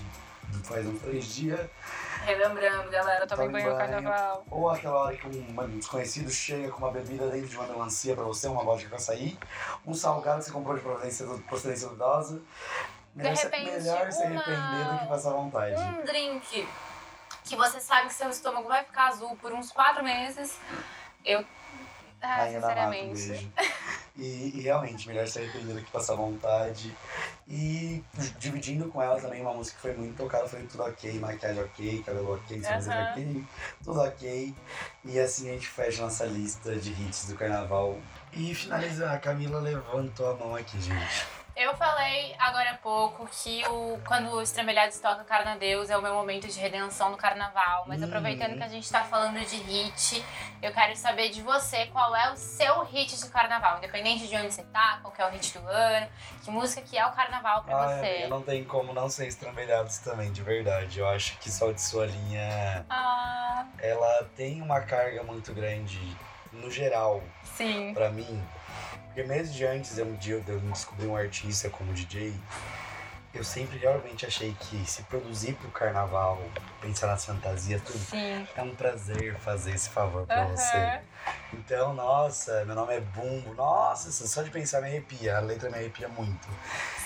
[0.63, 1.59] faz uns três dias,
[2.25, 4.45] Relembrando, galera, tomem Tome banho no carnaval.
[4.49, 8.23] ou aquela hora que um desconhecido chega com uma bebida dentro de uma melancia pra
[8.23, 9.37] você, uma vodka com açaí,
[9.85, 12.41] um salgado que você comprou de procedência, procedência duvidosa.
[13.13, 15.75] Melhor, se- repente, melhor se arrepender do que passar vontade.
[15.81, 16.67] Um drink
[17.43, 20.57] que você sabe que seu estômago vai ficar azul por uns quatro meses.
[21.25, 21.43] Eu.
[22.21, 23.51] Ah, um sinceramente.
[24.15, 26.95] E, e realmente, melhor se arrepender do que passar vontade.
[27.47, 28.03] E
[28.37, 32.03] dividindo com ela também uma música que foi muito tocada, foi tudo ok, maquiagem ok,
[32.03, 33.11] cabelo ok, sobrancelha Aham.
[33.11, 33.43] ok,
[33.83, 34.55] tudo ok.
[35.05, 37.97] E assim a gente fecha nossa lista de hits do carnaval.
[38.31, 41.42] E finalizar, a Camila levantou a mão aqui, gente.
[41.55, 46.01] Eu falei agora há pouco que o, quando o Estrambelhados toca Carna Deus é o
[46.01, 47.85] meu momento de redenção do carnaval.
[47.87, 48.07] Mas Uhum.
[48.07, 50.25] aproveitando que a gente tá falando de hit,
[50.63, 53.77] eu quero saber de você qual é o seu hit de carnaval.
[53.77, 56.07] Independente de onde você tá, qual é o hit do ano,
[56.43, 58.07] que música que é o carnaval pra Ai, você.
[58.07, 60.99] amiga, não tem como não ser estrambelhados também, de verdade.
[60.99, 65.99] Eu acho que só de sua linha, Ah, ela tem uma carga muito grande,
[66.51, 67.93] no geral, sim.
[67.93, 68.43] pra mim.
[69.13, 72.33] Porque mesmo de antes, um dia eu descobri um artista como DJ,
[73.31, 76.41] eu sempre realmente achei que se produzir pro carnaval,
[76.81, 78.47] pensar nas fantasias, tudo, Sim.
[78.55, 80.77] é um prazer fazer esse favor pra você.
[80.77, 80.99] Aham.
[81.53, 85.77] Então, nossa, meu nome é Bumbo, nossa, só de pensar me arrepia, a letra me
[85.77, 86.47] arrepia muito.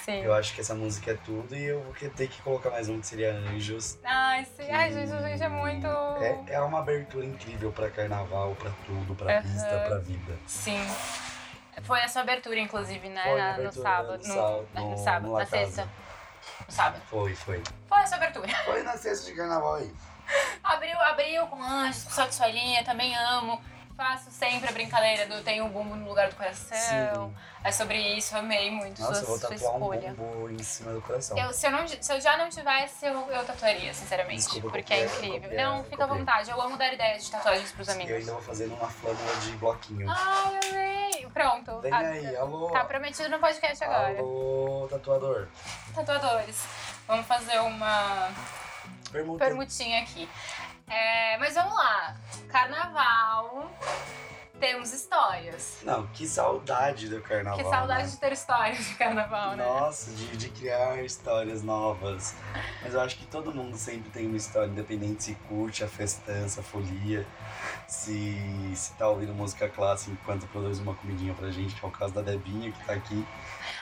[0.05, 0.21] Sim.
[0.21, 3.01] Eu acho que essa música é tudo e eu vou ter que colocar mais um
[3.01, 3.97] que seria Anjos.
[4.01, 4.71] Ai, sim.
[4.71, 5.88] Ai, gente, a gente é muito.
[6.21, 9.41] É, é uma abertura incrível pra carnaval, pra tudo, pra Aham.
[9.41, 10.34] pista, pra vida.
[10.47, 10.79] Sim.
[11.84, 13.24] Foi a sua abertura, inclusive, né?
[13.24, 14.12] Foi na- no sábado.
[14.12, 15.90] no No, sábado, no no- sábado, na sexta.
[16.68, 17.02] No sábado.
[17.10, 17.64] Foi, foi.
[17.88, 18.54] Foi a sua abertura.
[18.66, 19.94] Foi na sexta de carnaval aí.
[20.64, 23.62] Abriu, abriu com anjos, com de solinha, também amo.
[23.98, 26.78] Faço sempre a brincadeira do tenho um bumbo no lugar do coração.
[26.78, 27.36] Sim.
[27.64, 30.14] É sobre isso, amei muito Nossa, sua, eu vou sua tatuar um escolha.
[30.14, 31.36] bumbo em cima do coração.
[31.36, 34.41] Eu, se, eu não, se eu já não tivesse, eu, eu tatuaria, sinceramente.
[34.44, 35.52] Desculpa, porque é incrível.
[35.57, 36.52] não, fica à vontade.
[36.52, 38.14] Eu amo dar ideias de tatuagens pros Eu amigos.
[38.14, 40.07] ainda vou fazer numa flâmula de bloquinho.
[40.10, 41.28] Ai, amei.
[41.34, 41.82] Pronto.
[41.82, 42.69] Vem Ah, aí, alô.
[42.69, 44.19] Tá prometido no podcast agora.
[44.19, 45.48] Alô, tatuador.
[45.95, 46.64] Tatuadores.
[47.07, 48.30] Vamos fazer uma
[49.40, 50.30] permutinha aqui.
[50.89, 52.15] É, mas vamos lá.
[52.49, 53.69] Carnaval.
[54.59, 55.80] temos histórias.
[55.84, 57.57] Não, que saudade do carnaval.
[57.57, 58.09] Que saudade né?
[58.09, 59.64] de ter histórias de carnaval, né?
[59.65, 62.35] Nossa, de, de criar histórias novas.
[62.81, 66.61] Mas eu acho que todo mundo sempre tem uma história, independente se curte a festança,
[66.61, 67.26] a folia,
[67.88, 68.35] se,
[68.76, 72.14] se tá ouvindo música clássica enquanto produz uma comidinha pra gente, que é o caso
[72.14, 73.26] da Debinha que tá aqui.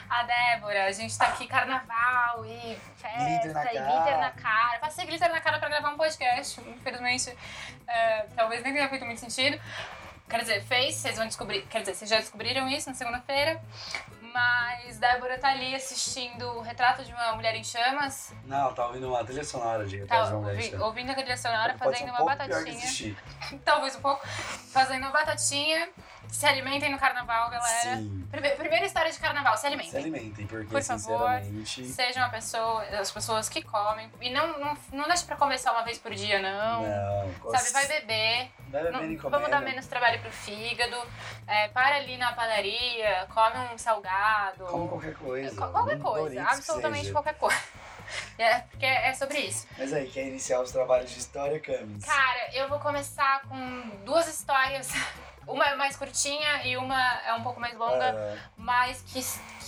[0.08, 3.90] A Débora, a gente tá aqui carnaval e festa Glitter na e cara.
[3.90, 4.78] glitter na cara.
[4.78, 6.60] Passei glitter na cara pra gravar um podcast.
[6.60, 7.36] Infelizmente,
[7.86, 9.60] é, talvez nem tenha feito muito sentido.
[10.28, 11.62] Quer dizer, fez, vocês vão descobrir.
[11.66, 13.60] Quer dizer, vocês já descobriram isso na segunda-feira.
[14.32, 18.34] Mas Débora tá ali assistindo o retrato de uma mulher em chamas.
[18.44, 21.14] Não, tá ouvindo uma trilha sonora de Tá Retratos de uma Mulher ouvi- ouvindo a
[21.14, 23.16] trilha sonora, fazendo um uma batatinha.
[23.64, 24.26] Talvez um pouco.
[24.28, 25.88] Fazendo uma batatinha.
[26.30, 27.96] Se alimentem no carnaval, galera.
[27.96, 28.26] Sim.
[28.30, 29.90] Prime- Primeira história de carnaval, se alimentem.
[29.92, 30.98] Se alimentem, porque Por favor,
[31.40, 31.84] sinceramente.
[31.86, 34.10] Seja uma pessoa, as pessoas que comem.
[34.20, 36.82] E não, não, não deixe pra comer só uma vez por dia, não.
[36.82, 38.50] Não, Sabe, vai beber.
[38.68, 39.64] Vai Não- bebendo e vamos dar comendo.
[39.64, 40.96] menos trabalho pro fígado.
[41.46, 44.64] É, para ali na padaria, come um salgado.
[44.66, 45.56] Como qualquer coisa.
[45.56, 47.56] Co- qualquer coisa, absolutamente qualquer coisa.
[48.38, 49.66] É, porque é sobre isso.
[49.76, 52.04] Mas aí, quer iniciar os trabalhos de história, Camis?
[52.04, 53.58] Cara, eu vou começar com
[54.04, 54.88] duas histórias.
[55.46, 58.10] Uma é mais curtinha e uma é um pouco mais longa.
[58.10, 59.20] Ah, mas que,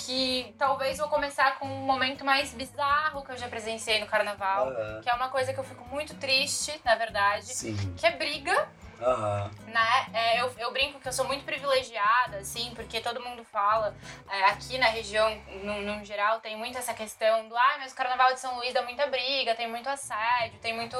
[0.04, 4.72] que talvez vou começar com um momento mais bizarro que eu já presenciei no carnaval.
[5.02, 7.46] Que é uma coisa que eu fico muito triste, na verdade.
[7.46, 7.76] sim.
[7.96, 8.68] Que é briga,
[9.00, 9.50] Aham.
[9.66, 10.06] né?
[10.12, 13.94] É, eu, eu brinco que eu sou muito privilegiada, assim, porque todo mundo fala,
[14.28, 17.94] é, aqui na região, no, no geral, tem muito essa questão do ah, mas o
[17.94, 20.96] carnaval de São Luís dá muita briga, tem muito assédio, tem muito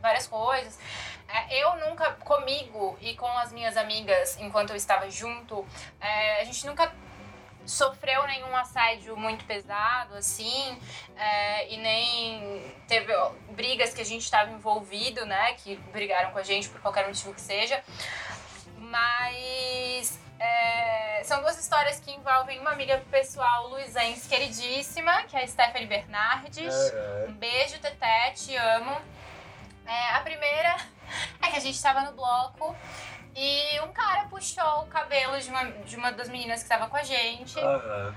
[0.00, 0.78] várias coisas.
[1.28, 5.66] É, eu nunca, comigo e com as minhas amigas, enquanto eu estava junto,
[6.00, 6.92] é, a gente nunca
[7.66, 10.78] sofreu nenhum assédio muito pesado, assim,
[11.16, 13.12] é, e nem teve
[13.50, 17.32] brigas que a gente estava envolvido, né, que brigaram com a gente por qualquer motivo
[17.32, 17.82] que seja,
[18.76, 25.46] mas é, são duas histórias que envolvem uma amiga pessoal luizense queridíssima, que é a
[25.46, 26.74] Stephanie Bernardes.
[26.74, 27.26] Aham.
[27.28, 29.00] Um beijo, Teté, te amo.
[29.86, 30.76] É, a primeira
[31.42, 32.74] é que a gente tava no bloco
[33.36, 36.96] e um cara puxou o cabelo de uma, de uma das meninas que estava com
[36.96, 37.58] a gente.
[37.58, 38.14] Aham.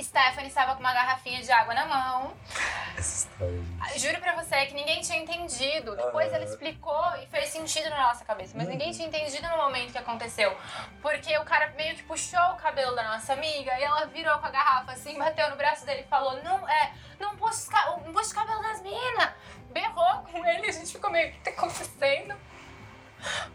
[0.00, 2.34] Stephanie estava com uma garrafinha de água na mão.
[3.96, 5.94] Juro pra você que ninguém tinha entendido.
[5.94, 8.52] Depois ela explicou e fez sentido na nossa cabeça.
[8.56, 8.72] Mas Uhum.
[8.72, 10.56] ninguém tinha entendido no momento que aconteceu.
[11.02, 14.46] Porque o cara meio que puxou o cabelo da nossa amiga e ela virou com
[14.46, 17.70] a garrafa assim, bateu no braço dele e falou: Não, é, não puxa,
[18.04, 19.30] não puxa o cabelo das meninas.
[19.70, 22.34] Berrou com ele, a gente ficou meio, o que tá acontecendo?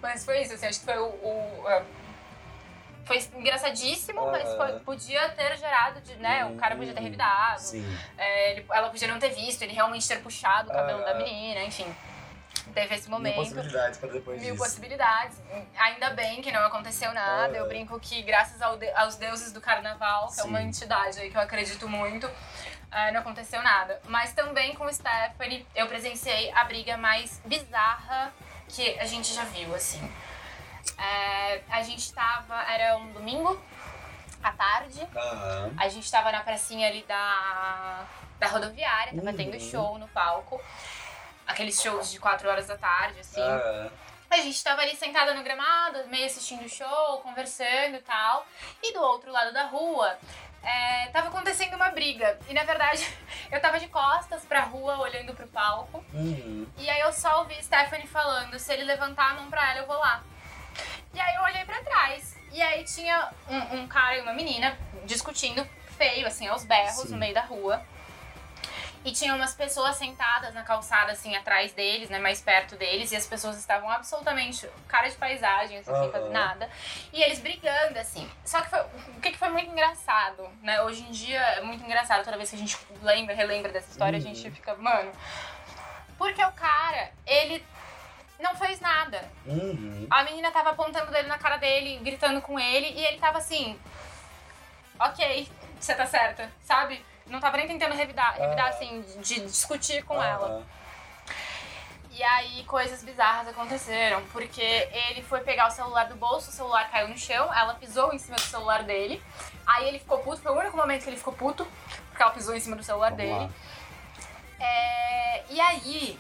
[0.02, 1.06] Mas foi isso, assim, acho que foi o.
[1.08, 1.86] o,
[3.06, 6.46] foi engraçadíssimo, mas foi- podia ter gerado, de, né?
[6.46, 7.06] O cara podia ter Uhum.
[7.06, 7.62] revidado.
[7.62, 7.98] Sim.
[8.18, 11.14] É, ele- ela podia não ter visto, ele realmente ter puxado o cabelo Ah.
[11.14, 11.94] da menina, enfim.
[12.74, 13.36] Teve esse Mil momento.
[13.36, 14.64] possibilidades pra depois Mil disso.
[14.64, 15.38] possibilidades.
[15.78, 17.56] Ainda bem que não aconteceu nada.
[17.56, 20.68] Eu brinco que, graças ao de- aos deuses do carnaval, que é uma Sim.
[20.68, 22.28] entidade aí que eu acredito muito,
[22.98, 24.00] ah, não aconteceu nada.
[24.06, 28.34] Mas também com o Stephanie, eu presenciei a briga mais bizarra
[28.70, 30.02] que a gente já viu, assim.
[30.98, 32.56] É, a gente tava.
[32.72, 33.62] Era um domingo
[34.42, 35.06] à tarde.
[35.16, 35.74] Aham.
[35.78, 38.06] A gente tava na pracinha ali da,
[38.40, 39.36] da rodoviária, tava Uhum.
[39.36, 40.62] tendo show no palco.
[41.46, 43.42] Aqueles shows de 4 horas da tarde, assim.
[43.42, 43.92] Aham.
[44.28, 48.46] A gente tava ali sentada no gramado, meio assistindo o show, conversando e tal.
[48.82, 50.18] E do outro lado da rua,
[50.66, 52.38] é, tava acontecendo uma briga.
[52.50, 53.08] E na verdade,
[53.52, 56.04] eu tava de costas pra rua, olhando pro palco.
[56.14, 56.66] Uhum.
[56.78, 59.88] E aí eu só ouvi Stephanie falando: se ele levantar a mão pra ela, eu
[59.88, 60.24] vou lá.
[61.14, 62.36] E aí eu olhei pra trás.
[62.52, 65.66] E aí tinha um, um cara e uma menina discutindo
[65.98, 67.12] feio, assim, aos berros, Sim.
[67.12, 67.86] no meio da rua.
[69.06, 73.12] E tinha umas pessoas sentadas na calçada, assim, atrás deles, né, mais perto deles.
[73.12, 76.12] E as pessoas estavam absolutamente cara de paisagem, assim, sem Aham.
[76.12, 76.68] fazer nada.
[77.14, 78.28] E eles brigando, assim.
[78.44, 80.82] Só que foi, o que, que foi muito engraçado, né?
[80.82, 82.24] Hoje em dia é muito engraçado.
[82.24, 84.26] Toda vez que a gente lembra, relembra dessa história, Uhum.
[84.26, 85.12] a gente fica, mano.
[86.18, 87.64] Porque o cara, ele
[88.40, 89.24] não fez nada.
[89.46, 90.08] Uhum.
[90.10, 93.38] A menina tava apontando o dedo na cara dele, gritando com ele, e ele tava
[93.38, 93.80] assim.
[95.00, 95.48] Ok,
[95.80, 97.06] você tá certa, sabe?
[97.28, 98.70] Não tava nem tentando revidar, revidar Ah.
[98.70, 100.26] assim, de, discutir com Aham.
[100.26, 100.68] ela.
[102.12, 106.90] E aí coisas bizarras aconteceram, porque ele foi pegar o celular do bolso, o celular
[106.90, 109.22] caiu no chão, ela pisou em cima do celular dele.
[109.68, 111.68] Aí ele ficou puto, foi o único momento que ele ficou puto,
[112.10, 113.52] porque ela pisou em cima do celular Vamos dele.
[114.60, 116.18] É, e aí,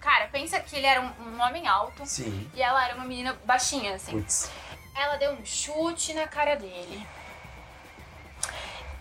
[0.00, 2.50] cara, pensa que ele era um, um homem alto Sim.
[2.54, 4.12] e ela era uma menina baixinha, assim.
[4.12, 4.50] Putz.
[4.96, 7.06] Ela deu um chute na cara dele.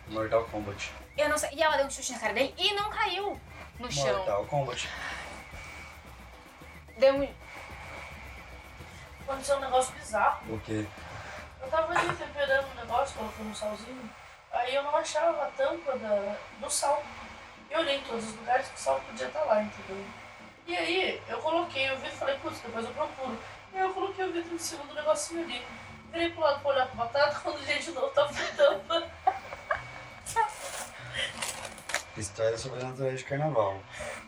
[0.07, 0.91] Mortal Kombat.
[1.17, 1.49] Eu não sei.
[1.53, 3.39] E ela deu um chute na cara dele e não caiu
[3.79, 4.17] no chão.
[4.17, 4.89] Mortal Kombat.
[6.97, 7.33] Deu um.
[9.21, 10.53] aconteceu um negócio bizarro.
[10.53, 10.85] O quê?
[11.61, 14.09] Eu tava ali temperando um negócio, colocando um salzinho.
[14.51, 17.03] Aí eu não achava a tampa da, do sal.
[17.71, 20.05] Eu olhei em todos os lugares que o sal podia estar lá, entendeu?
[20.67, 23.37] E aí eu coloquei o vidro e falei, putz, depois eu procuro.
[23.73, 25.65] E aí eu coloquei o vidro em cima do negocinho ali.
[26.11, 29.09] Virei pro lado pra olhar pra batata, quando o de novo tava sem tampa.
[32.15, 33.79] História sobrenatural de carnaval.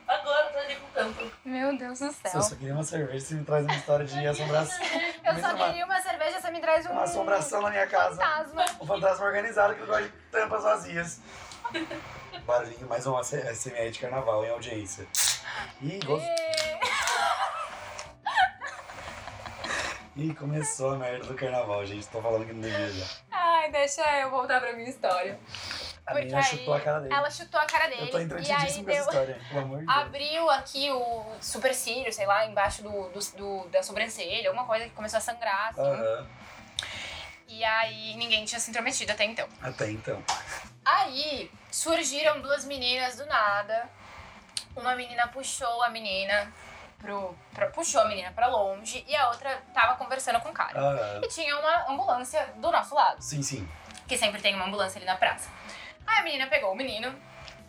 [0.08, 1.24] Agora tá ali com tampa.
[1.46, 2.42] Meu Deus do Se eu céu.
[2.42, 4.86] só queria uma cerveja, você me traz uma história de assombração.
[5.26, 8.16] Eu Me só queria uma cerveja, você me traz um Uma assombração na minha casa.
[8.16, 8.66] fantasma.
[8.80, 11.20] Um fantasma organizado que eu gosto de tampas vazias.
[12.46, 15.08] Barulhinho, mais uma SMR de carnaval em audiência.
[15.82, 16.26] Ih, gost...
[20.16, 22.08] Ih, começou a merda do carnaval, gente.
[22.08, 23.06] Tô falando que não devia já.
[23.32, 25.38] Ai, deixa eu voltar pra minha história.
[26.06, 27.14] A Porque menina chutou a cara dele.
[27.14, 28.02] Ela chutou a cara dele.
[28.04, 29.10] Eu tô e aí entretidíssimo com essa deu.
[29.24, 29.98] história, pelo amor de Deus.
[29.98, 34.92] Abriu aqui o supercílio, sei lá, embaixo do, do, do- da sobrancelha, alguma coisa que
[34.92, 36.28] começou a sangrar, assim.
[37.48, 39.48] E aí ninguém tinha se intrometido até então.
[39.62, 40.24] até então.
[40.86, 43.90] Aí surgiram duas meninas do nada.
[44.78, 46.52] Uma menina puxou a menina
[47.06, 47.36] pro.
[47.54, 50.80] Pra, puxou a menina pra longe e a outra tava conversando com o cara.
[50.80, 51.22] Aham.
[51.24, 53.68] E tinha uma ambulância do nosso lado, Sim, sim.
[54.08, 55.50] que sempre tem uma ambulância ali na praça.
[56.06, 57.14] Aí a menina pegou o menino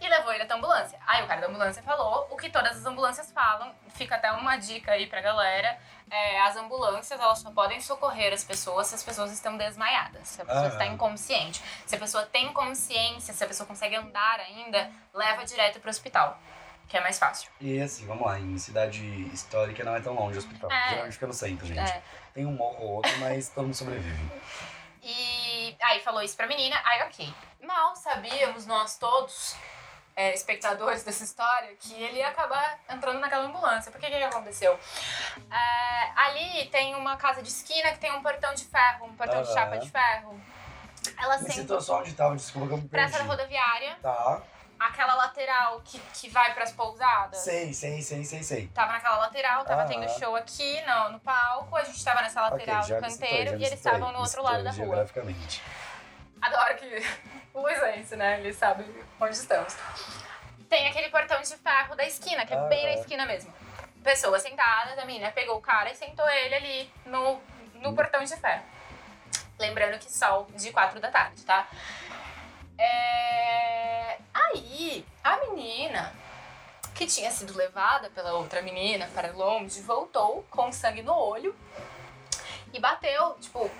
[0.00, 0.98] e levou ele até a ambulância.
[1.06, 3.74] Aí o cara da ambulância falou o que todas as ambulâncias falam.
[3.94, 5.78] Fica até uma dica aí pra galera.
[6.10, 10.40] É, as ambulâncias, elas só podem socorrer as pessoas se as pessoas estão desmaiadas, se
[10.42, 10.72] a pessoa Aham.
[10.72, 11.62] está inconsciente.
[11.86, 16.38] Se a pessoa tem consciência, se a pessoa consegue andar ainda, leva direto pro hospital,
[16.88, 17.50] que é mais fácil.
[17.60, 20.70] E assim, vamos lá, em cidade histórica não é tão longe o hospital.
[20.70, 20.88] É.
[20.90, 21.80] Geralmente fica no centro, gente.
[21.80, 22.02] É.
[22.32, 24.30] Tem um morro ou outro, mas todo mundo sobrevive.
[25.02, 27.32] E aí falou isso pra menina, aí ok.
[27.62, 29.56] Mal sabíamos nós todos,
[30.14, 33.90] é, espectadores dessa história, que ele ia acabar entrando naquela ambulância.
[33.90, 34.78] Por que que, que aconteceu?
[35.50, 39.42] É, ali tem uma casa de esquina que tem um portão de ferro, um portão
[39.42, 40.40] de chapa de ferro.
[41.18, 41.80] Ela sempre.
[41.80, 43.10] só onde tava, desculpa que eu me perdi.
[43.10, 44.42] Praça rodoviária, Tá.
[44.78, 47.38] Aquela lateral que, que vai pras pousadas.
[47.40, 48.68] Sei, sei, sei, sei, sei.
[48.68, 49.88] Tava naquela lateral, tava Aham.
[49.88, 53.10] tendo show aqui no, no palco, a gente tava nessa lateral ok, já do me
[53.10, 54.76] citou, canteiro já me e eles citou, estavam no me outro citou lado da rua.
[54.84, 55.62] Geograficamente.
[56.40, 57.02] Adoro que
[57.54, 58.38] o Luizense, né?
[58.40, 58.84] Ele sabe
[59.20, 59.76] onde estamos.
[60.68, 63.00] Tem aquele portão de ferro da esquina, que é bem na Aham.
[63.00, 63.52] esquina mesmo.
[64.02, 67.40] Pessoa sentada, a menina pegou o cara e sentou ele ali no,
[67.74, 68.62] no portão de ferro.
[69.58, 71.66] Lembrando que sol de quatro da tarde, tá?
[72.78, 74.18] É...
[74.32, 76.12] Aí, a menina
[76.94, 81.54] que tinha sido levada pela outra menina para longe voltou com sangue no olho
[82.72, 83.70] e bateu, tipo,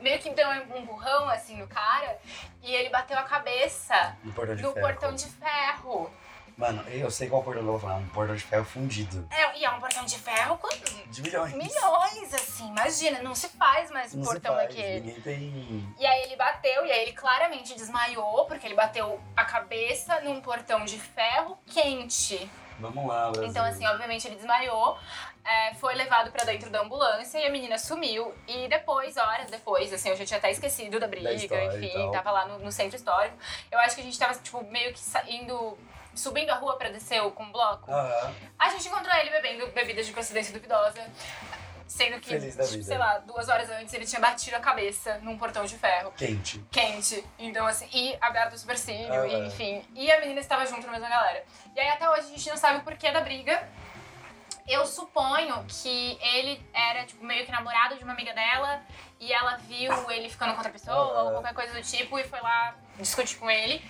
[0.00, 2.18] meio que deu um burrão assim no cara
[2.62, 4.86] e ele bateu a cabeça No portão de no ferro.
[4.86, 6.10] portão de ferro.
[6.56, 7.96] Mano, eu sei qual portão que eu vou falar.
[7.96, 9.28] Um portão de ferro fundido.
[9.30, 10.68] É, e é um portão de ferro com
[11.10, 11.52] De milhões.
[11.52, 15.00] milhões, assim, imagina, não se faz mais um portão faz, daquele.
[15.00, 15.94] Ninguém tem...
[15.98, 20.40] E aí ele bateu, e aí ele claramente desmaiou, porque ele bateu a cabeça num
[20.40, 22.50] portão de ferro quente.
[22.78, 23.50] Vamos lá, Brasil.
[23.50, 24.98] Então, assim, obviamente ele desmaiou,
[25.44, 28.34] é, foi levado pra dentro da ambulância e a menina sumiu.
[28.48, 32.30] E depois, horas depois, assim, eu já tinha até esquecido da briga, e enfim, tava
[32.30, 33.36] lá no, no centro histórico.
[33.70, 35.76] Eu acho que a gente tava, tipo, meio que saindo.
[36.16, 37.90] Subindo a rua pra descer com o bloco.
[37.92, 38.34] Aham.
[38.58, 41.00] A gente encontrou ele bebendo bebidas de procedência duvidosa.
[41.86, 42.82] Sendo que, Feliz da vida.
[42.82, 46.58] sei lá, duas horas antes ele tinha batido a cabeça num portão de ferro Quente.
[46.70, 47.24] quente.
[47.38, 49.46] Então, assim, e aberto o supercílio, Ah, e, é.
[49.46, 49.84] enfim.
[49.94, 51.44] E a menina estava junto na mesma galera.
[51.76, 53.68] E aí até hoje a gente não sabe o porquê da briga.
[54.66, 58.82] Eu suponho que ele era, tipo, meio que namorado de uma amiga dela
[59.20, 62.24] e ela viu ele ficando com outra pessoa Ah, ou qualquer coisa do tipo e
[62.24, 63.80] foi lá discutir com ele.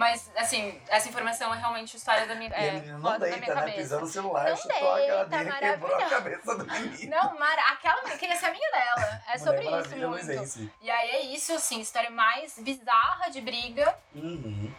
[0.00, 3.36] Mas, assim, essa informação é realmente história da minha, E é, a menina não deita,
[3.36, 3.60] minha né?
[3.60, 3.76] cabeça.
[3.76, 7.10] Pisou no celular, Não chutou a cara deita, dele, quebrou a cabeça do menino.
[7.10, 9.22] Não, Mara, aquela menina queria ser amiga dela.
[9.28, 10.24] É sobre Mulher isso Maravilha muito.
[10.24, 10.72] Luizense.
[10.80, 13.94] E aí é isso, assim, história mais bizarra de briga.
[14.14, 14.72] Uhum.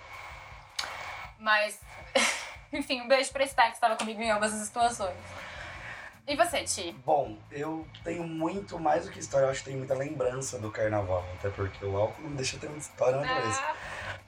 [1.37, 1.79] Mas,
[2.73, 5.15] enfim, um beijo pra Star que estava comigo em ambas as situações.
[6.27, 6.95] E você, Ti?
[7.05, 10.71] Bom, eu tenho muito mais do que história, eu acho que tenho muita lembrança do
[10.71, 11.23] carnaval.
[11.37, 13.61] Até porque o álcool não deixa ter muita história na cabeça.
[13.61, 13.75] Ah,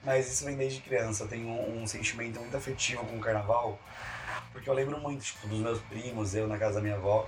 [0.04, 1.24] Mas isso vem desde criança.
[1.24, 3.80] Eu tenho um, um sentimento muito afetivo com o carnaval.
[4.52, 7.28] Porque eu lembro muito, tipo, dos meus primos, eu na casa da minha avó,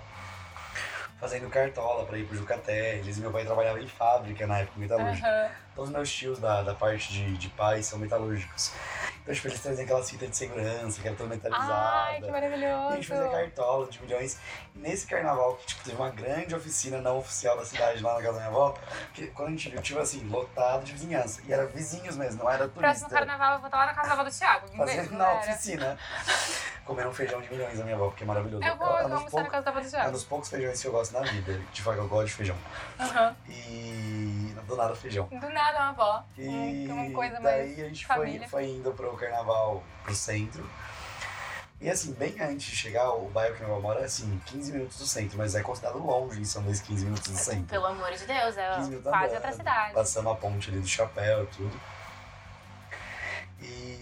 [1.20, 2.98] fazendo cartola pra ir pro Jucaté.
[2.98, 5.28] Eles, meu pai trabalhava em fábrica na época metalúrgica.
[5.28, 5.65] aham.
[5.76, 8.72] Todos os meus tios da, da parte de, de pai são metalúrgicos.
[9.22, 11.74] Então, tipo, eles traziam aquelas fitas de segurança, que era toda metalizada.
[11.74, 12.96] Ai, que E a maravilhoso.
[12.96, 14.40] gente fazia cartola de milhões.
[14.76, 18.34] Nesse carnaval, que tipo, teve uma grande oficina não oficial da cidade lá na casa
[18.34, 18.74] da minha avó,
[19.14, 21.42] que quando a gente viu, tipo assim, lotado de vizinhança.
[21.48, 22.80] E era vizinhos mesmo, não era turista.
[22.80, 24.68] Próximo carnaval eu vou estar lá na casa da avó do Thiago.
[24.78, 25.40] Fazendo na galera.
[25.40, 25.98] oficina.
[26.86, 28.64] comer um feijão de milhões da minha avó, porque é maravilhoso.
[28.64, 30.12] Eu vou é, um dos almoçar na casa da avó do é um Thiago.
[30.12, 31.60] dos poucos feijões que eu gosto na vida.
[31.74, 32.56] De fato, eu gosto de feijão.
[33.00, 33.36] Aham.
[33.50, 35.28] E do nada feijão.
[35.28, 36.24] Do nada uma avó.
[36.38, 38.48] E Uma coisa daí mais a gente foi, família.
[38.50, 40.70] foi indo pro carnaval, pro centro.
[41.82, 44.72] E assim, bem antes de chegar, o bairro que minha avó mora é assim, 15
[44.72, 47.66] minutos do centro, mas é considerado longe, são dois 15 minutos do centro.
[47.66, 49.94] Pelo amor de Deus, é 15 quase andando, outra cidade.
[49.94, 51.82] Passamos a ponte ali do chapéu e tudo.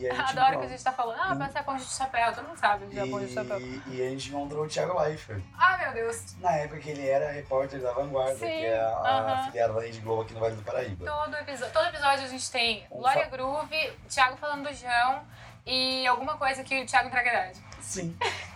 [0.03, 2.33] E a gente Adoro que a gente tá falando, ah, passei a ponte de chapéu.
[2.33, 3.59] Todo mundo sabe onde é a ponte de chapéu.
[3.59, 5.41] e, e a gente encontrou o Thiago Leifert.
[5.57, 6.35] Ah, meu Deus.
[6.39, 9.33] Na época que ele era repórter da Vanguarda, Sim, que é a, a aham.
[9.41, 11.05] afiliada da Rede Globo aqui no Vale do Paraíba.
[11.05, 15.23] Todo episódio, todo episódio a gente tem Um Glória fa- Groove, Thiago falando do João
[15.65, 17.61] e alguma coisa que o Thiago entrega a idade.
[17.81, 18.15] Sim.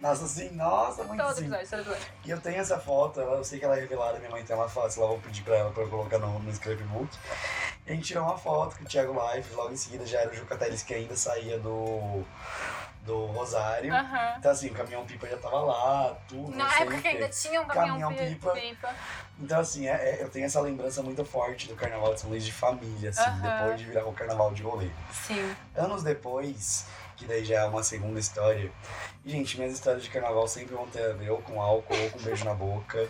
[0.00, 1.42] Nossa, sim, nossa, muito Todo sim.
[1.42, 2.06] episódio, todo episódio.
[2.24, 4.56] E eu tenho essa foto, ela- eu sei que ela é revelada, minha mãe tem
[4.56, 7.08] uma foto, eu vou pedir pra ela pra eu colocar no, no scrapbook.
[7.90, 10.34] A gente tirou uma foto com o Thiago Life, logo em seguida já era o
[10.34, 12.22] Juca Teles que ainda saía do,
[13.02, 13.92] do Rosário.
[13.92, 14.34] Aham.
[14.38, 16.56] Então assim, o caminhão pipa já tava lá, tudo.
[16.56, 18.52] Na época que ainda tinha um caminhão, pipa.
[18.52, 18.94] pipa.
[19.40, 22.44] Então assim, é- é- eu tenho essa lembrança muito forte do Carnaval de São Luís
[22.44, 23.40] de família, assim, Aham.
[23.58, 24.90] depois de virar o Carnaval de rolê.
[25.12, 25.56] Sim.
[25.74, 26.86] Anos depois,
[27.16, 28.70] que daí já é uma segunda história.
[29.24, 32.10] E, gente, minhas histórias de carnaval sempre vão ter a ver ou com álcool, ou
[32.10, 33.06] com beijo na boca,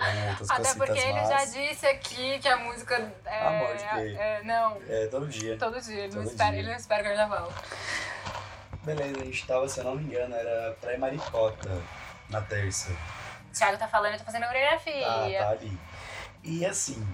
[0.00, 3.46] ou outras Até porque ele já disse aqui que a música é.
[3.46, 4.16] Amor de gay.
[4.16, 5.56] é, não, É, todo dia.
[5.58, 5.94] todo dia.
[6.04, 6.58] Ele, não Todo espera, dia.
[6.60, 7.52] ele não espera carnaval.
[8.82, 11.68] Beleza, a gente tava, se eu não me engano, era pré-maricota
[12.30, 12.90] na terça.
[12.90, 15.38] O Thiago tá falando, eu tô fazendo coreografia.
[15.38, 15.78] tá ali.
[16.42, 17.06] E assim,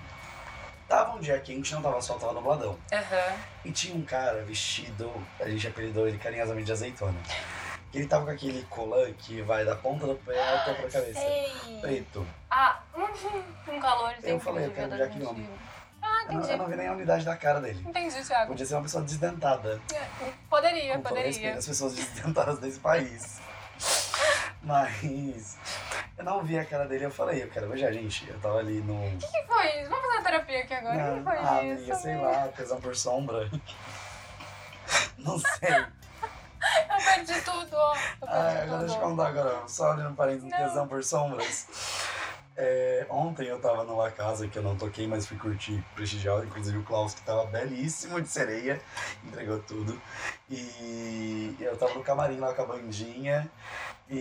[0.88, 2.78] tava um dia quente, não tava sol, tava nubladão.
[2.92, 3.36] Aham.
[3.64, 7.18] E tinha um cara vestido, a gente apelidou ele carinhosamente de azeitona.
[7.94, 11.20] Ele tava com aquele colã que vai da ponta do pé até pra cabeça.
[11.20, 11.78] Sei.
[11.80, 12.26] Preto.
[12.50, 12.80] Ah,
[13.68, 15.40] um calor Eu falei, eu quero já que nome.
[15.40, 15.50] gente.
[16.02, 16.52] Ah, Eu não, entendi.
[16.52, 17.82] eu não vi nem a unidade da cara dele.
[17.86, 18.48] Entendi, Thiago.
[18.48, 19.80] Podia ser uma pessoa desdentada.
[20.50, 21.26] Poderia, com todo poderia.
[21.30, 23.40] respeito às pessoas desdentadas desse país.
[24.62, 25.56] Mas
[26.18, 28.28] eu não vi a cara dele eu falei, eu quero beijar, gente.
[28.28, 28.94] Eu tava ali no.
[29.06, 29.90] O que foi isso?
[29.90, 30.94] Vamos fazer uma terapia aqui agora?
[30.94, 31.72] O que Não, foi ah, isso?
[31.82, 33.50] amiga, sei lá, tesão por sombra.
[35.18, 35.86] Não sei.
[36.90, 37.94] Eu perdi tudo, ó.
[37.94, 38.78] Eu perdi Ah, agora tudo.
[38.80, 41.66] deixa eu contar agora, só olhando parênteses, um tesão por sombras.
[42.58, 46.78] É, ontem eu tava numa casa que eu não toquei, mas fui curtir, prestigiar, inclusive
[46.78, 48.80] o Klaus, que tava belíssimo de sereia,
[49.22, 50.00] entregou tudo.
[50.50, 53.50] E eu tava no camarim lá com a bandinha,
[54.08, 54.16] e,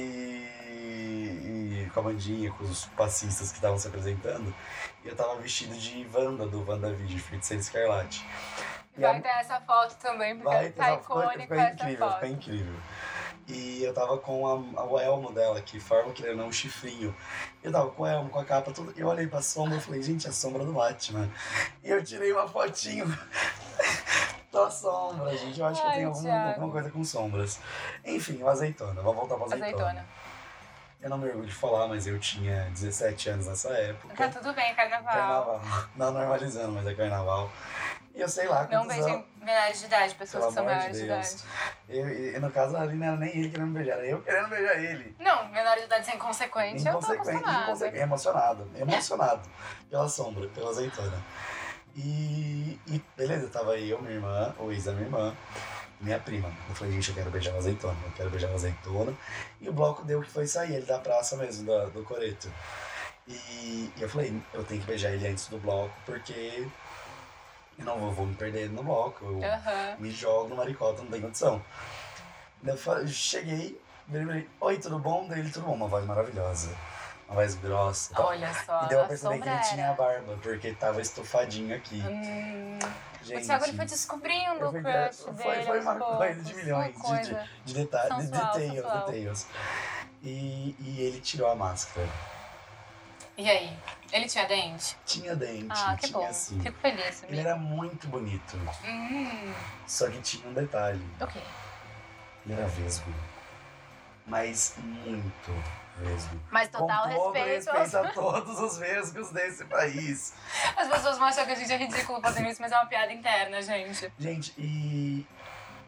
[1.85, 4.53] e com a bandinha, com os passistas que estavam se apresentando,
[5.03, 8.25] e eu tava vestido de Wanda, do WandaVision, Feiticeiro Escarlate.
[8.97, 12.13] A- Vai ter essa foto também, porque Vai, tá icônico essa incrível, foto.
[12.15, 12.73] ficou incrível.
[13.47, 16.51] E eu tava com a, a- o elmo dela, que forma que ele não um
[16.51, 17.15] chifrinho.
[17.63, 18.93] Eu tava com o elmo, com a capa, tudo.
[18.97, 21.29] Eu olhei pra sombra e falei, gente, é a sombra do Batman.
[21.83, 23.05] E eu tirei uma fotinho
[24.51, 25.59] da sombra, gente.
[25.59, 27.59] Eu acho que eu Ai, tenho alguma, alguma coisa com sombras.
[28.03, 29.01] Enfim, o azeitona.
[29.01, 29.67] Vamos voltar pra azeitona.
[29.83, 30.05] Azeitona.
[31.01, 34.15] Eu não me orgulho de falar, mas eu tinha 17 anos nessa época.
[34.15, 35.13] Tá tudo bem, carnaval.
[35.13, 35.61] Carnaval.
[35.95, 37.51] Não normalizando, mas é carnaval.
[38.15, 40.69] E eu sei lá Não anos- beijem menores de idade, pessoas Pelo que são de
[40.73, 41.31] menores de Deus.
[41.31, 41.43] idade.
[41.89, 44.49] Eu, e no caso ali não era nem ele querendo me beijar, era eu querendo
[44.49, 45.15] beijar ele.
[45.19, 49.49] Não, menores de idade sem consequente, eu tô Inconsequente, inconsequente, emocionado, emocionado
[49.89, 51.21] pela sombra, pela azeitona.
[51.95, 55.35] E, e beleza, tava eu, minha irmã, o da minha irmã,
[56.01, 56.51] minha prima.
[56.69, 59.13] Eu falei, gente, eu quero beijar uma azeitona, eu quero beijar uma azeitona.
[59.61, 62.51] E o bloco deu que foi sair, ele da praça mesmo, da, do Coreto.
[63.27, 66.67] E, e eu falei, eu tenho que beijar ele antes do bloco, porque
[67.77, 69.25] eu não vou, vou me perder no bloco.
[69.25, 69.95] Eu, Aham.
[69.99, 71.61] me jogo no maricota, não tem condição.
[72.63, 75.27] Eu cheguei, virei, oi, tudo bom?
[75.27, 76.75] Daí ele, tudo bom, uma voz maravilhosa,
[77.27, 78.13] uma voz grossa.
[78.21, 81.75] Olha só, e deu a a perceber que ele tinha a barba, porque tava estufadinho
[81.75, 82.01] aqui.
[82.01, 82.79] Hum,
[83.23, 86.41] Gente, o Thiago ele foi descobrindo o crush foi- dele foi aos uma poucos, coisa
[86.43, 87.45] de milhões de- coisa.
[87.65, 89.05] de detalhes, de sensual, details, sensual.
[89.05, 89.47] details.
[90.23, 92.07] E, e ele tirou a máscara.
[93.37, 93.77] E aí?
[94.13, 94.95] Ele tinha dente?
[95.05, 96.25] Tinha dente, Ah, que tinha bom.
[96.27, 96.59] assim.
[96.61, 97.23] Fico feliz.
[97.27, 98.55] Ele era muito bonito,
[98.85, 99.53] Hum,
[99.85, 101.03] só que tinha um detalhe.
[101.19, 101.39] o quê?
[102.45, 103.13] Ele era vesgo.
[104.25, 105.51] Mas muito
[105.97, 106.39] vesgo.
[106.49, 107.71] Mas total Com todo respeito.
[107.77, 110.33] respeito a todos os vesgos desse país.
[110.77, 113.11] As pessoas vão achar que a gente é ridículo fazendo isso, mas é uma piada
[113.11, 114.11] interna, gente.
[114.17, 115.25] Gente, e.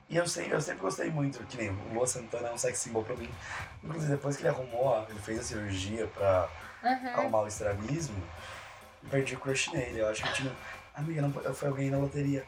[0.10, 2.80] E eu sempre, eu sempre gostei muito, que nem o Lua Santana é um sex
[2.80, 3.30] symbol pra mim.
[3.84, 6.48] Inclusive, depois que ele arrumou, ele fez a cirurgia pra
[6.84, 7.10] Uhum.
[7.14, 8.16] arrumar o estrabismo,
[9.10, 10.00] perdi o crush nele.
[10.00, 10.52] Eu acho que eu tinha.
[10.94, 12.46] Amiga, não, eu fui alguém na loteria.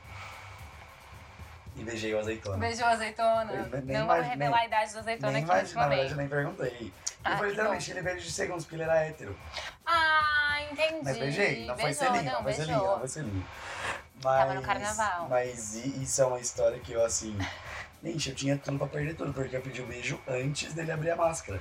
[1.76, 2.58] E beijei o azeitona.
[2.58, 3.52] Beijou a azeitona.
[3.54, 5.88] Eu nem não vamos revelar nem- a idade da azeitona Nem aqui imagina, nesse na
[5.88, 6.94] verdade, eu nem perguntei.
[7.24, 9.38] Ah, foi literalmente, ele beijou de segundos, porque ele era hétero.
[9.86, 11.00] Ah, entendi.
[11.04, 12.66] Mas beijei, não foi Beijou, selinho, não, foi beijou.
[12.66, 13.46] selinho, não foi selinho.
[14.22, 15.30] Mas, Tava no carnaval.
[15.30, 17.38] Mas isso é uma história que eu, assim,
[18.02, 21.12] Gente, eu tinha tudo pra perder tudo, porque eu pedi o beijo antes dele abrir
[21.12, 21.60] a máscara.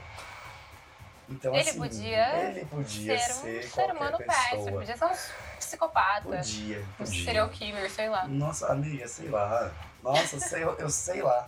[1.31, 4.35] Então, Ele assim, podia ele podia ser um ser ser humano pessoa.
[4.49, 5.13] péssimo, podia ser um
[5.59, 7.25] psicopata, Podia, um podia.
[7.25, 8.27] serial killer, sei lá.
[8.27, 9.71] Nossa, amiga, sei lá.
[10.03, 11.47] Nossa, sei, eu, sei lá.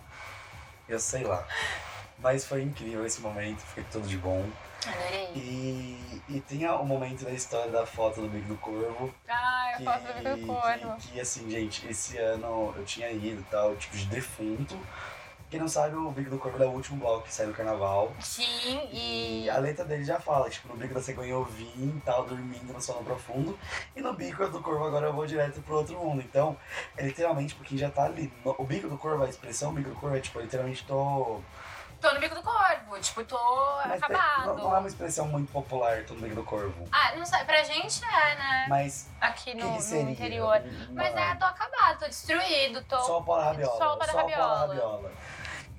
[0.89, 1.47] Eu sei lá.
[2.19, 4.47] Mas foi incrível esse momento, foi tudo de bom.
[4.87, 5.31] Adorei.
[5.35, 9.15] E, e tem o momento da história da foto do Bico do Corvo.
[9.29, 10.97] Ai, Que, eu posso ver do corno.
[10.97, 14.79] que, que, assim, gente, esse ano eu tinha ido tal, tipo de defunto.
[15.51, 18.13] Quem não sabe, o Bico do Corvo é o último bloco que sai do carnaval.
[18.21, 19.43] Sim, e.
[19.47, 22.25] E a letra dele já fala, tipo, no bico da cegonha eu vim e tal,
[22.25, 23.59] dormindo no sono profundo.
[23.97, 26.23] E no bico do corvo agora eu vou direto pro outro mundo.
[26.23, 26.57] Então,
[26.97, 28.33] é literalmente porque já tá ali.
[28.45, 31.41] O bico do corvo, a expressão bico do corvo é tipo, literalmente tô.
[32.01, 33.37] Tô no bico do corvo, tipo, tô
[33.85, 34.47] Mas tem- acabado.
[34.47, 36.89] não, não é uma expressão muito popular, tô no bico do corvo.
[36.93, 38.67] Ah, não sei, pra gente é, né?
[38.69, 40.63] Mas Aqui no, no interior.
[40.93, 42.99] Mas é, tô acabado, tô destruído, tô.
[43.01, 43.77] Só para rabiola.
[43.77, 45.13] Só para a rabiola.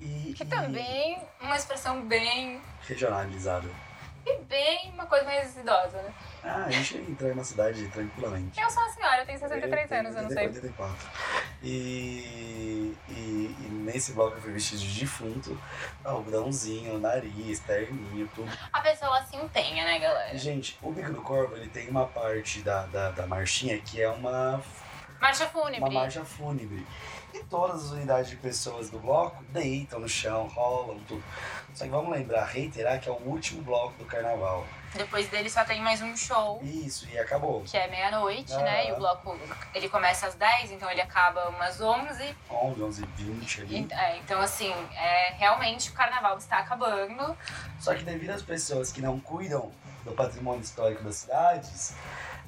[0.02, 2.60] E, Que e também uma expressão bem.
[2.88, 3.70] Regionalizado.
[4.24, 6.12] E bem uma coisa mais idosa, né?
[6.44, 8.60] Ah, a gente entra na cidade tranquilamente.
[8.60, 10.46] Eu sou uma senhora, eu tenho 63 tenho anos, eu não sei.
[10.46, 11.08] 84.
[11.62, 15.60] E, e, e nesse bloco eu fui vestido de defunto,
[16.04, 18.48] algodãozinho, nariz, terninho, tudo.
[18.72, 20.36] A pessoa se empenha, né, galera?
[20.38, 24.08] Gente, o Bico do Corvo, ele tem uma parte da, da, da marchinha que é
[24.08, 24.62] uma,
[25.20, 25.94] Marcha uma fúnebre.
[25.94, 26.86] marcha fúnebre.
[27.34, 31.22] E todas as unidades de pessoas do bloco deitam no chão, rolam, tudo.
[31.74, 34.66] Só que vamos lembrar, reiterar que é o último bloco do carnaval.
[34.94, 36.60] Depois dele só tem mais um show.
[36.62, 37.62] Isso, e acabou.
[37.62, 38.58] Que é meia-noite, Ah.
[38.58, 38.88] né?
[38.88, 39.38] E o bloco,
[39.74, 42.36] ele começa às 10, então ele acaba umas 11.
[42.50, 43.88] 11, 11, 20 ali.
[43.88, 47.34] E- é, então, assim, é, realmente o carnaval está acabando.
[47.80, 49.72] Só que devido às pessoas que não cuidam
[50.04, 51.94] do patrimônio histórico das cidades,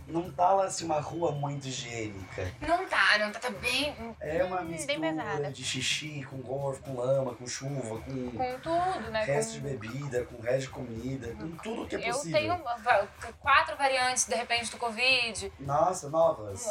[0.07, 2.53] não tá lá assim uma rua muito higiênica.
[2.61, 5.51] Não tá, não tá, tá bem, É uma hum, mistura bem pesada.
[5.51, 9.25] de xixi com gorro, com lama, com chuva, com Com tudo, né?
[9.25, 9.67] resto de com...
[9.69, 12.39] bebida, com resto de comida, com tudo que é Eu possível.
[12.39, 13.09] tenho va-
[13.41, 15.53] quatro variantes, de repente, do Covid.
[15.61, 16.67] Nossa, novas.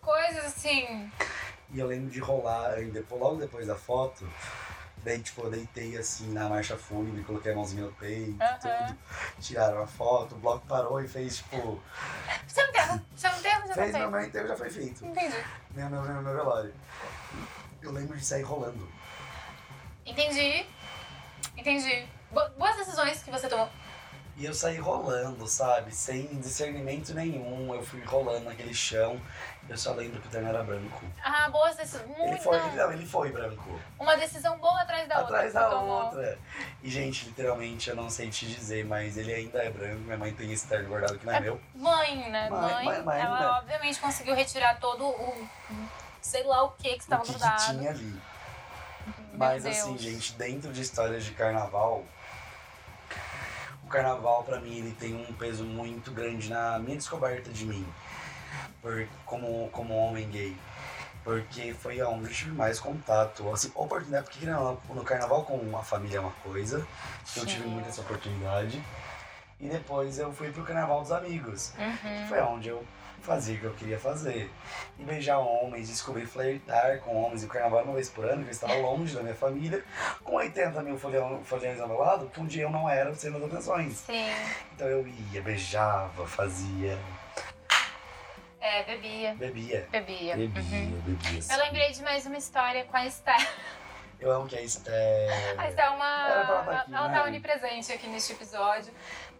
[0.00, 1.10] Coisas assim.
[1.72, 4.24] E eu lembro de rolar, ainda, logo depois da foto,
[5.06, 8.58] daí tipo, eu deitei assim na marcha fúnebre, coloquei a mãozinha no peito, Aham.
[8.58, 8.98] tudo.
[9.40, 11.80] Tiraram a foto, o bloco parou e fez tipo.
[12.46, 12.82] Você não tem,
[13.14, 14.10] você não tem, você não Fez tem.
[14.10, 15.06] meu enterro já foi feito.
[15.06, 15.36] Entendi.
[15.74, 16.74] Meu, meu, meu, meu velório.
[17.80, 18.86] Eu lembro de sair rolando.
[20.04, 20.66] Entendi.
[21.56, 22.06] Entendi.
[22.30, 23.68] Bo- Boas decisões que você tomou.
[24.36, 25.94] E eu saí rolando, sabe?
[25.94, 27.74] Sem discernimento nenhum.
[27.74, 29.20] Eu fui rolando naquele chão.
[29.68, 31.04] Eu só lembro que o terno era branco.
[31.22, 32.08] Ah, boas decisões.
[32.18, 33.80] Ele foi, não, ele foi branco.
[33.98, 35.60] Uma decisão boa atrás da atrás outra.
[35.60, 36.04] da que você tomou.
[36.04, 36.38] outra.
[36.84, 39.98] E, gente, literalmente, eu não sei te dizer, mas ele ainda é branco.
[40.02, 41.60] Minha mãe tem esse terno guardado que não é, É meu.
[41.74, 42.48] Mãe, né?
[42.48, 43.46] Mãe, Mãe, mãe, mãe, ela né?
[43.58, 45.48] obviamente conseguiu retirar todo o.
[46.20, 47.64] sei lá o que que estava que, que grudado.
[47.64, 48.04] tinha ali.
[48.04, 49.76] Meu Mas Deus.
[49.78, 52.04] assim, gente, dentro de histórias de carnaval,
[53.82, 57.86] o carnaval pra mim ele tem um peso muito grande na minha descoberta de mim,
[58.82, 60.56] por, como, como homem gay.
[61.24, 65.82] Porque foi onde eu tive mais contato, assim, oportunidade, porque não, no carnaval com uma
[65.82, 66.86] família é uma coisa,
[67.36, 67.68] eu tive Sim.
[67.70, 68.80] muito essa oportunidade.
[69.58, 72.26] E depois eu fui pro carnaval dos amigos, que Uhum.
[72.28, 72.84] foi onde eu
[73.22, 74.48] fazia o que eu queria fazer.
[75.00, 78.48] E beijar homens, descobrir flertar com homens e o carnaval uma vez por ano, que
[78.50, 79.82] eu estava longe da minha família,
[80.22, 83.96] com 80 mil folhões ao meu lado, que um dia eu não era sendo atenções.
[84.06, 84.28] Sim.
[84.74, 86.96] Então eu ia, beijava, fazia,
[88.60, 89.34] É, bebia.
[89.34, 89.86] bebia.
[89.90, 90.36] Bebia.
[90.36, 91.00] Bebia, Uhum.
[91.02, 91.42] bebia.
[91.42, 91.52] sim.
[91.52, 93.34] Eu lembrei de mais uma história com a Esther.
[94.18, 95.30] Eu amo que a Esther.
[95.58, 96.28] A Esther é uma.
[96.28, 97.18] Ela tá aqui, ela né?
[97.18, 98.92] tá onipresente aqui neste episódio.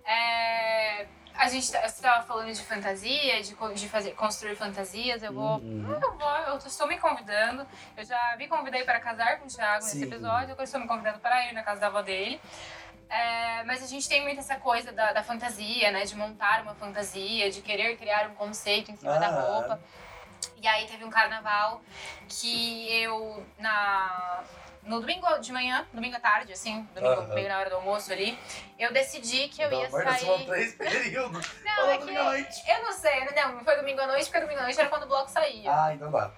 [0.04, 5.22] É, A gente tá- você tava falando de fantasia, de, de fazer, construir fantasias.
[5.22, 5.58] Eu vou.
[5.60, 5.98] Uhum.
[6.00, 7.66] Eu vou, eu estou me convidando.
[7.96, 10.04] Eu já me convidei para casar com o Thiago nesse Sim.
[10.04, 12.38] episódio, agora estou me convidando para ir na casa da avó dele.
[13.08, 16.04] É, mas a gente tem muito essa coisa da, da fantasia, né?
[16.04, 19.40] De montar uma fantasia, de querer criar um conceito em cima da Ah.
[19.40, 19.80] roupa.
[20.56, 21.80] E aí teve um carnaval
[22.28, 24.42] que eu, na,
[24.82, 27.34] no domingo de manhã, domingo à tarde, assim, domingo Aham.
[27.34, 28.38] meio na hora do almoço ali,
[28.78, 30.46] eu decidi que eu Pelo ia sair.
[30.46, 31.62] três períodos.
[31.64, 32.64] Não, é domingo à noite.
[32.64, 32.70] que.
[32.70, 35.04] Eu não sei, não, não foi domingo à noite, porque domingo à noite era quando
[35.04, 35.70] o bloco saía.
[35.72, 36.30] Ah, então tá.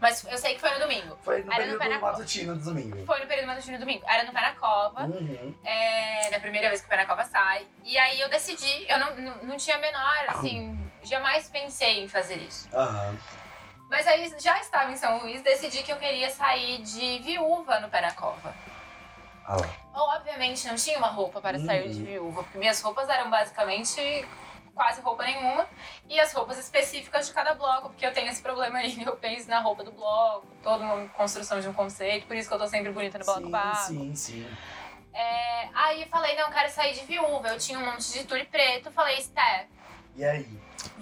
[0.00, 1.16] Mas eu sei que foi no domingo.
[1.22, 2.12] Foi no Era no período cova.
[2.12, 3.06] matutino do domingo.
[3.06, 4.04] Foi no período matutino domingo.
[4.06, 5.02] Era no Pé na Cova.
[5.04, 5.54] Uhum.
[5.64, 7.66] É, na primeira vez que o Pé na Cova sai.
[7.84, 12.08] E aí eu decidi, eu não, não, não tinha a menor, assim, jamais pensei em
[12.08, 12.68] fazer isso.
[12.74, 13.16] Aham.
[13.88, 17.88] Mas aí já estava em São Luís, decidi que eu queria sair de viúva no
[17.88, 18.52] Pé na Cova.
[19.46, 19.56] Ah.
[19.94, 22.04] Obviamente não tinha uma roupa para sair de Uhum.
[22.04, 24.26] viúva, porque minhas roupas eram basicamente
[24.76, 25.66] quase roupa nenhuma.
[26.08, 29.48] E as roupas específicas de cada bloco, porque eu tenho esse problema aí, eu penso
[29.48, 32.68] na roupa do bloco, toda uma construção de um conceito, por isso que eu tô
[32.68, 34.56] sempre bonita no bloco sim, sim, sim.
[35.12, 37.48] É, aí falei, não, quero sair de viúva.
[37.48, 39.66] Eu tinha um monte de tule preto, falei, Steph,
[40.14, 40.46] E aí?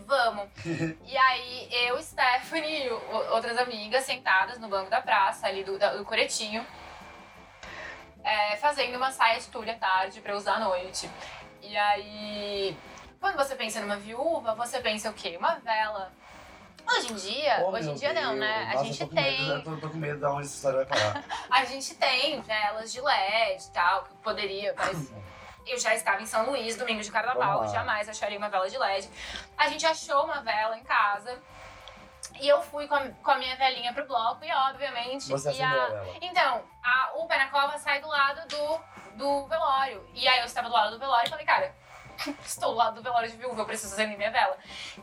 [0.07, 0.49] vamos.
[1.05, 6.05] e aí eu, Stephanie e outras amigas sentadas no banco da praça, ali do, do
[6.05, 6.65] Coretinho,
[8.23, 11.11] é, fazendo uma saia de tule à tarde pra usar à noite.
[11.61, 12.77] E aí,
[13.25, 15.37] quando você pensa numa viúva, você pensa o quê?
[15.39, 16.13] Uma vela.
[16.87, 18.41] Hoje em dia, Oh, hoje em dia não, Deus.
[18.41, 18.65] né?
[18.69, 19.41] A Nossa, gente tô com tem.
[19.49, 21.25] Medo, eu tô, tô com medo de onde essa história vai parar.
[21.51, 25.11] A gente tem velas de LED e tal, que poderia, mas
[25.67, 29.09] eu já estava em São Luís, domingo de carnaval, jamais acharia uma vela de LED.
[29.57, 31.41] A gente achou uma vela em casa
[32.39, 35.31] e eu fui com a, com a minha velinha pro bloco e, obviamente.
[35.31, 36.05] Você e a- a.
[36.21, 38.81] Então, a, o pé na cova sai do lado do,
[39.17, 40.07] do velório.
[40.13, 41.75] E aí eu estava do lado do velório e falei, cara.
[42.45, 44.57] Estou lado do velório de viúva, eu preciso acender minha vela.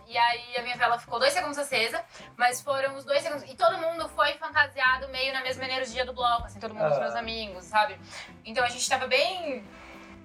[0.07, 2.03] E aí a minha vela ficou dois segundos acesa,
[2.37, 3.43] mas foram os dois segundos.
[3.49, 6.97] E todo mundo foi fantasiado meio na mesma energia do bloco, assim, todo mundo, os
[6.97, 7.01] Ah.
[7.01, 7.99] meus amigos, sabe?
[8.45, 9.63] Então a gente tava bem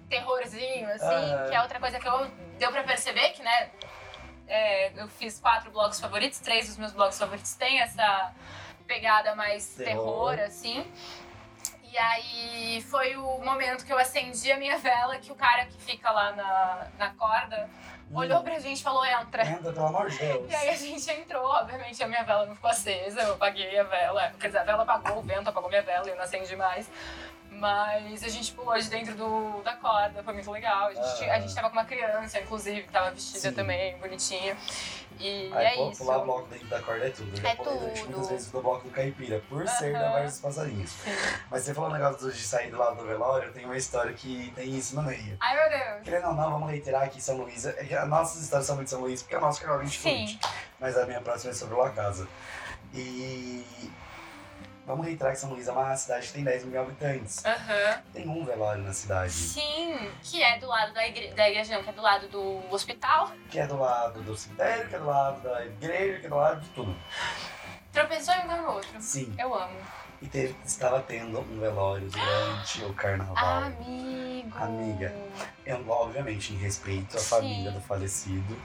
[0.09, 1.05] terrorzinho, assim,
[1.35, 1.47] Ah.
[1.49, 2.27] que é outra coisa que eu
[2.59, 3.71] deu pra perceber que, né?
[4.49, 8.33] é, eu fiz quatro blocos favoritos, três dos meus blocos favoritos têm essa
[8.87, 10.35] pegada mais Terror.
[10.37, 10.89] terror, assim.
[11.97, 15.81] E aí foi o momento que eu acendi a minha vela, que o cara que
[15.81, 17.71] fica lá na, na corda
[18.13, 19.43] olhou pra gente e falou, entra.
[19.47, 20.51] Entra, pelo amor de Deus.
[20.51, 23.85] E aí a gente entrou, obviamente a minha vela não ficou acesa, eu apaguei a
[23.85, 24.31] vela.
[24.39, 26.87] Quer dizer, a vela apagou, o vento apagou minha vela e eu não acendi mais.
[27.59, 30.89] Mas a gente pulou de dentro do, da corda, foi muito legal.
[30.89, 31.35] A gente, Ah.
[31.35, 33.53] a gente tava com uma criança, inclusive, que tava vestida Sim.
[33.53, 34.57] também, bonitinha.
[35.19, 36.05] E Aí, é pô, isso.
[36.05, 37.31] pular bloco dentro da corda é tudo.
[37.35, 37.81] Eu já É tudo.
[37.81, 40.13] muitas vezes do bloco do caipira, por ser da Aham.
[40.19, 40.93] Voz dos Passarinhos.
[41.51, 44.13] Mas você falou um negócio de sair do lado do velório, eu tenho uma história
[44.13, 45.37] que tem isso no meio.
[45.41, 46.03] Ai, meu Deus.
[46.05, 47.65] Querendo ou não, vamos reiterar aqui São Luís.
[47.65, 49.99] é que As nossas histórias são muito São Luís, porque é o nosso canal 20
[49.99, 50.39] Sim.
[50.79, 52.29] Mas a minha próxima é sobre La Casa.
[52.93, 53.65] E
[54.87, 57.45] vamos reiterar que São Luís é uma cidade que tem 10 mil habitantes.
[57.45, 58.03] Aham.
[58.13, 61.83] Tem um velório na cidade, Sim, que é do lado da igreja, da igreja não,
[61.83, 63.33] que é do lado do hospital.
[63.51, 66.37] que é do lado do cemitério, que é do lado da igreja, que é do
[66.37, 66.97] lado de tudo.
[67.93, 69.01] Tropeçou e um no outro.
[69.01, 69.35] Sim.
[69.39, 69.77] Eu amo.
[70.21, 73.65] E teve, estava tendo um velório durante o carnaval.
[73.65, 74.57] Amigo.
[74.57, 75.15] Amiga.
[75.65, 77.29] Eu, obviamente, em respeito à Sim.
[77.29, 78.57] família do falecido,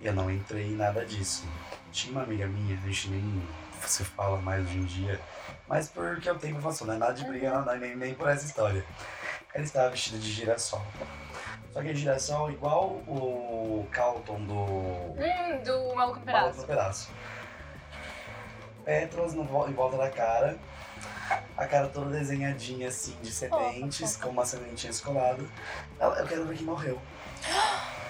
[0.00, 1.46] eu não entrei em nada disso.
[1.92, 3.42] Tinha uma amiga minha, a gente nem
[3.88, 5.20] se fala mais hoje em dia,
[5.68, 8.44] mas porque o tempo passou, não é nada de briga, não, nem, nem por essa
[8.44, 8.84] história.
[9.54, 10.82] Ela estava vestida de girassol.
[11.72, 16.60] Só que a girassol igual o Calton do Hum, do Maluco no Maluco Pedaço.
[16.60, 17.10] no Pedaço.
[18.84, 20.58] Pétalas em volta da cara,
[21.56, 24.24] a cara toda desenhadinha assim, de sementes, fofa.
[24.26, 25.42] com uma sementinha escolada.
[26.00, 27.00] Eu quero ver que morreu.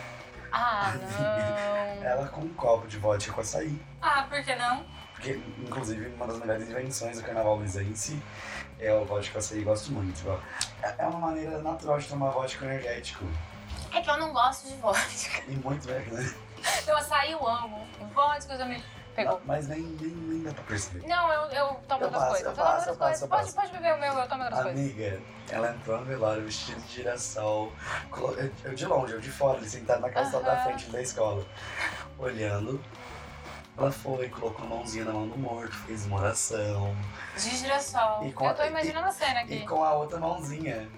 [0.53, 2.05] Ah, não.
[2.05, 3.81] Ela com um copo de vodka com açaí.
[4.01, 4.85] Ah, por que não?
[5.15, 8.21] Porque, inclusive, uma das melhores invenções do carnaval luizense
[8.79, 9.63] é o vodka com açaí.
[9.63, 10.23] Gosto muito.
[10.29, 10.39] ó.
[10.87, 13.25] É- É uma maneira natural de tomar vodka energético.
[13.93, 15.43] É que eu não gosto de vodka.
[15.49, 16.35] E muito bem, né?
[16.87, 17.87] Eu açaí eu amo.
[18.15, 18.83] Vodka já me
[19.13, 19.41] pegou.
[19.45, 21.07] Mas nem, nem, nem dá pra perceber.
[21.07, 22.47] Não, eu, eu tomo Eu outras passo, coisas.
[22.47, 23.55] eu tomo passo, outras eu passo, eu Pode, passo.
[23.57, 24.81] pode beber o meu, eu tomo outras coisas.
[24.81, 25.21] Amiga,
[25.51, 27.73] ela entrou no velório vestida de girassol.
[28.65, 30.65] Eu, de longe, eu de fora, ali sentado na calçada da Aham.
[30.65, 31.45] frente da escola.
[32.19, 32.81] Olhando.
[33.77, 36.95] Ela foi, colocou a mãozinha na mão do morto, fez uma oração.
[37.35, 38.23] De girassol.
[38.23, 39.67] E eu tô imaginando a cena E aqui.
[39.67, 40.89] com a outra mãozinha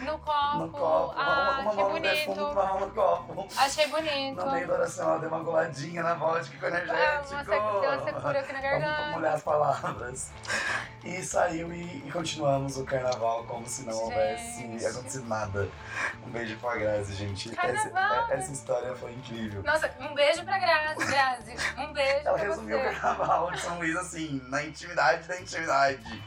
[0.00, 0.56] No copo.
[0.58, 1.14] no copo.
[1.18, 2.52] Ah, uma, no defunto, bonito.
[2.52, 3.48] uma mão no copo.
[3.56, 4.44] Achei bonito.
[4.44, 7.34] No meio da oração, ela deu uma goladinha na vodka com Ah, energético.
[7.34, 7.46] uma sec-
[7.80, 9.10] deu uma secura aqui na Vamos garganta.
[9.12, 10.30] molhar as palavras.
[11.04, 14.86] E saiu e, e continuamos o carnaval como se não houvesse Gente.
[14.86, 15.68] acontecido nada.
[16.26, 17.50] Um beijo pra Grazi, gente.
[17.50, 19.62] Carnaval, essa, essa história foi incrível.
[19.62, 21.56] Nossa, um beijo pra Grazi, Grazi.
[21.78, 22.94] Um beijo Ela pra resumiu o você.
[23.00, 26.24] carnaval de São Luís assim, na intimidade da intimidade.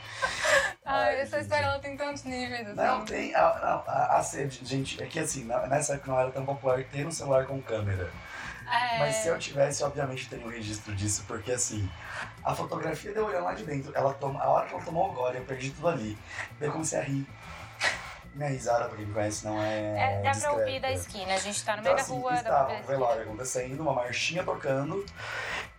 [0.85, 1.43] Ai, Ai, essa gente.
[1.43, 2.75] história ela tem tantos níveis, assim.
[2.75, 3.33] Não, tem.
[3.61, 4.21] A, a,
[4.63, 8.09] gente, é que assim, nessa época não era tão popular ter um celular com câmera.
[8.71, 8.99] É...
[8.99, 11.89] Mas se eu tivesse, obviamente teria um registro disso, porque assim,
[12.43, 15.13] a fotografia deu olhando lá de dentro, ela toma, a hora que ela tomou o
[15.13, 16.17] gole, eu perdi tudo ali.
[16.57, 17.27] Daí eu comecei a rir.
[18.33, 20.19] Minha risada, pra quem me conhece, não é.
[20.19, 21.33] É, dá pra ouvir da esquina.
[21.33, 22.97] A gente tá no Então, meio assim, da rua, estava um da esquina.
[22.97, 25.05] velório acontecendo, uma marchinha tocando,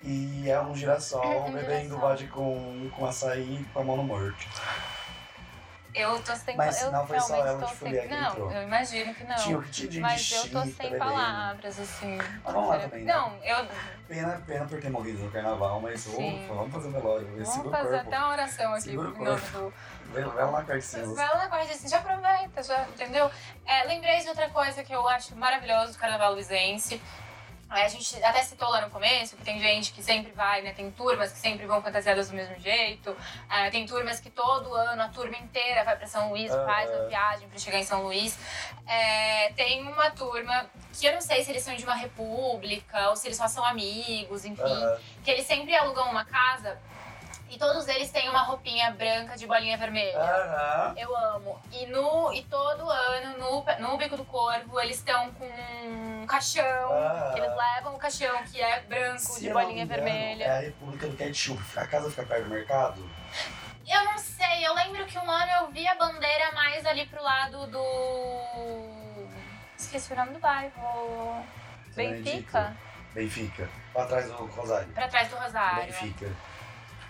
[0.03, 4.47] e é um girassol Um bebendo vodka com, com açaí com a mão no morto.
[5.95, 8.09] Eu tô sem Mas eu não foi só realmente ela de sem...
[8.09, 9.37] Não, eu imagino que não.
[9.37, 10.99] Tinha o tinha de Mas eu tô sem bebendo.
[10.99, 12.17] palavras, assim.
[12.17, 13.13] Mas vamos lá também, né?
[13.13, 13.67] Não, eu.
[14.09, 17.29] Pena, pena por ter morrido no carnaval, mas ufa, vamos fazer um velório.
[17.45, 19.59] Vamos o fazer até uma oração aqui Segura o corpo.
[19.59, 19.75] do.
[20.13, 21.07] Vela vela na carcinha.
[21.07, 23.31] Vai lá na quarta assim, já aproveita, já, entendeu?
[23.67, 27.01] É, lembrei de outra coisa que eu acho maravilhoso do carnaval luizense.
[27.75, 30.73] É, A gente até citou lá no começo que tem gente que sempre vai, né?
[30.73, 33.17] Tem turmas que sempre vão fantasiadas do mesmo jeito.
[33.51, 36.67] É, tem turmas que todo ano a turma inteira vai pra São Luís, Aham.
[36.67, 38.39] faz uma viagem pra chegar em São Luís.
[38.87, 43.17] É, tem uma turma que eu não sei se eles são de uma república ou
[43.17, 44.63] se eles só são amigos, enfim
[45.23, 46.79] que eles sempre alugam uma casa
[47.53, 50.19] e todos eles têm uma roupinha branca de bolinha vermelha.
[50.19, 50.95] Aham.
[50.97, 51.61] Eu amo.
[51.71, 56.65] E, no, e todo ano, no, no Bico do Corvo, eles estão com um caixão.
[56.65, 57.35] Aham.
[57.37, 60.45] Eles levam o caixão que é branco, Se de bolinha engano, vermelha.
[60.45, 61.63] É a República do Ketchup.
[61.77, 63.11] A casa fica perto do mercado?
[63.87, 67.23] Eu não sei, eu lembro que um ano eu vi a bandeira mais ali pro
[67.23, 69.29] lado do.
[69.77, 71.45] Esqueci o nome do bairro.
[71.95, 72.75] Benfica?
[73.13, 73.69] Benfica.
[73.93, 74.89] Pra trás do Rosário.
[74.95, 75.85] Pra trás do Rosário.
[75.85, 76.31] Benfica.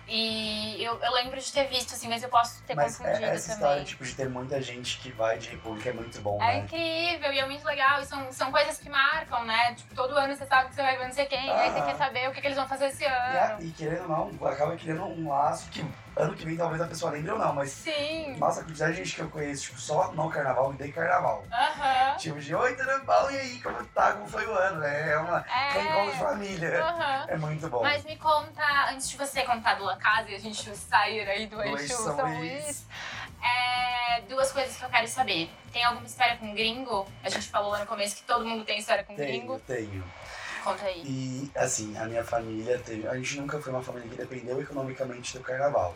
[0.08, 3.24] E eu, eu lembro de ter visto, assim, mas eu posso ter Mas é, confundido
[3.26, 3.54] essa também.
[3.54, 6.58] história, tipo, de ter muita gente que vai de República é muito bom, É né?
[6.58, 8.00] incrível e é muito legal.
[8.00, 9.74] E são, são coisas que marcam, né?
[9.74, 11.50] Tipo, todo ano você sabe que você vai ver não sei quem.
[11.50, 11.82] Aí você Ah.
[11.84, 13.62] quer saber o que, que eles vão fazer esse E, a- ano.
[13.64, 14.08] e querendo ou
[14.40, 15.84] não, acaba criando um laço que
[16.16, 18.36] ano que vem talvez a pessoa lembre ou não, mas Sim.
[18.38, 21.44] nossa, a quantidade de gente que eu conheço, tipo, só no carnaval e de carnaval.
[21.50, 22.16] Aham.
[22.18, 23.30] Tipo, de oi, bom?
[23.30, 24.12] E aí, como tá?
[24.12, 24.80] Como foi o ano?
[24.80, 25.12] né?
[25.12, 26.20] É uma reencontro de É.
[26.20, 26.84] família.
[26.84, 27.24] Aham.
[27.28, 27.82] É muito bom.
[27.82, 31.46] Mas me conta, antes de você contar do La Casa e a gente sair aí
[31.46, 32.86] do eixo São, São Luís, Luís.
[33.42, 35.50] é, duas coisas que eu quero saber.
[35.72, 37.06] Tem alguma história com gringo?
[37.22, 39.58] A gente falou lá no começo que todo mundo tem história com Tenho, gringo.
[39.60, 40.04] tenho.
[40.62, 41.02] Conta aí.
[41.04, 43.06] E, assim, a minha família teve.
[43.08, 45.94] A gente nunca foi uma família que dependeu economicamente do carnaval.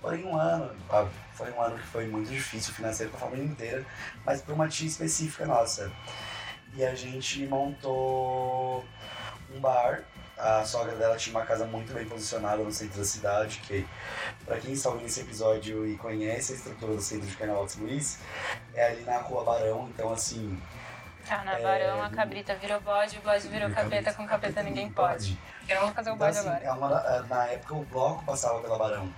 [0.00, 3.46] Porém, um ano, ah, foi um ano que foi muito difícil financeiro para a família
[3.46, 3.86] inteira,
[4.24, 5.90] mas por uma tia específica nossa.
[6.74, 8.84] E a gente montou
[9.54, 10.02] um bar.
[10.36, 13.86] A sogra dela tinha uma casa muito bem posicionada no centro da cidade, que
[14.44, 17.72] para quem está ouvindo esse episódio e conhece a estrutura do centro de Carnaval de
[17.72, 18.18] São Luís,
[18.74, 20.60] é ali na Rua Barão, então assim,
[21.28, 25.38] Carnavarão, É, a cabrita virou bode, o bode virou capeta, com capeta ninguém pode.
[25.68, 26.64] Eu não vou fazer o Então, bode assim, agora.
[26.64, 29.12] é uma da- na época o bloco passava pela Barão.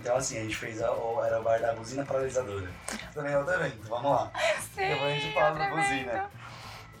[0.00, 2.68] Então, assim, a gente fez a, o- era o bar da buzina paralisadora.
[3.14, 4.30] Também é outro evento, vamos lá.
[4.74, 6.30] Sim, Depois a gente fala da buzina.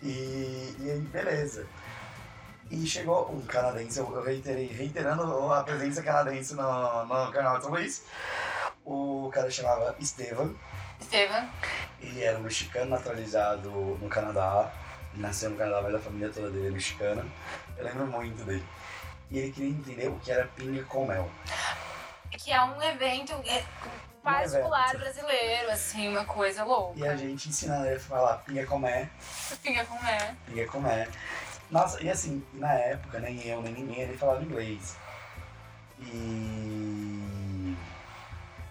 [0.02, 1.66] E, e aí, beleza.
[2.70, 7.72] E chegou um canadense, eu reiterei, reiterando a presença canadense no, no canal de São
[7.72, 8.04] Luís.
[8.84, 10.54] O cara chamava Estevan,
[11.00, 11.48] Estevam,
[12.00, 14.72] ele era um mexicano naturalizado no Canadá.
[15.12, 17.24] Ele nasceu no Canadá, mas a família toda dele é mexicana.
[17.76, 18.64] Eu lembro muito dele.
[19.30, 21.30] E ele queria entender o que era pinga com mel.
[22.30, 23.64] que é um evento é,
[24.22, 25.00] particular evento.
[25.00, 26.98] brasileiro, assim, uma coisa louca.
[26.98, 30.34] E a gente ensinando ele a falar pinga com mel, Fica com é.
[30.46, 31.08] pinga com mel.
[31.70, 34.96] Nossa, e assim, na época, nem eu, nem ninguém, ele falava inglês.
[36.00, 37.76] E.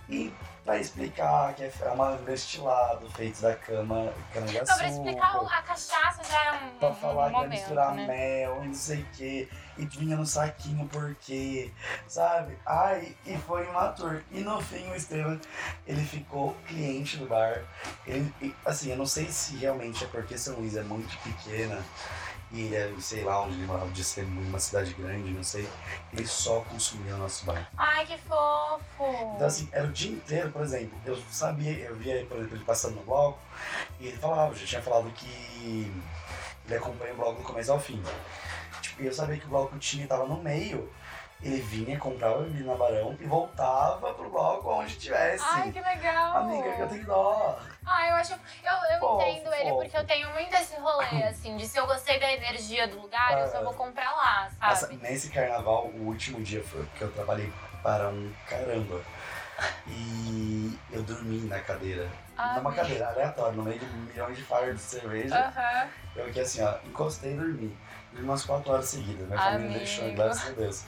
[0.10, 0.34] E
[0.68, 4.78] pra explicar que é uma destilado feito da cama, cana de açúcar.
[4.80, 8.06] Pra explicar a cachaça já é um, Pra um falar que ia momento, misturar né?
[8.06, 11.72] mel e não sei o que, e vinha no saquinho porque,
[12.06, 12.58] sabe?
[12.66, 14.22] Ai, e foi uma tour.
[14.30, 15.40] E no fim o Estevam,
[15.88, 17.64] ele ficou cliente do bar.
[18.06, 18.34] Ele,
[18.66, 21.82] assim, eu não sei se realmente é porque São Luís é muito pequena
[22.52, 25.68] e é, sei lá, onde ele morava, de ser uma cidade grande, não sei.
[26.14, 27.70] Ele só consumia o nosso bar.
[27.78, 29.34] Ai, que fofo!
[29.36, 30.98] Então, assim, era o dia inteiro, por exemplo.
[31.06, 33.40] Eu sabia, eu via, por exemplo, ele passando no bloco
[34.00, 35.92] e ele falava, já tinha falado que
[36.66, 38.02] ele acompanha o bloco do começo ao fim.
[38.82, 40.90] Tipo, e eu sabia que o bloco tinha, tava no meio.
[41.42, 45.44] Ele vinha, comprava bebida na Barão e voltava pro bloco onde estivesse.
[45.48, 46.38] Ai, que legal!
[46.38, 47.60] Amiga, eu tenho dó.
[47.86, 48.34] Ah, eu acho.
[48.34, 49.82] Eu, eu Fofo, entendo ele fofo.
[49.84, 53.38] porque eu tenho muito esse rolê, assim, de se eu gostei da energia do lugar,
[53.40, 53.64] eu só Ah.
[53.64, 54.98] vou comprar lá, Nossa, sabe?
[54.98, 57.54] nesse carnaval, o último dia foi porque eu trabalhei
[57.84, 59.00] para um caramba.
[59.88, 62.08] E eu dormi na cadeira.
[62.38, 65.36] Ah, numa cadeira aleatória, no meio de milhões de fardos de cerveja.
[65.36, 65.88] Aham.
[66.16, 67.78] Eu aqui assim, ó, encostei e dormi.
[68.12, 69.28] Dormi umas 4 horas seguidas.
[69.28, 69.80] Minha família Amigo.
[69.80, 70.84] deixou, graças a Deus.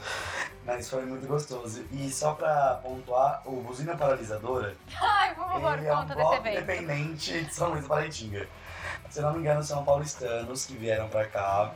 [0.65, 1.85] Mas foi muito gostoso.
[1.91, 7.43] E só pra pontuar, o Buzina Paralisadora, Ai, por favor, ele é um bloco independente
[7.43, 8.47] de São Luís do Paraitinga.
[9.09, 11.71] Se não me engano, são paulistanos que vieram pra cá.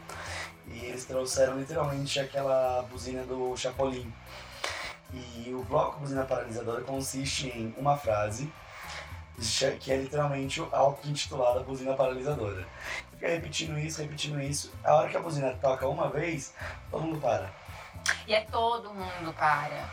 [0.68, 4.12] E eles trouxeram literalmente aquela buzina do Chapolin.
[5.14, 8.52] E o bloco Buzina Paralisadora consiste em uma frase
[9.80, 12.66] que é literalmente o auto-intitulada Buzina Paralisadora.
[13.24, 14.74] Fica repetindo isso, repetindo isso.
[14.84, 16.54] A hora que a buzina toca uma vez,
[16.92, 17.50] todo mundo para.
[18.28, 19.90] E é todo mundo para.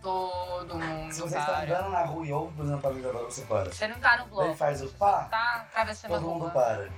[0.00, 1.64] todo mundo Se você está para.
[1.78, 3.70] andando na rua e ouve buzina paralisadora, você para.
[3.70, 6.50] Você não tá no bloco, faz o pá, tá atravessando a todo mundo rua.
[6.52, 6.88] para.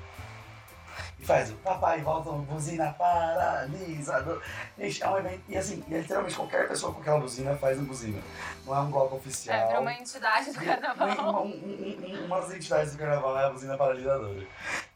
[1.22, 4.42] E faz o papai volta buzina paralisador.
[4.76, 5.40] Gente, é um evento.
[5.48, 8.20] E assim, e literalmente qualquer pessoa com aquela buzina faz um buzina.
[8.66, 9.56] Não é um bloco oficial.
[9.56, 11.06] É, pra uma entidade do carnaval.
[11.30, 14.44] uma, um- um- uma das entidades do carnaval é a buzina paralisadora.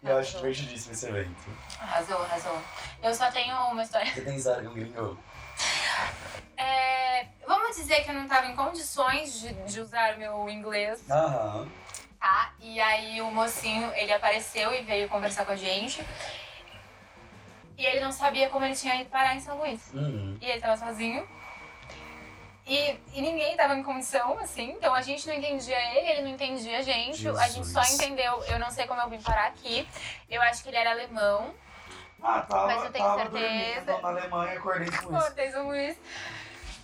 [0.02, 1.30] E eu acho divertidíssimo esse evento.
[1.80, 2.58] Arrasou, arrasou.
[3.04, 4.12] Eu só tenho uma história.
[4.12, 5.16] Você tem história com gringo?
[6.56, 11.68] É, vamos dizer que eu não tava em condições de, de usar meu inglês, Aham.
[12.18, 12.52] Tá?
[12.60, 16.04] E aí o mocinho, ele apareceu e veio conversar com a gente.
[17.78, 19.90] E ele não sabia como ele tinha ido parar em São Luís.
[19.92, 20.38] Uhum.
[20.40, 21.28] E ele tava sozinho.
[22.66, 24.72] E, e ninguém tava em condição, assim.
[24.72, 27.28] Então a gente não entendia ele, ele não entendia a gente.
[27.28, 28.00] A gente só Jesus.
[28.00, 28.42] entendeu.
[28.44, 29.86] Eu não sei como eu vim parar aqui.
[30.28, 31.54] Eu acho que ele era alemão.
[32.22, 33.84] Ah, tava, Mas eu tenho certeza.
[33.84, 35.06] dormindo na Alemanha acordei com isso.
[35.06, 35.96] Cortei São Luís.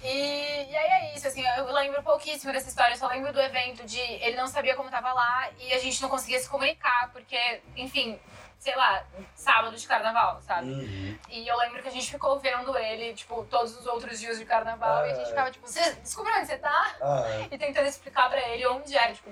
[0.02, 3.40] E, e aí é isso, assim, eu lembro pouquíssimo dessa história, eu só lembro do
[3.40, 7.10] evento de ele não sabia como tava lá e a gente não conseguia se comunicar,
[7.12, 8.18] porque, enfim,
[8.58, 9.04] sei lá,
[9.36, 10.70] sábado de carnaval, sabe?
[10.72, 11.18] Uhum.
[11.28, 14.44] E eu lembro que a gente ficou vendo ele, tipo, todos os outros dias de
[14.44, 15.28] carnaval, e a gente Ah.
[15.28, 16.96] ficava, tipo, você descobriu onde você tá?
[17.00, 19.30] Ah, E tentando explicar pra ele onde era, tipo.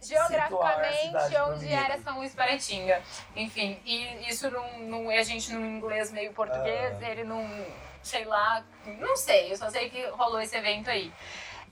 [0.00, 1.98] Geograficamente, onde era.
[2.02, 3.00] São Luís Paretinga.
[3.36, 7.08] Enfim, e isso não, não a gente num inglês meio português, Ah.
[7.08, 7.44] ele não,
[8.02, 8.64] sei lá,
[8.98, 11.12] não sei, eu só sei que rolou esse evento aí.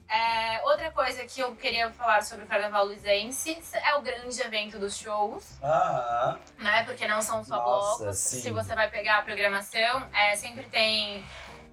[0.09, 4.77] É, outra coisa que eu queria falar sobre o Carnaval Luizense é o grande evento
[4.77, 6.37] dos shows Aham.
[6.59, 6.83] né?
[6.83, 8.19] Porque não são só Nossa, blocos.
[8.19, 8.41] sim.
[8.41, 11.25] Se você vai pegar a programação, é, sempre tem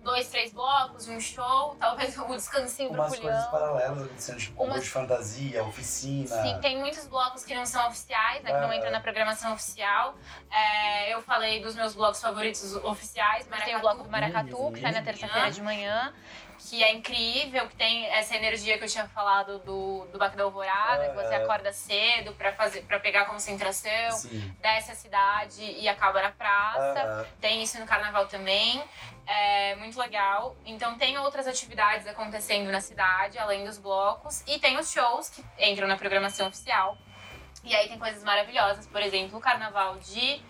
[0.07, 3.51] dois, três blocos, um show, talvez o descansinho pro Umas coisas Julião.
[3.51, 6.41] paralelas acontecendo, tipo, Umas- de fantasia, oficina.
[6.41, 8.53] Sim, tem muitos blocos que não são oficiais, né?
[8.53, 8.75] Que não Ah.
[8.75, 10.15] entram na programação oficial.
[10.49, 13.45] É, eu falei dos meus blocos favoritos oficiais.
[13.65, 16.13] Tem o bloco do Maracatu, que tá na terça-feira de manhã.
[16.59, 20.43] Que é incrível, que tem essa energia que eu tinha falado do, do Baco da
[20.43, 21.37] Alvorada, que você Ah.
[21.43, 24.53] acorda cedo pra, fazer, pra pegar concentração, Sim.
[24.59, 26.99] desce a cidade e acaba na praça.
[27.03, 27.25] Aham.
[27.39, 28.83] Tem isso no carnaval também.
[29.27, 30.55] É muito legal.
[30.65, 34.43] Então tem outras atividades acontecendo na cidade, além dos blocos.
[34.47, 36.97] E tem os shows que entram na programação oficial.
[37.63, 38.87] E aí tem coisas maravilhosas.
[38.87, 40.41] Por exemplo, o carnaval de.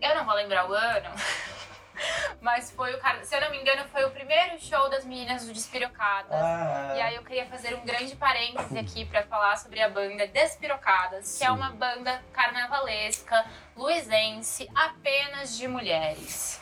[0.00, 1.10] Eu não vou lembrar o ano.
[2.40, 3.24] Mas foi o car...
[3.24, 6.32] Se eu não me engano, foi o primeiro show das meninas do Despirocadas.
[6.32, 10.26] Ah, E aí eu queria fazer um grande parêntese aqui pra falar sobre a banda
[10.26, 11.52] Despirocadas, que é Sim.
[11.54, 13.44] uma banda carnavalesca,
[13.76, 16.60] luizense, apenas de mulheres.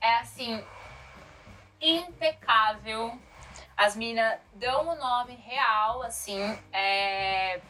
[0.00, 0.62] É assim,
[1.80, 3.18] impecável.
[3.76, 6.40] As minas dão o nome real, assim,
[6.72, 7.60] é,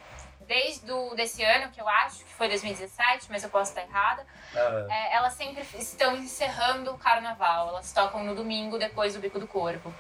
[0.46, 4.26] desde o, desse ano, que eu acho que foi 2017, mas eu posso estar errada.
[4.54, 7.68] ah, É, elas sempre estão encerrando o carnaval.
[7.68, 9.92] Elas tocam no domingo depois do Bico do Corpo.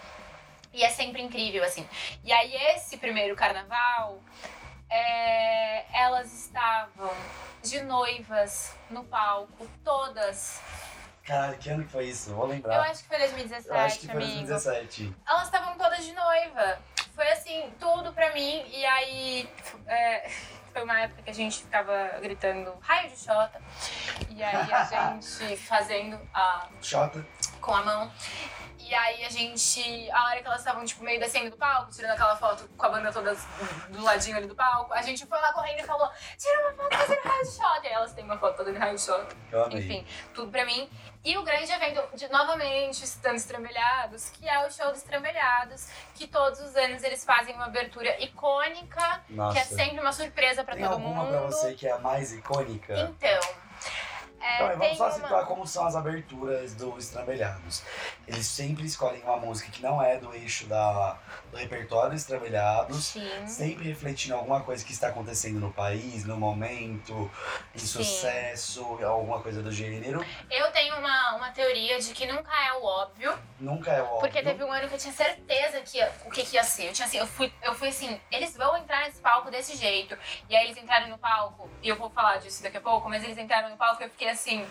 [0.72, 1.88] E é sempre incrível, assim.
[2.24, 4.20] E aí, esse primeiro carnaval,
[4.90, 7.10] é, elas estavam
[7.62, 10.60] de noivas no palco, todas.
[11.24, 12.34] Caralho, que ano que foi isso?
[12.34, 12.80] Vou Eu lembrar.
[12.90, 14.46] acho que foi 2017, Eu acho que foi amigo.
[14.46, 15.14] 2017.
[15.26, 16.78] Elas estavam todas de noiva.
[17.14, 18.64] Foi assim, tudo pra mim.
[18.68, 19.48] E aí,
[19.86, 20.28] é,
[20.72, 23.60] foi uma época que a gente ficava gritando raio de chota.
[24.30, 27.24] E aí a gente fazendo a, Xota.
[27.64, 28.12] Com a mão.
[28.78, 32.10] E aí a gente, a hora que elas estavam, tipo, meio descendo do palco, tirando
[32.10, 33.34] aquela foto com a banda toda
[33.88, 36.94] do ladinho ali do palco, a gente foi lá correndo e falou, tira uma foto
[36.98, 37.80] fazendo raio de shot.
[37.82, 39.26] E aí elas têm uma foto toda de raio de shot.
[39.50, 39.78] Eu amei.
[39.78, 40.90] Enfim, tudo pra mim.
[41.24, 46.26] E o grande evento, de, novamente, estando estrambelhados, que é o show dos estrambelhados, que
[46.26, 49.54] todos os anos eles fazem uma abertura icônica, Nossa.
[49.54, 51.30] que é sempre uma surpresa pra Tem todo alguma mundo.
[51.30, 52.92] pra você que é a mais icônica?
[52.94, 53.40] Então,
[54.44, 55.12] é, Então, vamos só uma...
[55.12, 57.82] situar como são as aberturas do Estrambelhados.
[58.26, 61.16] Eles sempre escolhem uma música que não é do eixo da,
[61.50, 63.46] do repertório Estrambelhados, Sim.
[63.46, 67.30] sempre refletindo alguma coisa que está acontecendo no país, no momento,
[67.74, 70.24] em sucesso, alguma coisa do gênero.
[70.50, 74.18] Eu tenho uma, uma teoria de que nunca é o óbvio, Nunca é óbvio.
[74.20, 76.88] porque teve um ano que eu tinha certeza que o que, que ia ser.
[76.88, 80.16] Eu tinha assim, eu fui, eu fui assim, eles vão entrar nesse palco desse jeito.
[80.48, 83.22] E aí eles entraram no palco, e eu vou falar disso daqui a pouco, mas
[83.24, 84.68] eles entraram no palco e eu fiquei assim,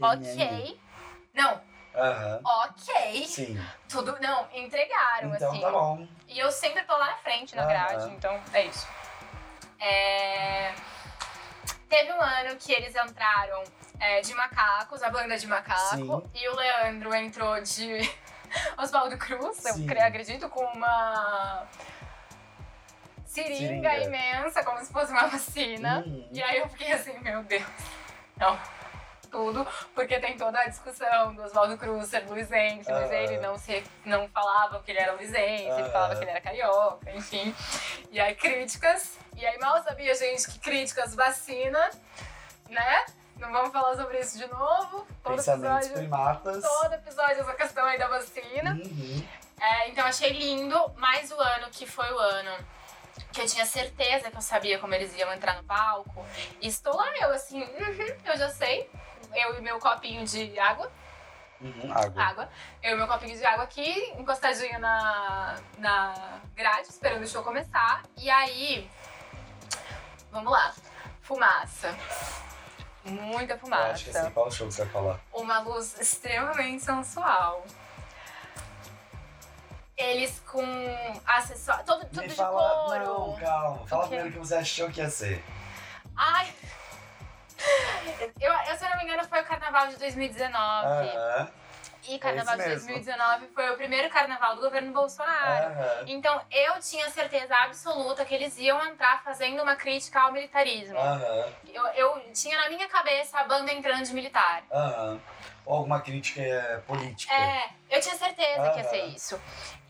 [0.00, 0.80] ok.
[1.34, 1.60] Não,
[1.94, 2.40] Aham.
[2.44, 3.26] ok.
[3.26, 3.60] Sim.
[3.88, 4.16] Tudo.
[4.20, 5.60] Não, entregaram, Então assim.
[5.60, 6.06] tá bom.
[6.28, 8.86] E eu sempre tô lá na frente, na Ah, grade, então é isso.
[9.80, 10.72] É,
[11.88, 13.64] Teve um ano que eles entraram
[13.98, 16.30] é, de macacos, a banda de macaco, Sim.
[16.34, 17.98] e o Leandro entrou de
[18.78, 19.86] Oswaldo Cruz, Sim.
[19.90, 21.66] eu acredito, com uma
[23.26, 23.90] seringa,
[29.30, 33.14] tudo, porque tem toda a discussão do Oswaldo Cruz ser luizense, mas Ah.
[33.14, 35.90] ele não, se, não falava que ele era luizense, ele Ah.
[35.90, 37.54] falava que ele era carioca, enfim.
[38.10, 41.90] E aí críticas, e aí mal sabia, gente, que críticas vacina,
[42.68, 43.04] né?
[43.36, 45.06] Não vamos falar sobre isso de novo.
[45.22, 46.62] Todo Pensamentos episódio, primatas.
[46.62, 48.72] todo episódio essa questão aí da vacina.
[48.72, 49.26] Uhum.
[49.60, 52.50] É, então achei lindo, mais o ano que foi o ano
[53.32, 56.24] que eu tinha certeza que eu sabia como eles iam entrar no palco.
[56.60, 58.90] E estou lá, eu assim, uhum, eu já sei.
[59.34, 60.90] Eu e meu copinho de água,
[61.60, 61.92] Uhum.
[61.92, 62.22] Água.
[62.22, 62.48] água.
[62.82, 68.02] Eu e meu copinho de água aqui, encostadinho na, na grade, esperando o show começar.
[68.16, 68.90] E aí,
[70.32, 70.72] vamos lá,
[71.20, 71.94] fumaça.
[73.04, 75.20] Muita Eu fumaça acho que assim, qual show que você vai falar?
[75.34, 77.64] uma luz extremamente sensual.
[79.96, 80.62] Eles com
[81.26, 82.86] acessórios, todo, tudo Me de fala.
[83.04, 83.04] couro.
[83.32, 83.86] Não, calma.
[83.86, 85.44] Fala O primeiro o que você achou que ia ser.
[86.16, 86.50] Ai.
[88.40, 90.52] Eu, eu, se eu não me engano, foi o carnaval de 2019.
[91.08, 91.48] Aham.
[92.08, 93.04] E carnaval de É isso mesmo.
[93.04, 95.66] 2019 foi o primeiro carnaval do governo Bolsonaro.
[95.74, 96.04] Aham.
[96.06, 100.98] Então eu tinha certeza absoluta que eles iam entrar fazendo uma crítica ao militarismo.
[100.98, 101.44] Aham.
[101.72, 104.62] Eu, eu tinha na minha cabeça a banda entrando de militar.
[104.72, 105.20] Aham.
[105.66, 107.32] Ou alguma crítica é, política.
[107.34, 109.40] É, eu tinha certeza que ia ser isso.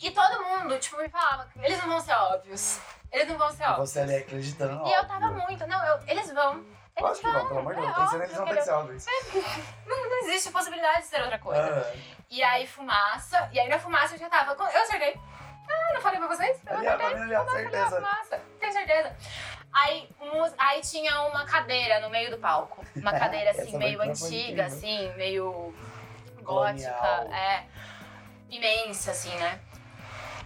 [0.03, 2.81] E todo mundo, tipo, me falava, eles não vão ser óbvios.
[3.13, 3.91] Eles não vão ser E óbvios.
[3.91, 4.75] você ali acreditando.
[4.87, 5.07] E eu óbvio.
[5.07, 6.65] tava muito, não, eu- eles vão.
[6.97, 7.99] Eles Lógico que vão, pelo amor de Deus.
[7.99, 8.99] é ser eles não que ser eles- óbvio.
[9.87, 11.63] não, não existe possibilidade de ser outra coisa.
[11.63, 11.93] Aham.
[12.31, 13.49] E aí, fumaça.
[13.53, 14.53] E aí, na fumaça, eu já tava.
[14.53, 15.19] Eu acertei.
[15.69, 16.61] Ah, não falei pra vocês?
[16.67, 17.37] Eu acertei.
[17.37, 17.97] Eu certeza.
[17.97, 18.41] fumaça.
[18.59, 19.17] Tenho certeza.
[19.73, 22.85] Aí, mus- aí tinha uma cadeira no meio do palco.
[22.97, 25.73] Uma cadeira assim, meio antiga, assim, meio
[26.45, 26.93] Colonial.
[27.01, 27.35] gótica.
[27.37, 27.65] É.
[28.51, 29.61] Imensa, assim, né?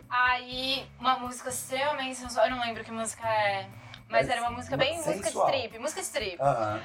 [0.09, 2.47] Aí, uma música extremamente sensual.
[2.47, 3.67] Eu não lembro que música é.
[4.15, 4.97] Mas Mas era uma música bem.
[4.97, 5.47] Música de sensual.
[5.49, 5.79] strip.
[5.79, 6.41] Música de strip.
[6.41, 6.81] Aham.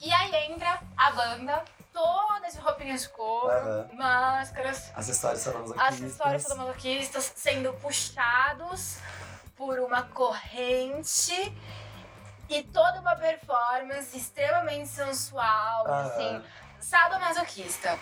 [0.00, 3.88] E aí entra a banda, toda de roupinhas de couro, Aham.
[3.94, 6.02] máscaras, Acessórios sadomasoquistas.
[6.02, 8.98] acessórios sadomasoquistas sendo puxados
[9.56, 11.56] por uma corrente
[12.48, 16.42] e toda uma performance extremamente sensual, assim,
[16.80, 17.98] sadomasoquista.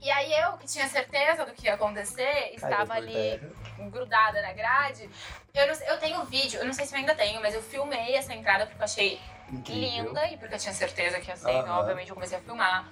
[0.00, 3.40] E aí eu, que tinha certeza do que ia acontecer, estava ali
[3.90, 5.08] grudada na grade.
[5.54, 8.14] Eu, não eu tenho vídeo, eu não sei se eu ainda tenho, mas eu filmei
[8.16, 9.20] essa entrada porque eu achei
[9.50, 10.04] Incrível.
[10.06, 12.88] linda e porque eu tinha certeza que ia ser, então obviamente eu comecei a filmar.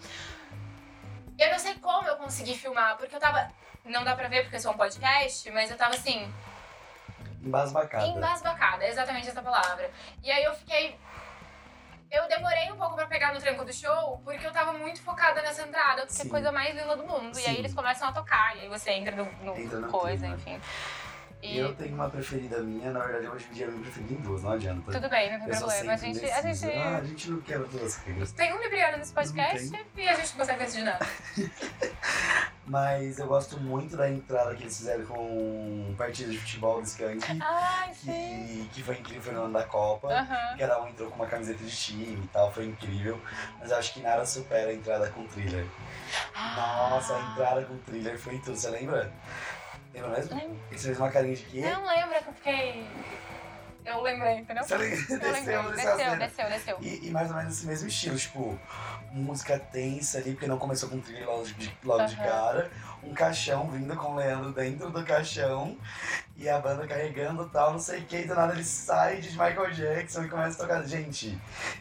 [1.39, 3.51] Eu não sei como eu consegui filmar, porque eu tava.
[3.83, 6.31] Não dá pra ver porque isso é um podcast, mas eu tava assim,
[7.43, 8.07] Embasbacada.
[8.09, 9.91] embasbacada, exatamente essa palavra.
[10.23, 10.99] E aí eu fiquei.
[12.11, 15.41] Eu demorei um pouco pra pegar no tranco do show, porque eu tava muito focada
[15.41, 16.29] nessa entrada, porque é Sim.
[16.29, 17.39] a coisa mais linda do mundo.
[17.39, 17.59] E aí Sim.
[17.61, 20.35] eles começam a tocar, e aí você entra no, no Entra no coisa, clima.
[20.37, 20.61] enfim.
[21.43, 24.17] E eu tenho uma preferida minha, na verdade hoje em dia eu me prefiro em
[24.17, 24.93] duas, não adianta.
[24.93, 25.93] tudo bem, não tem eu problema.
[25.93, 28.33] A gente, a gente Ah, a gente não quebra todas as regras.
[28.33, 31.07] tem um Libriano nesse podcast e a gente não consegue decidir nada.
[32.67, 37.21] Mas eu gosto muito da entrada que eles fizeram com partida de futebol do Skank,
[37.43, 38.13] Ai, sim.
[38.13, 40.07] que, que foi incrível, no ano da Copa.
[40.07, 40.57] Aham.
[40.57, 43.21] Cada um entrou com uma camiseta de time e tal, foi incrível.
[43.59, 45.67] Mas eu acho que nada supera a entrada com thriller.
[46.37, 49.13] Nossa, a entrada com thriller foi tudo, você lembra?
[49.95, 50.37] Lembra mesmo?
[50.37, 50.57] Lembro.
[50.71, 51.61] Você fez uma carinha de quê?
[51.63, 52.87] Não lembra que eu fiquei.
[53.85, 54.63] Eu lembrei, entendeu?
[54.63, 54.77] Você.
[54.79, 56.79] Desceu, desceu Desceu, desceu, desceu.
[56.81, 58.59] E, e mais ou menos esse mesmo estilo, tipo,
[59.11, 62.25] música tensa ali, porque não começou com thriller logo de, logo de Aham.
[62.25, 62.71] cara.
[63.03, 65.77] Um caixão vindo com o Leandro dentro do caixão.
[66.37, 69.29] E a banda carregando tal, não sei o que, e do nada ele sai de
[69.33, 70.83] Michael Jackson e começa a tocar.
[70.85, 71.39] Gente,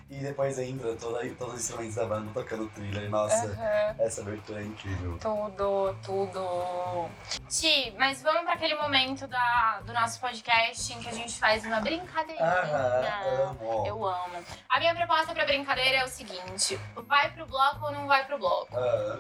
[0.10, 3.10] e depois entra toda, todos os instrumentos da banda tocando thriller.
[3.10, 3.96] Nossa, Aham.
[4.00, 5.18] essa abertura é incrível.
[5.18, 7.10] Tudo, tudo.
[7.48, 11.66] Ti, mas vamos pra aquele momento da, do nosso podcast em que a gente faz
[11.66, 12.46] uma brincadeirinha.
[12.46, 13.88] Aham, amo.
[13.88, 14.44] Eu amo.
[14.68, 16.78] A minha proposta pra brincadeira é o seguinte:
[17.08, 18.76] vai pro bloco ou não vai pro bloco?
[18.76, 19.20] Ah,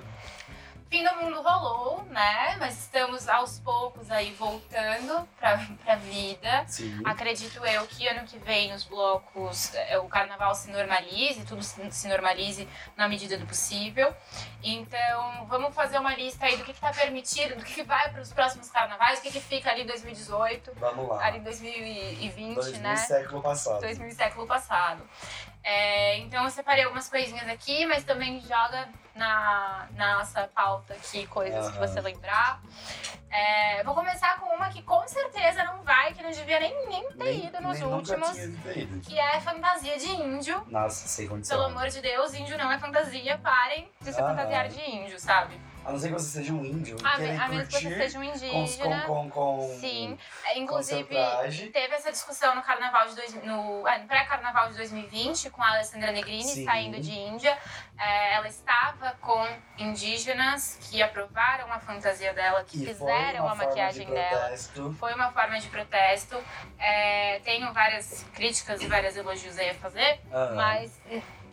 [0.90, 2.56] Fim do mundo rolou, né?
[2.60, 6.66] Mas estamos aos poucos aí voltando pra, pra vida.
[6.68, 7.00] sim.
[7.06, 12.08] Acredito eu que ano que vem os blocos, eh, o carnaval se normalize, tudo se
[12.08, 12.68] normalize
[12.98, 14.12] na medida do possível.
[14.64, 18.12] Então, vamos fazer uma lista aí do que, que tá permitido, do que, que vai
[18.12, 21.24] para os próximos carnavais, o que, que fica ali em 2018, Vamos lá.
[21.24, 22.96] ali em 2020, 2000 né?
[22.96, 23.82] século passado.
[23.82, 25.04] 2000 século passado.
[25.72, 31.28] É, então eu separei algumas coisinhas aqui, mas também joga na, na nossa pauta aqui
[31.28, 31.88] coisas que Aham.
[31.88, 32.60] você lembrar.
[33.30, 37.08] É, vou começar com uma que com certeza não vai, que não devia nem, nem
[37.10, 39.00] ter Nem- ido nos últimos, ido.
[39.02, 40.60] que é fantasia de índio.
[40.70, 41.56] Nossa, sem condição.
[41.56, 44.30] Pelo amor de Deus, índio não é fantasia, parem de se Aham.
[44.36, 45.62] fantasiar de índio, sabe?
[45.86, 48.20] A não ser que você seja um índio, A, me- a menos que você seja
[48.20, 49.02] um com, com, indígena.
[49.08, 50.18] com, com, Sim.
[50.46, 51.16] É, com Inclusive,
[51.74, 55.70] teve essa discussão no carnaval de dois, no, ah, no pré-carnaval de 2020 com a
[55.72, 56.66] Alessandra Negrini Sim.
[56.66, 57.58] saindo de Índia.
[57.98, 59.46] É, ela estava com
[59.78, 64.56] indígenas que aprovaram a fantasia dela, que, foi fizeram a maquiagem de dela.
[65.00, 66.42] Foi uma forma de protesto.
[66.78, 71.00] É, tenho várias críticas e vários elogios aí a fazer, Ah, mas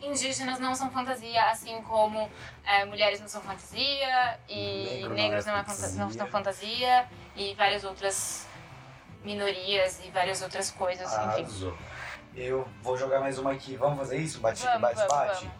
[0.01, 2.29] indígenas não são fantasia, assim como
[2.65, 5.99] eh, mulheres não são fantasia e Negro não negros é não, é fanta- fantasia.
[6.03, 7.05] não são fantasia
[7.35, 8.47] e várias outras
[9.23, 11.19] minorias e várias outras coisas, enfim.
[11.41, 11.77] Arrasou.
[12.35, 13.75] Eu vou jogar mais uma aqui.
[13.75, 14.39] Vamos fazer isso?
[14.39, 15.45] Bate, Vamos, bate, vamos, bate.
[15.45, 15.57] vamos.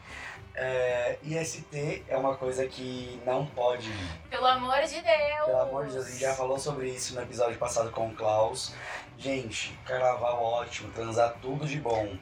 [0.59, 3.91] É, IST é uma coisa que não pode.
[4.29, 5.45] Pelo amor de Deus!
[5.45, 8.15] Pelo amor de Deus, a gente já falou sobre isso no episódio passado com o
[8.15, 8.73] Klaus.
[9.19, 12.15] Gente, carnaval ótimo, transar tudo de bom.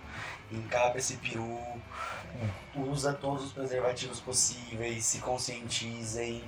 [0.51, 1.59] Encapa esse peru,
[2.75, 6.43] usa todos os preservativos possíveis, se conscientizem.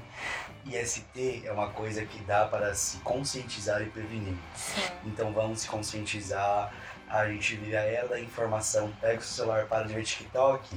[0.66, 4.36] IST é uma coisa que dá para se conscientizar e prevenir.
[4.56, 4.82] Sim.
[5.06, 6.74] Então vamos se conscientizar.
[7.10, 8.92] A gente vive a era da informação.
[9.00, 10.76] Pega o seu celular, para de ver TikTok.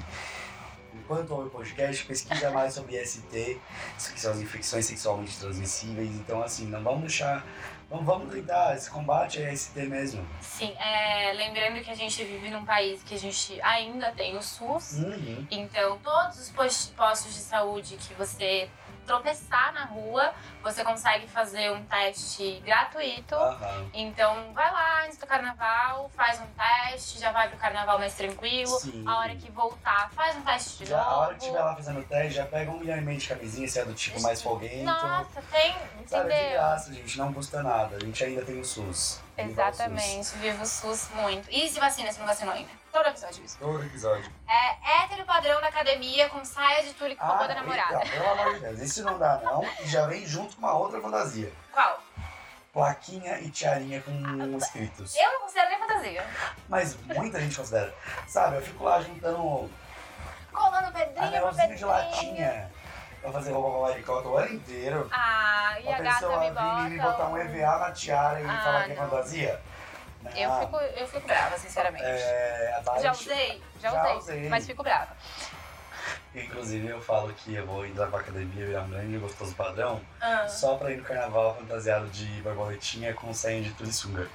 [0.95, 6.11] Enquanto ouve o podcast, pesquisa mais sobre IST, que são as infecções sexualmente transmissíveis.
[6.11, 7.45] Então, assim, não vamos deixar.
[7.91, 10.25] Não vamos tentar, esse combate é IST mesmo.
[10.41, 14.43] Sim, é, lembrando que a gente vive num país que a gente ainda tem o
[14.43, 14.93] SUS.
[14.99, 15.45] Uhum.
[15.51, 18.69] Então, todos os pos- postos de saúde que você
[19.11, 20.33] tropeçar na rua,
[20.63, 23.35] você consegue fazer um teste gratuito.
[23.35, 23.91] Aham.
[23.93, 28.79] Então, vai lá antes do carnaval, faz um teste, já vai pro carnaval mais tranquilo.
[28.79, 29.05] Sim.
[29.05, 31.11] A hora que voltar, faz um teste de Já, novo.
[31.11, 33.27] a hora que estiver lá fazendo o teste, já pega um milhão e meio de
[33.29, 34.85] camisinha, se é do tipo mais folguento.
[34.85, 35.73] Nossa, tem,
[36.07, 36.51] Sabe, de entendeu?
[36.53, 37.97] graça, gente, não custa nada.
[37.97, 39.21] A gente ainda tem o SUS.
[39.37, 39.51] Viva o SUS.
[39.51, 41.51] Exatamente, viva o SUS muito.
[41.51, 42.71] E se vacina, se não vacinou ainda?
[42.93, 43.59] Todo episódio isso.
[43.59, 44.31] Todo episódio.
[44.49, 47.95] É hétero padrão da academia com saia de tule que roubou da não, namorada.
[47.95, 49.63] não, pelo amor de Deus, isso não dá não.
[49.81, 51.53] E já vem junto com uma outra fantasia.
[51.73, 52.01] Qual?
[52.73, 55.15] Plaquinha e tiarinha com escritos.
[55.17, 56.27] Eu não considero nem fantasia.
[56.69, 57.95] Mas muita gente considera.
[58.29, 59.71] Sabe, eu fico lá juntando
[60.53, 61.87] Colando pedrinha anelzinho de pedrinha.
[61.87, 62.73] latinha
[63.21, 65.09] pra fazer roupa pra maricota o ano inteiro.
[65.13, 66.81] Ah, e a a gata me bota.
[66.87, 69.61] e me botar um EVA na tiara e Ah, falar que é fantasia.
[70.37, 70.61] Eu Não.
[70.61, 72.05] fico, eu fico brava, sinceramente.
[72.05, 74.49] É, Tati- Já usei, já, Já usei, usei.
[74.49, 75.17] mas fico brava.
[76.35, 80.47] Inclusive eu falo que eu vou entrar pra academia virar e gostoso padrão Ah.
[80.49, 84.29] só pra ir no carnaval fantasiado de borboletinha com sainha de turissunga.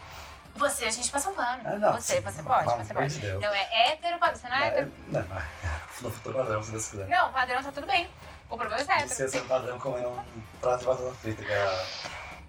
[0.56, 1.62] Você, a gente passa um pano.
[1.66, 1.94] Ah, não.
[1.94, 3.14] você, você pode, Pelo você pode.
[3.14, 3.41] de Deus.
[3.41, 4.36] Não é hétero, padrão.
[4.40, 4.91] Você não é É, hétero.
[5.07, 5.22] não,
[6.02, 7.07] no futuro padrão, se Deus quiser.
[7.07, 8.10] Não, padrão tá tudo bem.
[8.49, 9.10] O problema é ser hétero.
[9.10, 10.24] Você ser padrão comendo um
[10.62, 11.86] prato de batata frita que a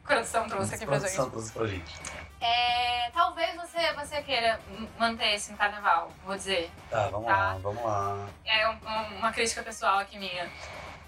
[0.06, 1.32] Produção trouxe aqui pra produção gente.
[1.32, 1.94] trouxe pra gente.
[2.40, 4.60] É, talvez você, você queira
[4.98, 6.70] manter esse no carnaval, vou dizer.
[6.90, 7.36] Tá, vamos Tá.
[7.36, 8.26] lá, vamos lá.
[8.44, 10.48] É um- um- uma crítica pessoal aqui minha.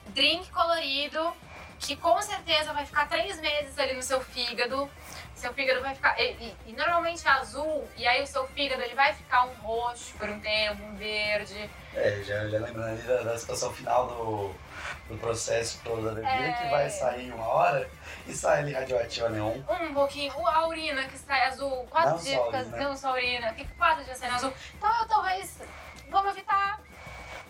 [0.08, 1.32] Drink colorido,
[1.78, 4.90] que com certeza vai ficar três meses ali no seu fígado.
[5.34, 6.18] Seu fígado vai ficar.
[6.18, 9.54] E, e- e normalmente é azul, e aí o seu fígado ele vai ficar um
[9.56, 11.70] roxo por um tempo, um verde.
[11.94, 14.54] É, já, já lembrando ali da, da situação final do,
[15.08, 16.52] do processo todo da bebida, É.
[16.52, 17.90] que vai sair uma hora
[18.26, 19.58] e sai ali radioativa neon.
[19.68, 20.32] Um pouquinho.
[20.46, 22.64] A urina que sai azul, quatro Não dias só fica.
[22.76, 24.52] Não só urina, fica quatro dias sendo azul.
[24.76, 25.58] Então eu talvez.
[26.10, 26.80] Vamos evitar,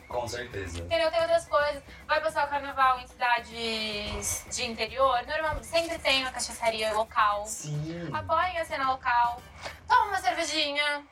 [0.09, 0.81] Com certeza.
[0.81, 1.11] entendeu?
[1.13, 1.83] Tem outras coisas.
[2.09, 5.21] Vai passar o carnaval em cidades de interior.
[5.27, 7.47] Normalmente sempre tem uma cachaçaria local.
[7.47, 8.11] Sim.
[8.13, 9.41] Apoiem a cena local.
[9.87, 11.03] Toma uma cervejinha.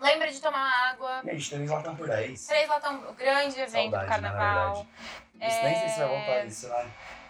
[0.00, 1.22] Lembra de tomar água.
[1.24, 2.46] Gente, três latão por 10.
[2.46, 4.86] Três latão, o grande evento Saudade, do carnaval.
[5.34, 5.54] Na verdade.
[5.54, 6.18] Isso nem sei se vai É.
[6.18, 6.86] voltar isso, né?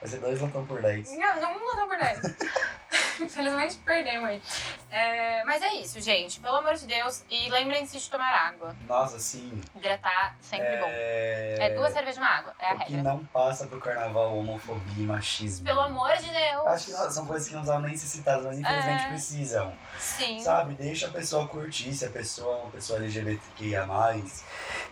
[0.06, 1.18] Vai ser dois latão por 10.
[1.18, 2.20] Não, não um latão por dez.
[3.20, 4.42] Infelizmente perdemos aí.
[4.90, 6.38] É, mas é isso, gente.
[6.38, 7.24] Pelo amor de Deus.
[7.28, 8.76] E lembrem-se de tomar água.
[8.86, 9.60] Nossa, sim.
[9.74, 10.86] Hidratar sempre bom.
[10.88, 11.56] É...
[11.58, 12.54] É duas cervejas uma água.
[12.60, 13.02] É a O que regra.
[13.02, 15.64] não passa pro carnaval, homofobia e machismo.
[15.66, 16.66] Pelo amor de Deus.
[16.68, 19.08] Acho que não- são coisas que não precisavam nem citadas, mas infelizmente É.
[19.08, 19.72] precisam.
[19.98, 20.38] Sim.
[20.40, 23.86] Sabe, deixa a pessoa curtir, se a pessoa é uma pessoa LGBTQIA+,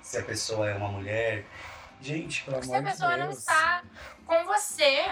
[0.02, 1.44] se a pessoa é uma mulher.
[2.04, 3.20] Gente, pelo Se amor a de pessoa Deus.
[3.24, 3.82] não está
[4.26, 5.04] com você,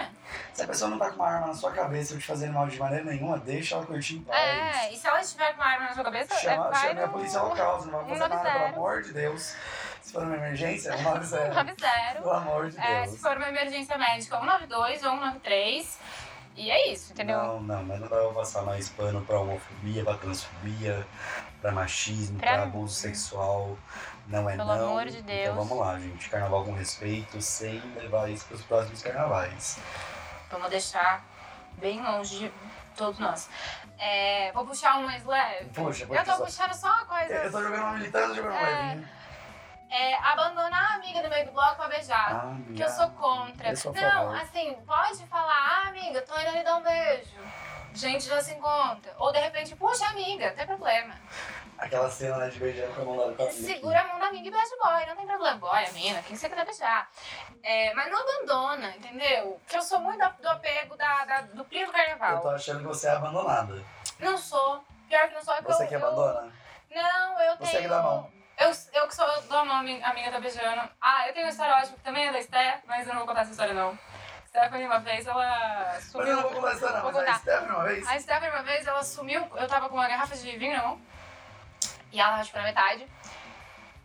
[0.53, 2.77] Se a pessoa não tá com uma arma na sua cabeça te fazendo mal de
[2.79, 4.39] maneira nenhuma, deixa ela curtir em paz.
[4.39, 4.93] é.
[4.93, 7.07] E se ela estiver com uma arma na sua cabeça, é, Chama, vai chame a
[7.07, 7.13] no...
[7.13, 8.59] polícia local, você não vai fazer nada, 190.
[8.59, 9.55] pelo amor de Deus.
[10.01, 11.27] Se for uma emergência, 190.
[11.53, 11.75] 190.
[12.21, 13.21] Pelo amor de É, se Deus.
[13.21, 15.99] for uma emergência médica, 192 ou 193.
[16.55, 17.37] E é isso, entendeu?
[17.37, 21.07] Não, não, mas não dá pra passar mais pano pra homofobia, pra transfobia,
[21.63, 23.77] pra machismo, Pra- pra, abuso sexual.
[24.27, 24.85] Não é Pelo não.
[24.89, 25.41] amor de Deus.
[25.49, 26.29] Então vamos lá, gente.
[26.29, 29.79] Carnaval com respeito, sem levar isso pros próximos carnavais.
[30.51, 31.23] Vamos deixar
[31.77, 32.51] bem longe de
[32.97, 33.49] todos nós.
[33.97, 35.65] É, vou puxar um mais leve.
[35.69, 36.43] Puxa, Eu puxa tô só.
[36.45, 37.33] puxando só uma coisa.
[37.33, 38.71] Eu tô jogando uma militar, eu tô jogando uma É.
[38.87, 39.09] levinha.
[39.89, 42.31] É abandonar a amiga no meio do bloco pra beijar.
[42.35, 43.69] Ah, Que eu sou contra.
[43.69, 44.35] Eu sou não, favor.
[44.37, 45.53] assim, pode falar,
[45.85, 47.29] ah, amiga, tô indo ali dar um beijo.
[47.93, 49.13] Gente já se encontra.
[49.17, 51.15] Ou de repente, puxa, amiga, não tem problema.
[51.77, 53.51] Aquela cena né, de beijando com a mão a amiga.
[53.51, 55.57] Segura a mão da amiga e beija o boy, não tem problema.
[55.57, 57.09] Boy, a mina, quem você quiser beijar.
[57.61, 59.59] É, mas não abandona, entendeu?
[59.63, 61.99] Porque eu sou muito do apego da, da- do prio do aqui.
[62.01, 62.41] Eu carnaval.
[62.41, 63.83] tô achando que você é abandonada.
[64.19, 64.83] Não sou.
[65.09, 65.53] Pior que não sou.
[65.55, 66.53] é Você eu, que eu- abandona?
[66.91, 67.83] Não, eu Você tenho.
[67.83, 68.31] que dá a mão.
[68.57, 70.89] Eu, eu que sou do a mão, amiga tá beijando.
[71.01, 73.27] Ah, eu tenho uma história ótima que também é da Esté, mas eu não vou
[73.27, 73.97] contar essa história não.
[74.55, 76.27] Stephanie, uma vez, ela Mas sumiu.
[76.27, 77.11] eu não vou história, não.
[77.11, 77.33] Vou Mas a.
[77.39, 78.07] Stephanie uma vez.
[78.07, 79.47] A Stephanie, uma vez, ela sumiu.
[79.55, 81.01] Eu tava com uma garrafa de vinho na mão.
[82.11, 83.07] E ela tava tipo na metade.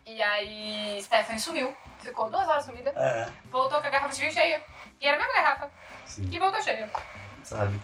[0.07, 1.77] E aí, Stephanie sumiu.
[1.99, 2.89] Ficou duas horas sumida.
[2.95, 4.63] É, Voltou com a garrafa de vinho cheia.
[4.99, 5.69] E era a mesma garrafa.
[6.07, 6.89] sim, E voltou cheia.
[7.49, 7.79] Sabe.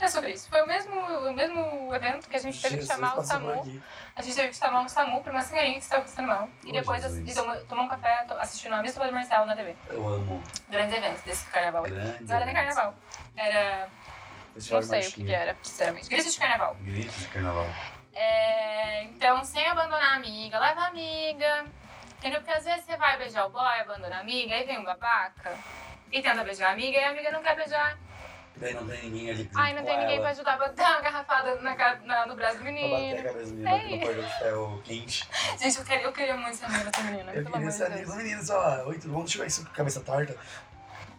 [0.00, 0.48] É sobre isso.
[0.48, 3.52] Foi o mesmo, o mesmo evento que a gente teve que Jesus chamar o SAMU.
[3.60, 3.82] aqui.
[4.14, 6.48] A gente teve que chamar o SAMU pra uma senhorinha que estava passando mal.
[6.64, 7.02] E Oh, depois
[7.34, 9.76] tomou, tomou um café assistindo a missa Marcelo na TV.
[9.88, 10.42] Eu amo.
[10.68, 11.82] Grandes eventos desse carnaval.
[11.84, 12.24] Grande.
[12.24, 12.94] Não era nem carnaval.
[13.36, 13.88] Era.
[14.54, 16.08] Festival Não sei o que, que era, sinceramente.
[16.08, 16.76] Gritos de carnaval.
[16.80, 17.66] Gritos de carnaval.
[18.14, 21.66] É, então, sem abandonar a amiga, leva a amiga.
[22.18, 22.40] Entendeu?
[22.40, 25.54] Porque às vezes você vai beijar o boy, abandona a amiga, aí vem um babaca
[26.10, 27.98] e tenta beijar a amiga e a amiga não quer beijar.
[28.58, 31.54] Daí não tem ninguém ali Ai, não tem ninguém pra ajudar a botar uma garrafada
[31.56, 31.74] na,
[32.04, 33.22] na- no braço do bater menino.
[33.22, 35.28] cabeça do menino É no cordão de ferro quente.
[35.58, 37.98] Gente, eu queria, eu queria muito ser amiga dessa menina, Eu queria ser de amigo
[38.06, 38.10] Deus.
[38.10, 38.86] do menino só.
[38.86, 39.20] Oi, tudo bom?
[39.20, 40.36] Deixa eu ver isso com a cabeça torta.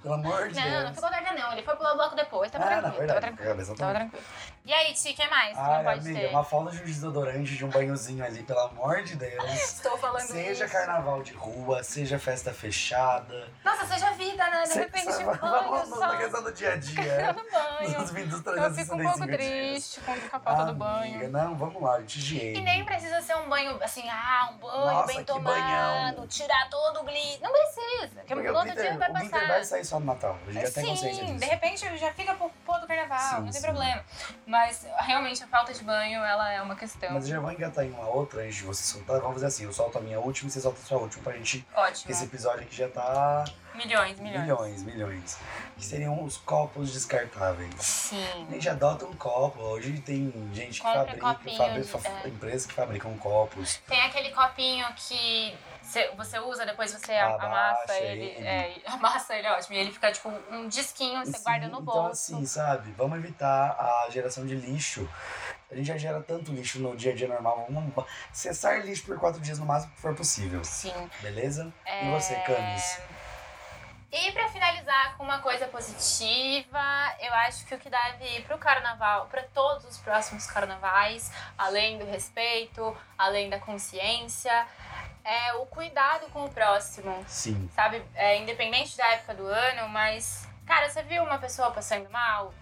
[0.02, 0.84] Pelo amor de Não, Deus.
[0.86, 3.20] não ficou tarde não, ele foi pular o bloco depois, tava Ah, na tranquilo, verdade,
[3.22, 3.76] tava tranquilo.
[3.78, 4.24] Tava tranquilo.
[4.68, 6.28] E aí, Ti, o que mais que não pode amiga, ter?
[6.28, 9.44] uma falta de um desodorante, de um banhozinho ali, pelo amor de Deus.
[9.54, 10.74] Estou falando Seja isso.
[10.74, 13.48] carnaval de rua, seja festa fechada.
[13.64, 14.64] Nossa, seja vida, né?
[14.64, 16.00] De Se- repente, se- banho, Vamos só...
[16.00, 17.34] na questão do dia a dia.
[17.80, 18.00] banho.
[18.02, 19.38] Nos 20 dos Eu fico um pouco 365 dias.
[19.38, 21.16] triste com a falta do banho.
[21.16, 22.60] Amiga, não, vamos lá, gente, higiene.
[22.60, 26.28] E nem precisa ser um banho assim, ah, um banho Nossa, bem tomado, banhão.
[26.28, 27.40] tirar todo o glitter.
[27.42, 29.48] Não precisa, porque Porque o outro dia vai o glitter passar.
[29.48, 30.38] vai sair só no Natal.
[30.46, 31.40] A gente já tem consciência Sim, disso.
[31.40, 33.62] de repente já fica pro pôr do carnaval, Sim, não tem sim.
[33.62, 34.04] problema.
[34.46, 34.57] Mas
[35.00, 37.12] realmente a falta de banho, ela é uma questão.
[37.14, 39.20] Mas eu já vou engatar em uma outra antes de você soltar.
[39.20, 41.34] Vamos fazer assim, eu solto a minha última e você solta a sua última pra
[41.34, 41.66] gente...
[41.76, 42.12] Ótimo.
[42.12, 43.44] Esse episódio aqui já tá...
[43.76, 44.42] Milhões, milhões.
[44.42, 45.38] Milhões, milhões.
[45.78, 47.72] Que seriam os copos descartáveis.
[47.80, 48.48] A Sim.
[48.50, 49.62] gente adota um copo.
[49.62, 52.28] Hoje tem gente que Compra fabrica, copinho fabri- de- fa- é.
[52.28, 53.80] empresas que fabricam copos.
[53.88, 55.56] Tem aquele copinho que
[55.88, 58.26] cê- você usa, depois você Abaixa amassa ele.
[58.26, 58.48] ele.
[58.48, 59.76] É, amassa ele, ótimo.
[59.76, 62.00] E ele fica tipo um disquinho, você Sim, guarda no bolso.
[62.32, 62.92] Então, assim, sabe?
[62.92, 65.10] Vamos evitar a geração de lixo.
[65.70, 67.68] A gente já gera tanto lixo no dia a dia normal.
[67.70, 67.94] Vamos
[68.32, 70.64] cessar lixo por quatro dias no máximo que for possível.
[70.64, 70.94] Sim.
[71.22, 71.74] Beleza?
[71.86, 73.00] É, E você, Camis?
[74.12, 76.80] E pra finalizar com uma coisa positiva,
[77.20, 81.98] eu acho que o que deve ir pro carnaval, para todos os próximos carnavais, além
[81.98, 84.66] do respeito, além da consciência,
[85.26, 87.22] é o cuidado com o próximo.
[87.28, 87.70] Sim.
[87.76, 88.02] Sabe?
[88.16, 92.54] É, independente da época do ano, mas, cara, você viu uma pessoa passando mal?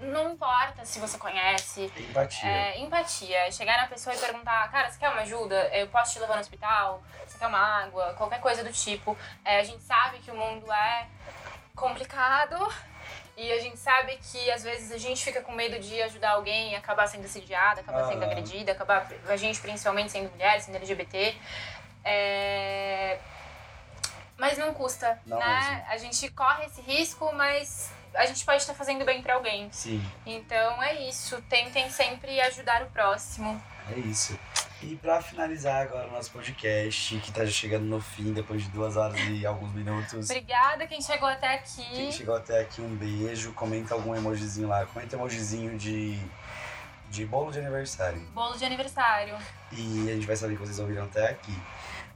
[0.00, 2.48] Não importa se você conhece, Empatia.
[2.48, 3.50] é, empatia.
[3.50, 5.54] Chegar na pessoa e perguntar, cara, você quer uma ajuda?
[5.74, 7.02] Eu posso te levar no hospital?
[7.26, 8.14] Você quer uma água?
[8.14, 9.16] Qualquer coisa do tipo.
[9.44, 11.06] É, a gente sabe que o mundo é
[11.74, 12.56] complicado
[13.36, 16.72] e a gente sabe que às vezes a gente fica com medo de ajudar alguém
[16.72, 18.26] e acabar sendo assediada, acabar sendo Ah.
[18.26, 21.36] agredida, acabar a gente principalmente sendo mulher, sendo LGBT.
[22.04, 23.18] É,
[24.36, 25.46] Mas não custa, Não né?
[25.46, 25.84] mesmo.
[25.88, 29.68] A gente corre esse risco, mas a gente pode estar fazendo bem pra alguém.
[29.72, 33.60] Sim, Então é isso, tentem sempre ajudar o próximo.
[33.90, 34.38] é isso.
[34.80, 38.68] E pra finalizar agora o nosso podcast, que tá já chegando no fim, depois de
[38.68, 40.30] duas horas e alguns minutos.
[40.30, 42.12] Obrigada quem chegou até Quem aqui.
[42.12, 43.52] chegou até aqui, um beijo.
[43.54, 44.86] Comenta algum emojizinho lá.
[44.86, 46.16] Comenta emojizinho de,
[47.10, 48.20] de bolo de aniversário.
[48.32, 49.36] Bolo de aniversário.
[49.72, 51.52] E a gente vai saber que vocês ouviram até aqui.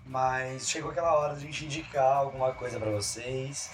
[0.05, 3.71] Mas chegou aquela hora da gente indicar alguma coisa pra vocês,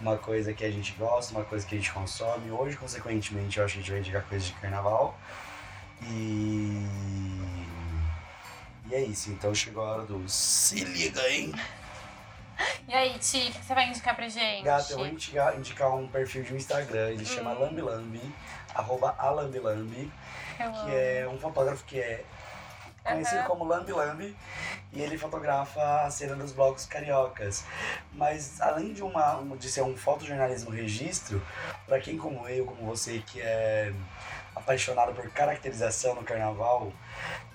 [0.00, 2.50] uma coisa que a gente gosta, uma coisa que a gente consome.
[2.50, 5.18] Hoje, consequentemente, eu acho que a gente vai indicar coisas de carnaval.
[6.02, 6.86] E.
[8.90, 11.52] E é isso, então chegou a hora do Se liga, hein?
[12.86, 14.64] E aí, Ti, o que você vai indicar pra gente?
[14.64, 17.60] Gata, eu vou indicar, indicar um perfil de um Instagram, ele chama Hum.
[17.60, 18.34] Lambilambi,
[18.74, 20.12] arroba alambilambi,
[20.56, 22.24] que é um fotógrafo que é
[23.04, 23.48] conhecido Aham.
[23.48, 24.36] como Lambi Lambi
[24.92, 27.64] e ele fotografa a cena dos blocos cariocas.
[28.12, 31.42] Mas além de, uma, um- de ser um fotojornalismo registro,
[31.86, 33.92] para quem como eu, como você, que é
[34.54, 36.92] apaixonado por caracterização no carnaval,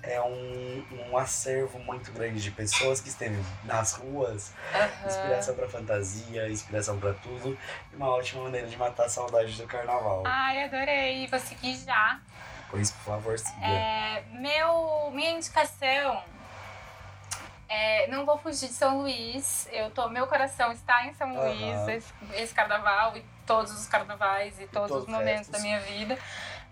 [0.02, 4.90] é um, um acervo muito grande de pessoas que esteve nas ruas, Aham.
[5.06, 7.58] inspiração para fantasia, inspiração para tudo,
[7.92, 10.24] e uma ótima maneira de matar a saudade do carnaval.
[10.26, 11.28] Ai, adorei.
[11.28, 12.20] Vou seguir já.
[12.70, 13.66] Por isso, por favor, siga.
[13.66, 16.24] É, meu, minha indicação
[17.68, 19.68] É, não vou fugir de São Luís.
[19.72, 21.50] Eu tô, meu coração está em São Aham.
[21.50, 25.50] Luís, esse, esse carnaval e todos os carnavais e todos todos os os momentos restos.
[25.52, 26.18] da minha vida.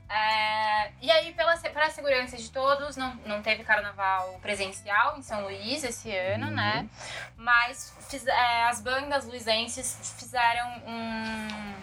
[0.07, 5.41] É, e aí, pela, a segurança de todos, não, não teve carnaval presencial em São
[5.45, 6.53] Luís esse ano, Uhum.
[6.53, 6.87] né?
[7.35, 11.73] Mas fiz- é, as bandas luizenses fizeram um-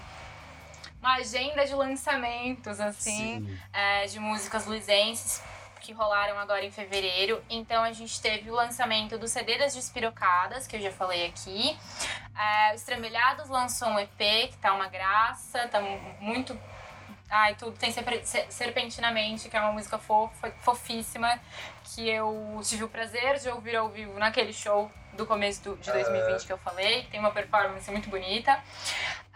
[1.01, 3.59] uma agenda de lançamentos, assim, Sim.
[3.73, 5.43] é, de músicas luizenses
[5.81, 7.43] que rolaram agora em fevereiro.
[7.49, 11.77] Então a gente teve o lançamento do CD das Despirocadas, que eu já falei aqui.
[12.39, 14.19] É, o Estrambelhados lançou um EP,
[14.51, 16.59] que tá uma graça, tá mu- muito.
[17.31, 17.79] Ai, tudo.
[17.79, 21.41] Tem Serpe- Se- Serpentinamente, que é uma música fofa, fofíssima,
[22.01, 25.93] que eu tive o prazer de ouvir ao vivo naquele show do começo do- de
[25.93, 28.59] 2020 que eu falei, que tem uma performance muito bonita.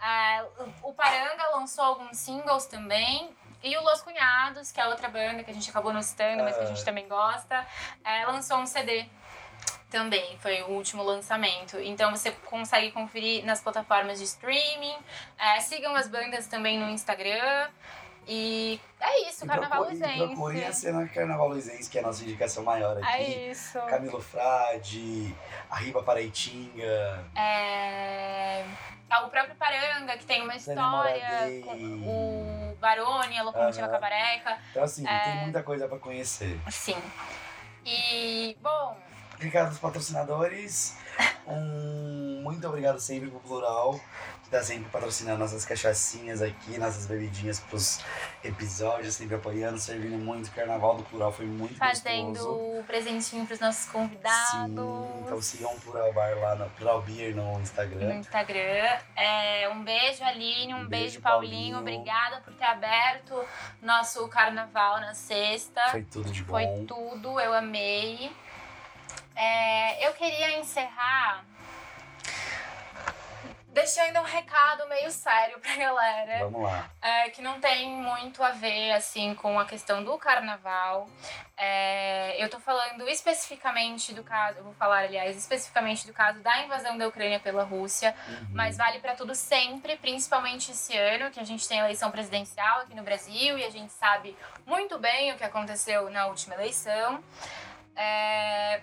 [0.01, 0.43] É,
[0.81, 3.29] o Paranga lançou alguns singles também.
[3.63, 6.55] E o Los Cunhados, que é outra banda que a gente acabou não citando, mas
[6.55, 6.67] que a Ah.
[6.67, 7.65] gente também gosta,
[8.03, 9.05] é, lançou um CD
[9.89, 10.37] também.
[10.39, 11.79] Foi o último lançamento.
[11.79, 14.95] Então você consegue conferir nas plataformas de streaming.
[15.37, 17.69] É, sigam as bandas também no Instagram.
[18.27, 20.81] E é isso, E Carnaval procure- e procurem a Luizense.
[20.81, 23.07] cena Carnaval Luizense, que é a nossa indicação maior aqui.
[23.07, 23.79] É isso.
[23.81, 25.35] Camilo Frade,
[25.69, 28.63] Arriba Paraitinga, É...
[29.09, 31.47] ah, o próprio Paranga, que tem uma história.
[32.05, 33.91] O Barone, a Locomotiva Aham.
[33.93, 34.57] Cabareca.
[34.71, 35.19] Então, assim, É.
[35.19, 36.59] tem muita coisa pra conhecer.
[36.71, 36.97] Sim.
[37.85, 38.97] E, bom,
[39.35, 40.97] Obrigado aos patrocinadores.
[41.45, 43.99] Um muito obrigado sempre pro Plural,
[44.57, 47.99] tá sempre patrocinando nossas cachaçinhas aqui, nossas bebidinhas pros
[48.43, 50.47] episódios, sempre apoiando, servindo muito.
[50.47, 52.83] O Carnaval do Plural foi muito fazendo gostoso.
[52.87, 54.51] presentinho pros nossos convidados.
[54.51, 58.15] Sim, então sigam o Plural Bar lá no Plural Beer no no Instagram.
[58.15, 58.97] Instagram.
[59.15, 61.75] É, um beijo, Aline, um, Um beijo, beijo, Paulinho.
[61.75, 61.79] Paulinho.
[61.79, 63.43] Obrigada por ter aberto
[63.81, 65.81] nosso carnaval na sexta.
[65.91, 66.53] Foi tudo de bom.
[66.53, 68.31] Foi tudo, eu amei.
[69.35, 71.43] É, eu queria encerrar
[73.75, 76.39] deixando um recado meio sério pra galera.
[76.45, 76.89] Vamos lá.
[77.01, 81.09] é, que não tem muito a ver assim com a questão do carnaval.
[81.57, 86.61] É, eu tô falando especificamente do caso, eu vou falar, aliás, especificamente do caso da
[86.63, 88.47] invasão da Ucrânia pela Rússia, Uhum.
[88.53, 92.95] mas vale pra tudo sempre, principalmente esse ano, que a gente tem eleição presidencial aqui
[92.95, 94.35] no Brasil e a gente sabe
[94.65, 97.21] muito bem o que aconteceu na última eleição.
[97.95, 98.81] É,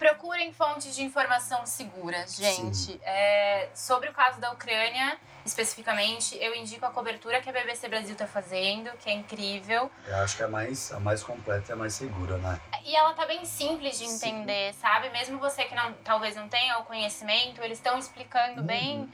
[0.00, 2.74] Procurem fontes de informação seguras, gente.
[2.74, 3.00] Sim.
[3.02, 8.16] É, sobre o caso da Ucrânia, especificamente, eu indico a cobertura que a BBC Brasil
[8.16, 9.90] tá fazendo, que é incrível.
[10.06, 12.58] Eu acho que é a mais, a mais completa e a mais segura, né?
[12.82, 14.14] E ela tá bem simples de Sim.
[14.30, 15.10] entender, sabe?
[15.10, 19.00] Mesmo você que não, talvez não tenha o conhecimento, eles estão explicando bem.
[19.00, 19.08] Uhum.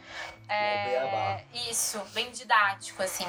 [0.48, 1.40] é, O beabá.
[1.68, 3.26] isso, bem didático, assim.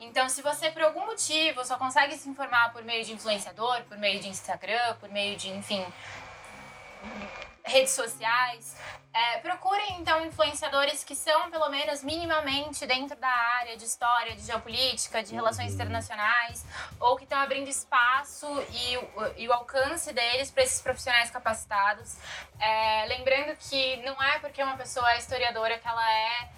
[0.00, 3.96] Então, se você por algum motivo só consegue se informar por meio de influenciador, por
[3.98, 5.86] meio de Instagram, por meio de, enfim,
[7.64, 8.74] redes sociais,
[9.12, 14.42] é, procurem então influenciadores que são pelo menos minimamente dentro da área de história, de
[14.42, 15.74] geopolítica, de relações Uhum.
[15.74, 16.64] internacionais,
[17.00, 22.16] ou que estão abrindo espaço e, o- e o alcance deles para esses profissionais capacitados.
[22.58, 26.48] É, lembrando que não é porque uma pessoa é historiadora que ela é,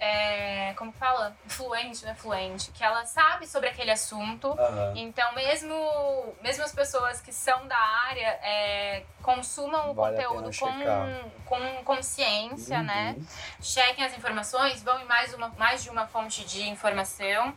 [0.00, 4.48] é, como fala, fluente, não é fluente, que ela sabe sobre aquele assunto.
[4.52, 4.92] Aham.
[4.96, 10.56] Então, mesmo, mesmo as pessoas que são da área, é, consumam o Vale a conteúdo
[10.58, 13.16] com, com consciência, né?
[13.16, 13.26] Uhum.
[13.60, 17.56] Chequem as informações, vão em mais, uma, mais de uma fonte de informação.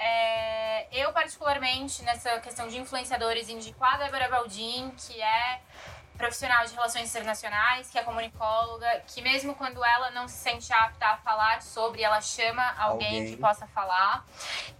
[0.00, 5.60] É, eu, particularmente, nessa questão de influenciadores, indico a Débora Baldin, que é
[6.18, 11.06] profissional de relações internacionais, que é comunicóloga, que mesmo quando ela não se sente apta
[11.06, 13.30] a falar sobre, ela chama alguém, Alguém.
[13.30, 14.26] que possa falar.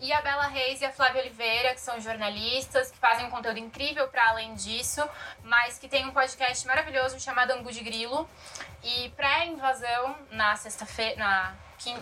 [0.01, 3.59] E a Bela Reis e a Flávia Oliveira, que são jornalistas, que fazem um conteúdo
[3.59, 5.09] incrível para além disso,
[5.45, 8.29] mas que tem um podcast maravilhoso chamado Angu de Grilo.
[8.83, 11.55] E pré-invasão, na sexta-feira, na,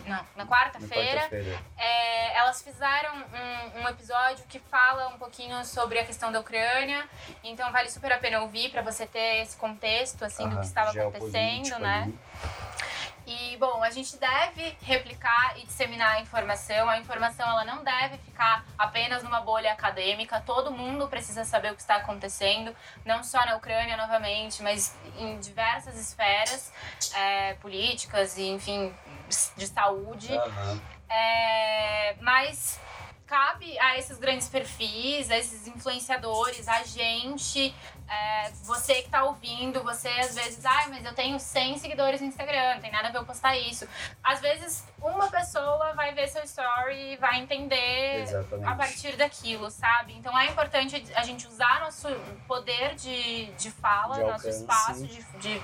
[0.06, 1.58] na Na quarta-feira, quarta-feira.
[1.76, 7.08] é, elas fizeram um, um episódio que fala um pouquinho sobre a questão da Ucrânia,
[7.44, 10.66] então vale super a pena ouvir para você ter esse contexto assim do Aham, que
[10.66, 12.02] estava acontecendo, né?
[12.04, 12.18] ali.
[13.26, 16.88] E bom, a gente deve replicar e disseminar a informação.
[16.88, 20.40] A informação ela não deve ficar apenas numa bolha acadêmica.
[20.46, 22.74] Todo mundo precisa saber o que está acontecendo,
[23.04, 26.72] não só na Ucrânia novamente, mas em diversas esferas
[27.14, 28.94] é, políticas e enfim
[29.56, 30.32] de saúde.
[30.32, 30.80] Aham.
[31.08, 32.80] É, mas
[33.26, 37.74] cabe a esses grandes perfis, a esses influenciadores, a gente,
[38.08, 42.26] é, você que tá ouvindo, você às vezes, ai, mas eu tenho 100 seguidores no
[42.26, 43.86] Instagram, não tem nada a ver eu postar isso.
[44.22, 48.68] Às vezes, uma pessoa vai ver seu story e vai entender Exatamente.
[48.68, 50.12] a partir daquilo, sabe?
[50.14, 52.08] Então é importante a gente usar nosso
[52.46, 54.60] poder de, de fala, De nosso alcance.
[54.60, 55.62] espaço, de, de-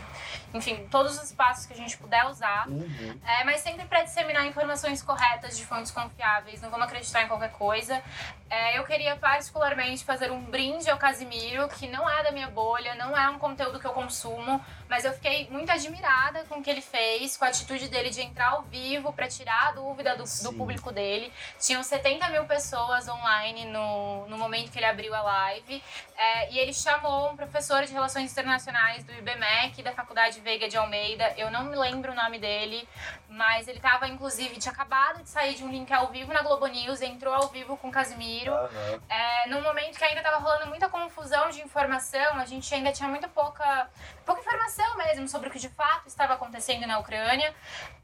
[0.54, 2.68] enfim, todos os espaços que a gente puder usar.
[2.68, 3.18] Uhum.
[3.26, 7.52] É, mas sempre para disseminar informações corretas de fontes confiáveis, não vamos acreditar em qualquer
[7.52, 8.02] coisa.
[8.50, 12.94] É, eu queria particularmente fazer um brinde ao Casimiro, que não é da minha bolha,
[12.96, 16.68] não é um conteúdo que eu consumo, mas eu fiquei muito admirada com o que
[16.68, 20.24] ele fez, com a atitude dele de entrar ao vivo para tirar a dúvida do,
[20.42, 21.32] do público dele.
[21.58, 25.82] Tinham 70 mil pessoas online no, no momento que ele abriu a live.
[26.14, 30.76] É, e ele chamou um professor de Relações Internacionais do IBMEC, da Faculdade Veiga de
[30.76, 31.32] Almeida.
[31.36, 32.86] Eu não me lembro o nome dele,
[33.28, 36.66] mas ele tava, inclusive, tinha acabado de sair de um link ao vivo na Globo
[36.66, 38.52] News, entrou ao vivo com o Casimiro.
[38.52, 39.00] Aham.
[39.08, 43.08] É, num momento que ainda tava rolando muita confusão de informação, a gente ainda tinha
[43.08, 43.88] muito pouca,
[44.26, 47.54] pouca informação mesmo sobre o que de fato estava acontecendo na Ucrânia.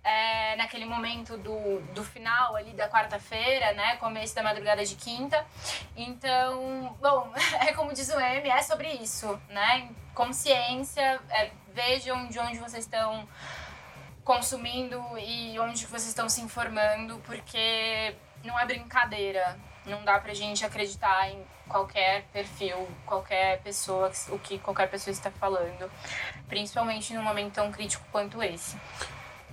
[0.03, 3.97] É, naquele momento do, do final ali da quarta-feira, né?
[3.97, 5.45] Começo da madrugada de quinta.
[5.95, 9.91] Então, bom, é como diz o M, é sobre isso, né?
[10.15, 11.51] Consciência, é,
[11.83, 13.27] vejam de onde vocês estão
[14.25, 19.57] consumindo e onde vocês estão se informando, porque não é brincadeira.
[19.87, 25.31] Não dá pra gente acreditar em qualquer perfil, qualquer pessoa, o que qualquer pessoa está
[25.31, 25.91] falando.
[26.49, 28.77] Principalmente num momento tão crítico quanto esse.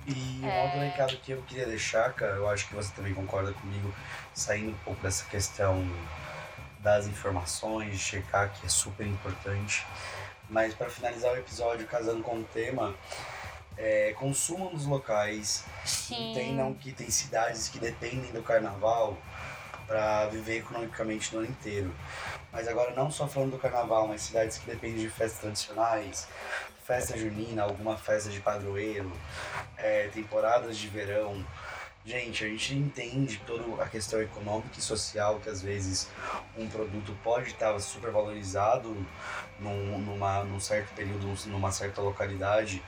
[0.07, 0.63] E um É.
[0.63, 3.93] outro recado que eu queria deixar, cara, eu acho que você também concorda comigo,
[4.33, 5.87] saindo um pouco dessa questão
[6.79, 9.85] das informações, de checar que é super importante.
[10.49, 12.93] Mas para finalizar o episódio, casando com o tema,
[13.77, 16.31] é, consumam nos locais, Sim.
[16.31, 19.17] entendam que tem cidades que dependem do carnaval
[19.87, 21.93] para viver economicamente no ano inteiro.
[22.51, 26.27] Mas agora não só falando do carnaval, mas cidades que dependem de festas tradicionais,
[26.85, 29.11] festa junina, alguma festa de padroeiro,
[29.77, 31.45] é, temporadas de verão.
[32.05, 36.07] Gente, a gente entende toda a questão econômica e social que às vezes
[36.55, 38.95] um produto pode estar super valorizado
[39.59, 42.79] num, numa, num certo período, numa certa localidade,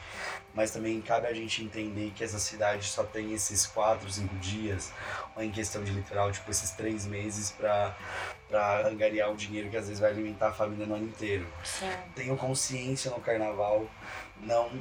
[0.54, 4.94] mas também cabe a gente entender que essa cidade só tem esses quatro, cinco dias,
[5.36, 7.98] ou em questão de literal, tipo esses três meses para
[8.48, 11.46] para angariar o dinheiro que às vezes vai alimentar a família no ano inteiro.
[11.66, 11.92] Sim.
[12.16, 13.90] Tenham consciência no carnaval,
[14.42, 14.72] não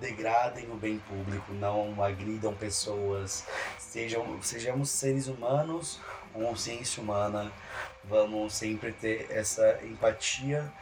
[0.00, 3.46] degradem o bem público, não agridam pessoas,
[3.78, 6.00] sejam, sejamos seres humanos
[6.32, 7.52] com consciência humana,
[8.04, 10.72] vamos sempre ter essa empatia,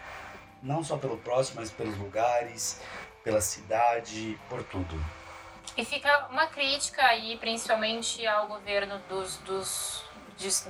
[0.63, 2.81] não só pelo próximo, mas pelos lugares,
[3.25, 5.03] pela cidade, por tudo.
[5.77, 10.05] E fica uma crítica aí, principalmente ao governo dos, dos,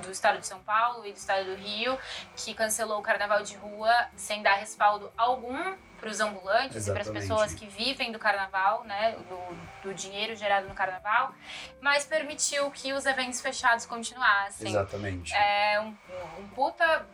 [0.03, 1.99] do estado de São Paulo e do estado do Rio,
[2.37, 7.01] que cancelou o carnaval de rua sem dar respaldo algum para os ambulantes e para
[7.01, 7.29] as Exatamente.
[7.29, 11.33] pessoas que vivem do carnaval, né, do, do dinheiro gerado no carnaval,
[11.81, 14.69] mas permitiu que os eventos fechados continuassem.
[14.71, 15.35] Exatamente.
[15.35, 15.95] É um,
[16.41, 17.07] um puta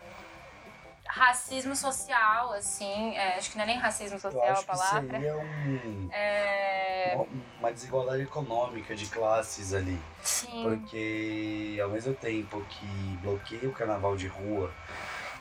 [1.07, 4.67] racismo social, assim, é, acho que não é nem racismo Eu social a acho que
[4.67, 5.11] palavra.
[5.11, 7.19] seria um, É,
[7.59, 10.01] uma desigualdade econômica de classes ali.
[10.23, 10.63] sim.
[10.63, 12.87] Porque ao mesmo tempo que
[13.21, 14.73] bloqueia o carnaval de rua,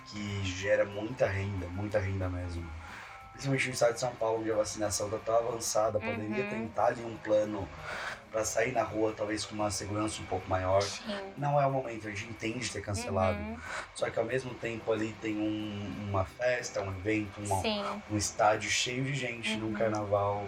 [0.07, 2.69] que gera muita renda, muita renda mesmo.
[3.41, 6.49] Principalmente no estado de São Paulo, onde a vacinação está tão avançada, poderia Uhum.
[6.49, 7.68] tentar ali um plano
[8.31, 10.80] para sair na rua, talvez com uma segurança um pouco maior.
[10.84, 11.01] Sim.
[11.35, 13.39] Não é o momento, a gente entende ter cancelado.
[13.39, 13.57] Uhum.
[13.95, 18.69] Só que ao mesmo tempo ali tem um- uma festa, um evento, uma- um estádio
[18.69, 19.73] cheio de gente num Uhum.
[19.73, 20.45] carnaval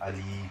[0.00, 0.50] ali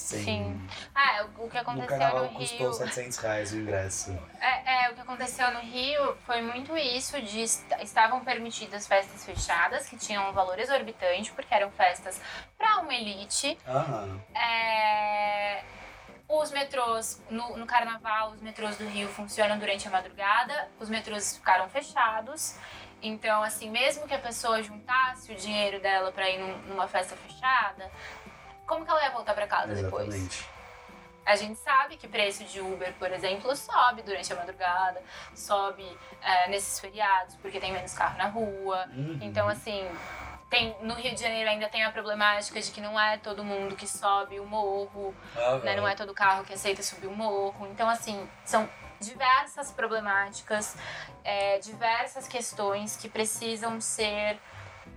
[0.00, 0.24] sem.
[0.24, 0.68] Sim.
[0.94, 2.72] ah, o, o que No aconteceu carnaval no custou Rio.
[2.72, 4.18] 700 reais o ingresso.
[4.40, 9.24] É, é, o que aconteceu no Rio foi muito isso de est- estavam permitidas festas
[9.24, 12.20] fechadas que tinham um valor exorbitante porque eram festas
[12.58, 13.56] para uma elite.
[13.66, 14.20] Aham.
[14.34, 15.62] É,
[16.28, 20.68] os metrôs no, no carnaval, os metrôs do Rio funcionam durante a madrugada.
[20.78, 22.56] Os metrôs ficaram fechados.
[23.02, 27.16] Então, assim, mesmo que a pessoa juntasse o dinheiro dela para ir num- numa festa
[27.16, 27.90] fechada,
[28.70, 30.06] como que ela ia voltar para casa depois?
[30.06, 30.48] Exatamente.
[31.26, 35.02] A gente sabe que preço de Uber, por exemplo, sobe durante a madrugada,
[35.34, 35.84] sobe
[36.22, 38.88] é, nesses feriados, porque tem menos carro na rua.
[38.94, 39.18] Uhum.
[39.20, 39.86] Então, assim,
[40.48, 43.74] tem, no Rio de Janeiro ainda tem a problemática de que não é todo mundo
[43.74, 45.58] que sobe o morro, Aham.
[45.58, 45.76] né?
[45.76, 47.66] Não é todo carro que aceita subir o morro.
[47.66, 48.68] Então, assim, são
[49.00, 50.76] diversas problemáticas,
[51.24, 54.38] é, diversas questões que precisam ser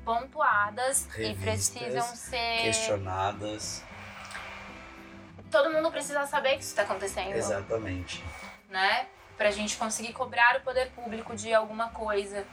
[0.04, 2.62] pontuadas e Revistas, precisam ser.
[2.64, 3.84] Questionadas.
[5.52, 7.34] Todo mundo precisa saber que isso está acontecendo.
[7.36, 8.24] Exatamente.
[8.70, 9.08] né?
[9.38, 12.46] pra gente conseguir cobrar o poder público de alguma coisa.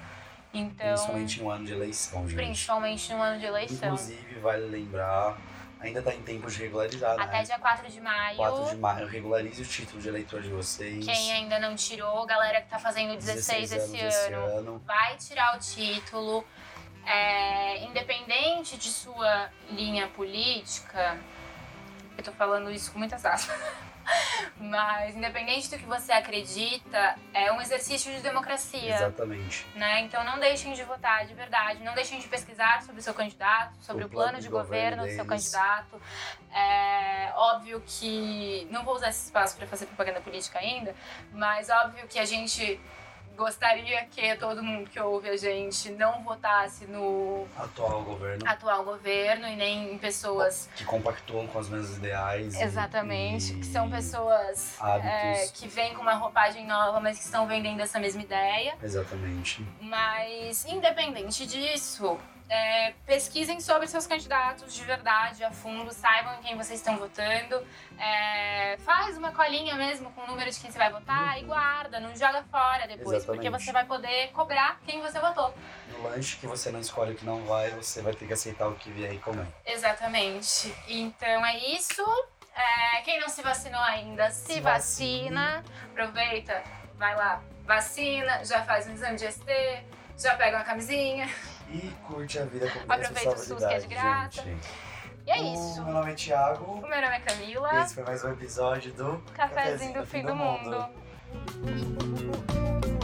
[0.52, 2.34] Então, Principalmente um ano de eleição, gente.
[2.34, 3.88] principalmente no ano de eleição.
[3.88, 5.38] Inclusive, vale lembrar,
[5.78, 7.44] ainda tá em tempo de regularizar, Até né?
[7.44, 8.36] dia 4 de maio.
[8.36, 11.04] 4 de maio, regularize o título de eleitor de vocês.
[11.04, 14.82] Quem ainda não tirou, galera que tá fazendo 16, esse, anos esse ano, ano.
[14.84, 16.44] vai tirar o título.
[17.06, 21.18] É, independente de sua linha política,
[22.16, 23.58] eu tô falando isso com muitas aspas,
[24.60, 28.94] mas independente do que você acredita, é um exercício de democracia.
[28.94, 29.66] Exatamente.
[29.74, 30.00] né?
[30.02, 33.74] Então não deixem de votar de verdade, não deixem de pesquisar sobre o seu candidato,
[33.80, 36.00] sobre o, plano, de governo, do seu candidato.
[36.52, 40.94] É óbvio que não vou usar esse espaço para fazer propaganda política ainda,
[41.32, 42.78] mas óbvio que a gente
[43.40, 49.48] gostaria que todo mundo que ouve a gente não votasse no Atual governo atual governo
[49.48, 52.60] e nem em pessoas que compactuam com os mesmos ideais.
[52.60, 57.46] Exatamente, e que são pessoas é, que vêm com uma roupagem nova, mas que estão
[57.46, 58.74] vendendo essa mesma ideia.
[58.82, 59.66] Exatamente.
[59.80, 62.18] Mas, independente disso,
[62.50, 67.64] é, pesquisem sobre seus candidatos de verdade, a fundo, saibam em quem vocês estão votando.
[67.96, 72.00] É, faz uma colinha mesmo com o número de quem você vai votar e guarda,
[72.00, 73.64] não joga fora depois, porque Exatamente.
[73.64, 75.54] você vai poder cobrar quem você votou.
[75.92, 78.66] No lanche que você não escolhe o que não vai, você vai ter que aceitar
[78.66, 79.46] o que vier e comer.
[79.64, 80.74] Exatamente.
[80.88, 82.02] Então é isso.
[82.52, 85.62] É, quem não se vacinou ainda, se, Se vacina.
[85.92, 86.64] Aproveita,
[86.96, 89.46] vai lá, vacina, já faz um exame de ST,
[90.18, 91.28] já pega uma camisinha.
[91.72, 94.42] E curte a vida com Aproveita o SUS que é de graça.
[94.42, 94.68] gente.
[95.26, 95.84] E é O isso.
[95.84, 96.64] Meu nome é Thiago.
[96.64, 97.74] O meu nome é Camila.
[97.74, 100.70] E esse foi mais um episódio do Cafézinho do fim do mundo.
[100.70, 102.99] mundo.